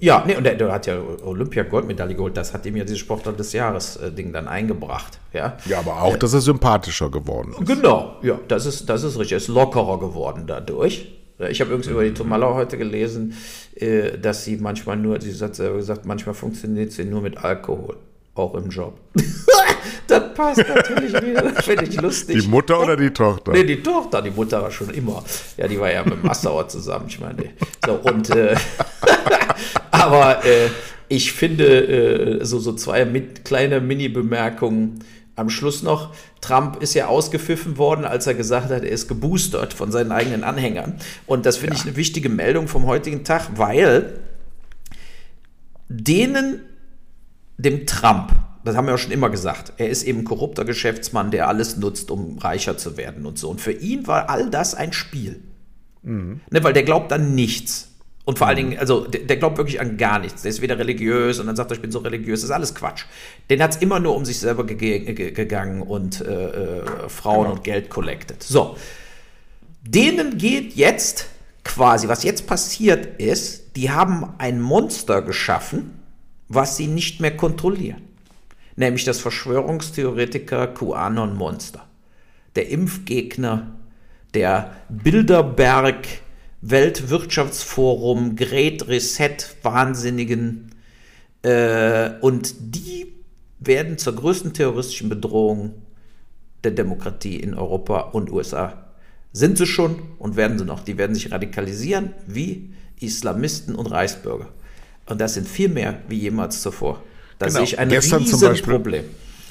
ja, 0.00 0.24
nee, 0.26 0.36
und 0.36 0.44
der, 0.44 0.54
der 0.54 0.72
hat 0.72 0.86
ja 0.86 0.98
Olympia-Goldmedaille 1.24 2.14
geholt. 2.14 2.36
Das 2.36 2.54
hat 2.54 2.64
ihm 2.64 2.76
ja 2.76 2.84
dieses 2.84 2.98
Sportler 2.98 3.32
des 3.32 3.52
Jahres-Ding 3.52 4.32
dann 4.32 4.48
eingebracht. 4.48 5.18
Ja, 5.32 5.56
ja 5.66 5.80
aber 5.80 6.02
auch, 6.02 6.14
äh, 6.14 6.18
dass 6.18 6.32
er 6.32 6.40
sympathischer 6.40 7.10
geworden 7.10 7.54
ist. 7.58 7.66
Genau, 7.66 8.16
ja, 8.22 8.38
das 8.48 8.64
ist, 8.64 8.88
das 8.88 9.02
ist 9.02 9.18
richtig. 9.18 9.32
Er 9.32 9.38
ist 9.38 9.48
lockerer 9.48 10.00
geworden 10.00 10.44
dadurch. 10.46 11.08
Ich 11.50 11.60
habe 11.60 11.70
übrigens 11.70 11.86
mhm. 11.86 11.92
über 11.92 12.04
die 12.04 12.14
Tomalla 12.14 12.54
heute 12.54 12.78
gelesen, 12.78 13.34
äh, 13.76 14.18
dass 14.18 14.44
sie 14.44 14.56
manchmal 14.56 14.96
nur, 14.96 15.20
sie 15.20 15.32
hat 15.44 15.54
selber 15.54 15.76
gesagt, 15.76 16.04
manchmal 16.04 16.34
funktioniert 16.34 16.92
sie 16.92 17.04
nur 17.04 17.20
mit 17.20 17.36
Alkohol 17.44 17.96
auch 18.34 18.54
im 18.54 18.70
Job. 18.70 18.94
das 20.08 20.34
passt 20.34 20.64
natürlich 20.66 21.12
wieder, 21.22 21.42
das 21.42 21.64
finde 21.64 21.84
ich 21.84 22.00
lustig. 22.00 22.40
Die 22.40 22.48
Mutter 22.48 22.80
oder 22.80 22.96
die 22.96 23.10
Tochter? 23.10 23.52
Nee, 23.52 23.64
die 23.64 23.82
Tochter, 23.82 24.22
die 24.22 24.30
Mutter 24.30 24.62
war 24.62 24.70
schon 24.70 24.90
immer. 24.90 25.22
Ja, 25.56 25.68
die 25.68 25.78
war 25.78 25.92
ja 25.92 26.04
mit 26.04 26.24
Massauer 26.24 26.68
zusammen, 26.68 27.06
ich 27.08 27.20
meine. 27.20 27.50
So, 27.86 27.94
und, 27.94 28.30
äh, 28.30 28.56
aber 29.90 30.44
äh, 30.44 30.68
ich 31.08 31.32
finde, 31.32 32.40
äh, 32.40 32.44
so, 32.44 32.58
so 32.58 32.72
zwei 32.72 33.04
mit, 33.04 33.44
kleine 33.44 33.80
Mini-Bemerkungen 33.80 35.04
am 35.36 35.50
Schluss 35.50 35.82
noch. 35.82 36.14
Trump 36.40 36.82
ist 36.82 36.94
ja 36.94 37.06
ausgepfiffen 37.06 37.78
worden, 37.78 38.04
als 38.04 38.26
er 38.26 38.34
gesagt 38.34 38.70
hat, 38.70 38.82
er 38.82 38.90
ist 38.90 39.08
geboostert 39.08 39.72
von 39.72 39.92
seinen 39.92 40.12
eigenen 40.12 40.44
Anhängern. 40.44 40.94
Und 41.26 41.46
das 41.46 41.56
finde 41.56 41.74
ja. 41.74 41.80
ich 41.80 41.86
eine 41.86 41.96
wichtige 41.96 42.28
Meldung 42.28 42.68
vom 42.68 42.86
heutigen 42.86 43.24
Tag, 43.24 43.50
weil 43.56 44.18
denen 45.88 46.60
dem 47.56 47.86
Trump, 47.86 48.32
das 48.68 48.76
haben 48.76 48.86
wir 48.86 48.92
ja 48.92 48.98
schon 48.98 49.12
immer 49.12 49.30
gesagt, 49.30 49.72
er 49.76 49.88
ist 49.88 50.04
eben 50.04 50.24
korrupter 50.24 50.64
Geschäftsmann, 50.64 51.30
der 51.30 51.48
alles 51.48 51.76
nutzt, 51.76 52.10
um 52.10 52.38
reicher 52.38 52.76
zu 52.76 52.96
werden 52.96 53.26
und 53.26 53.38
so. 53.38 53.48
Und 53.48 53.60
für 53.60 53.72
ihn 53.72 54.06
war 54.06 54.30
all 54.30 54.50
das 54.50 54.74
ein 54.74 54.92
Spiel. 54.92 55.40
Mhm. 56.02 56.40
Ne, 56.50 56.64
weil 56.64 56.72
der 56.72 56.84
glaubt 56.84 57.12
an 57.12 57.34
nichts. 57.34 57.88
Und 58.24 58.38
vor 58.38 58.46
allen 58.46 58.56
Dingen, 58.56 58.78
also 58.78 59.06
der, 59.06 59.22
der, 59.22 59.38
glaubt 59.38 59.56
wirklich 59.56 59.80
an 59.80 59.96
gar 59.96 60.18
nichts. 60.18 60.42
Der 60.42 60.50
ist 60.50 60.60
weder 60.60 60.78
religiös 60.78 61.40
und 61.40 61.46
dann 61.46 61.56
sagt 61.56 61.70
er, 61.70 61.76
ich 61.76 61.80
bin 61.80 61.90
so 61.90 62.00
religiös. 62.00 62.42
Das 62.42 62.50
ist 62.50 62.54
alles 62.54 62.74
Quatsch. 62.74 63.04
Den 63.48 63.62
hat 63.62 63.74
es 63.74 63.76
immer 63.78 64.00
nur 64.00 64.14
um 64.14 64.26
sich 64.26 64.38
selber 64.38 64.66
ge 64.66 64.76
ge 64.76 65.30
gegangen 65.30 65.80
und 65.80 66.20
äh, 66.20 66.80
äh, 66.80 67.08
Frauen 67.08 67.44
genau. 67.44 67.54
und 67.54 67.64
Geld 67.64 67.88
collected. 67.88 68.42
So. 68.42 68.76
Denen 69.82 70.36
geht 70.36 70.74
jetzt 70.74 71.28
quasi, 71.64 72.08
was 72.08 72.22
jetzt 72.22 72.46
passiert 72.46 73.18
ist, 73.18 73.76
die 73.76 73.90
haben 73.90 74.34
ein 74.36 74.60
Monster 74.60 75.22
geschaffen, 75.22 75.98
was 76.48 76.76
sie 76.76 76.86
nicht 76.86 77.20
mehr 77.20 77.36
kontrollieren, 77.36 78.02
nämlich 78.78 79.04
das 79.04 79.20
Verschwörungstheoretiker 79.20 80.68
QAnon-Monster, 80.68 81.84
der 82.54 82.68
Impfgegner, 82.68 83.74
der 84.34 84.72
Bilderberg, 84.88 86.06
Weltwirtschaftsforum, 86.60 88.36
Great 88.36 88.86
Reset, 88.86 89.36
Wahnsinnigen. 89.62 90.74
Äh, 91.42 92.10
und 92.20 92.54
die 92.60 93.14
werden 93.58 93.98
zur 93.98 94.14
größten 94.14 94.52
terroristischen 94.52 95.08
Bedrohung 95.08 95.82
der 96.62 96.70
Demokratie 96.70 97.36
in 97.36 97.54
Europa 97.54 98.00
und 98.00 98.30
USA. 98.30 98.84
Sind 99.32 99.58
sie 99.58 99.66
schon 99.66 100.00
und 100.18 100.36
werden 100.36 100.58
sie 100.58 100.64
noch. 100.64 100.84
Die 100.84 100.98
werden 100.98 101.14
sich 101.14 101.32
radikalisieren 101.32 102.14
wie 102.26 102.74
Islamisten 103.00 103.74
und 103.74 103.86
Reichsbürger. 103.86 104.48
Und 105.06 105.20
das 105.20 105.34
sind 105.34 105.48
viel 105.48 105.68
mehr 105.68 106.00
wie 106.08 106.18
jemals 106.18 106.62
zuvor. 106.62 107.02
Da 107.38 107.46
genau. 107.46 107.60
ich 107.62 107.78
ein 107.78 107.88
Gestern 107.88 108.22
Riesenproblem. 108.24 109.04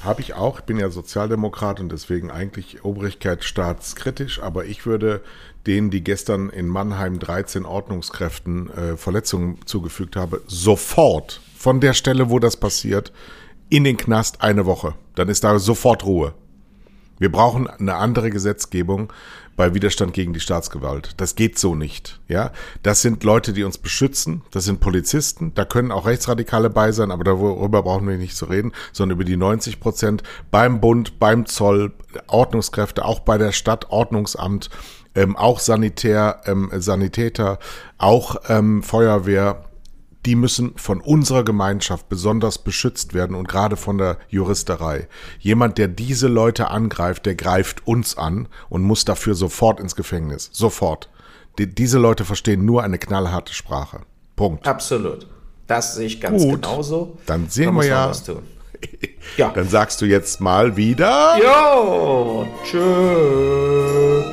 Habe 0.04 0.22
ich 0.22 0.36
auch. 0.36 0.60
Ich 0.60 0.66
bin 0.66 0.78
ja 0.78 0.90
Sozialdemokrat 0.90 1.80
und 1.80 1.92
deswegen 1.92 2.30
eigentlich 2.30 2.84
obrigkeitsstaatskritisch. 2.86 4.42
Aber 4.42 4.66
ich 4.66 4.86
würde 4.86 5.22
denen, 5.66 5.90
die 5.90 6.04
gestern 6.04 6.50
in 6.50 6.68
Mannheim 6.68 7.20
13 7.20 7.66
Ordnungskräften 7.66 8.70
äh, 8.70 8.98
Verletzungen 8.98 9.60
zugefügt 9.66 10.16
haben, 10.16 10.40
sofort 10.48 11.42
von 11.56 11.80
der 11.80 11.94
Stelle, 11.94 12.30
wo 12.30 12.40
das 12.40 12.58
passiert, 12.58 13.12
in 13.70 13.84
den 13.84 13.98
Knast 13.98 14.42
eine 14.42 14.66
Woche. 14.66 14.94
Dann 15.16 15.30
ist 15.30 15.44
da 15.44 15.58
sofort 15.60 16.06
Ruhe. 16.06 16.34
Wir 17.20 17.32
brauchen 17.32 17.68
eine 17.68 17.96
andere 17.96 18.30
Gesetzgebung 18.30 19.12
bei 19.58 19.74
Widerstand 19.74 20.14
gegen 20.14 20.34
die 20.34 20.40
Staatsgewalt. 20.40 21.16
Das 21.18 21.36
geht 21.36 21.58
so 21.58 21.74
nicht. 21.74 22.20
Ja, 22.28 22.52
das 22.84 23.02
sind 23.02 23.24
Leute, 23.24 23.54
die 23.54 23.64
uns 23.64 23.80
beschützen. 23.80 24.44
Das 24.52 24.66
sind 24.66 24.80
Polizisten. 24.80 25.52
Da 25.56 25.66
können 25.66 25.92
auch 25.92 26.06
Rechtsradikale 26.06 26.70
bei 26.70 26.92
sein, 26.92 27.12
aber 27.12 27.24
darüber 27.24 27.82
brauchen 27.82 28.08
wir 28.08 28.18
nicht 28.18 28.38
zu 28.38 28.46
reden, 28.46 28.72
sondern 28.94 29.18
über 29.18 29.26
die 29.26 29.36
90 29.36 29.80
Prozent 29.80 30.24
beim 30.52 30.80
Bund, 30.80 31.20
beim 31.20 31.48
Zoll, 31.48 31.92
Ordnungskräfte, 32.28 33.04
auch 33.04 33.20
bei 33.22 33.40
der 33.40 33.52
Stadt, 33.52 33.90
Ordnungsamt, 33.90 34.70
ähm, 35.16 35.36
auch 35.36 35.60
Sanitär, 35.60 36.42
ähm, 36.46 36.70
Sanitäter, 36.76 37.58
auch 37.98 38.36
ähm, 38.48 38.84
Feuerwehr. 38.84 39.64
Die 40.26 40.36
müssen 40.36 40.74
von 40.78 41.00
unserer 41.00 41.44
Gemeinschaft 41.44 42.10
besonders 42.10 42.58
beschützt 42.58 43.14
werden 43.14 43.36
und 43.36 43.48
gerade 43.48 43.78
von 43.78 43.98
der 43.98 44.18
Juristerei. 44.30 45.08
Jemand, 45.40 45.78
der 45.78 45.88
diese 45.88 46.28
Leute 46.28 46.70
angreift, 46.70 47.26
der 47.26 47.36
greift 47.36 47.88
uns 47.88 48.18
an 48.18 48.48
und 48.70 48.84
muss 48.84 49.06
dafür 49.06 49.36
sofort 49.36 49.80
ins 49.80 49.96
Gefängnis. 49.96 50.50
Sofort. 50.52 51.10
Die, 51.58 51.74
diese 51.74 51.98
Leute 51.98 52.26
verstehen 52.26 52.66
nur 52.66 52.84
eine 52.84 52.98
knallharte 52.98 53.54
Sprache. 53.54 54.02
Punkt. 54.36 54.68
Absolut. 54.68 55.28
Das 55.66 55.96
sehe 55.96 56.08
ich 56.08 56.22
ganz 56.22 56.42
Gut. 56.44 56.62
genauso. 56.62 57.18
Dann 57.26 57.50
sehen 57.50 57.76
Da 57.76 57.82
wir 57.82 57.88
ja. 57.88 58.12
Ja. 59.38 59.50
Dann 59.50 59.68
sagst 59.68 60.02
du 60.02 60.06
jetzt 60.06 60.40
mal 60.40 60.78
wieder. 60.78 61.38
Jo, 61.42 62.48
tschö. 62.64 64.24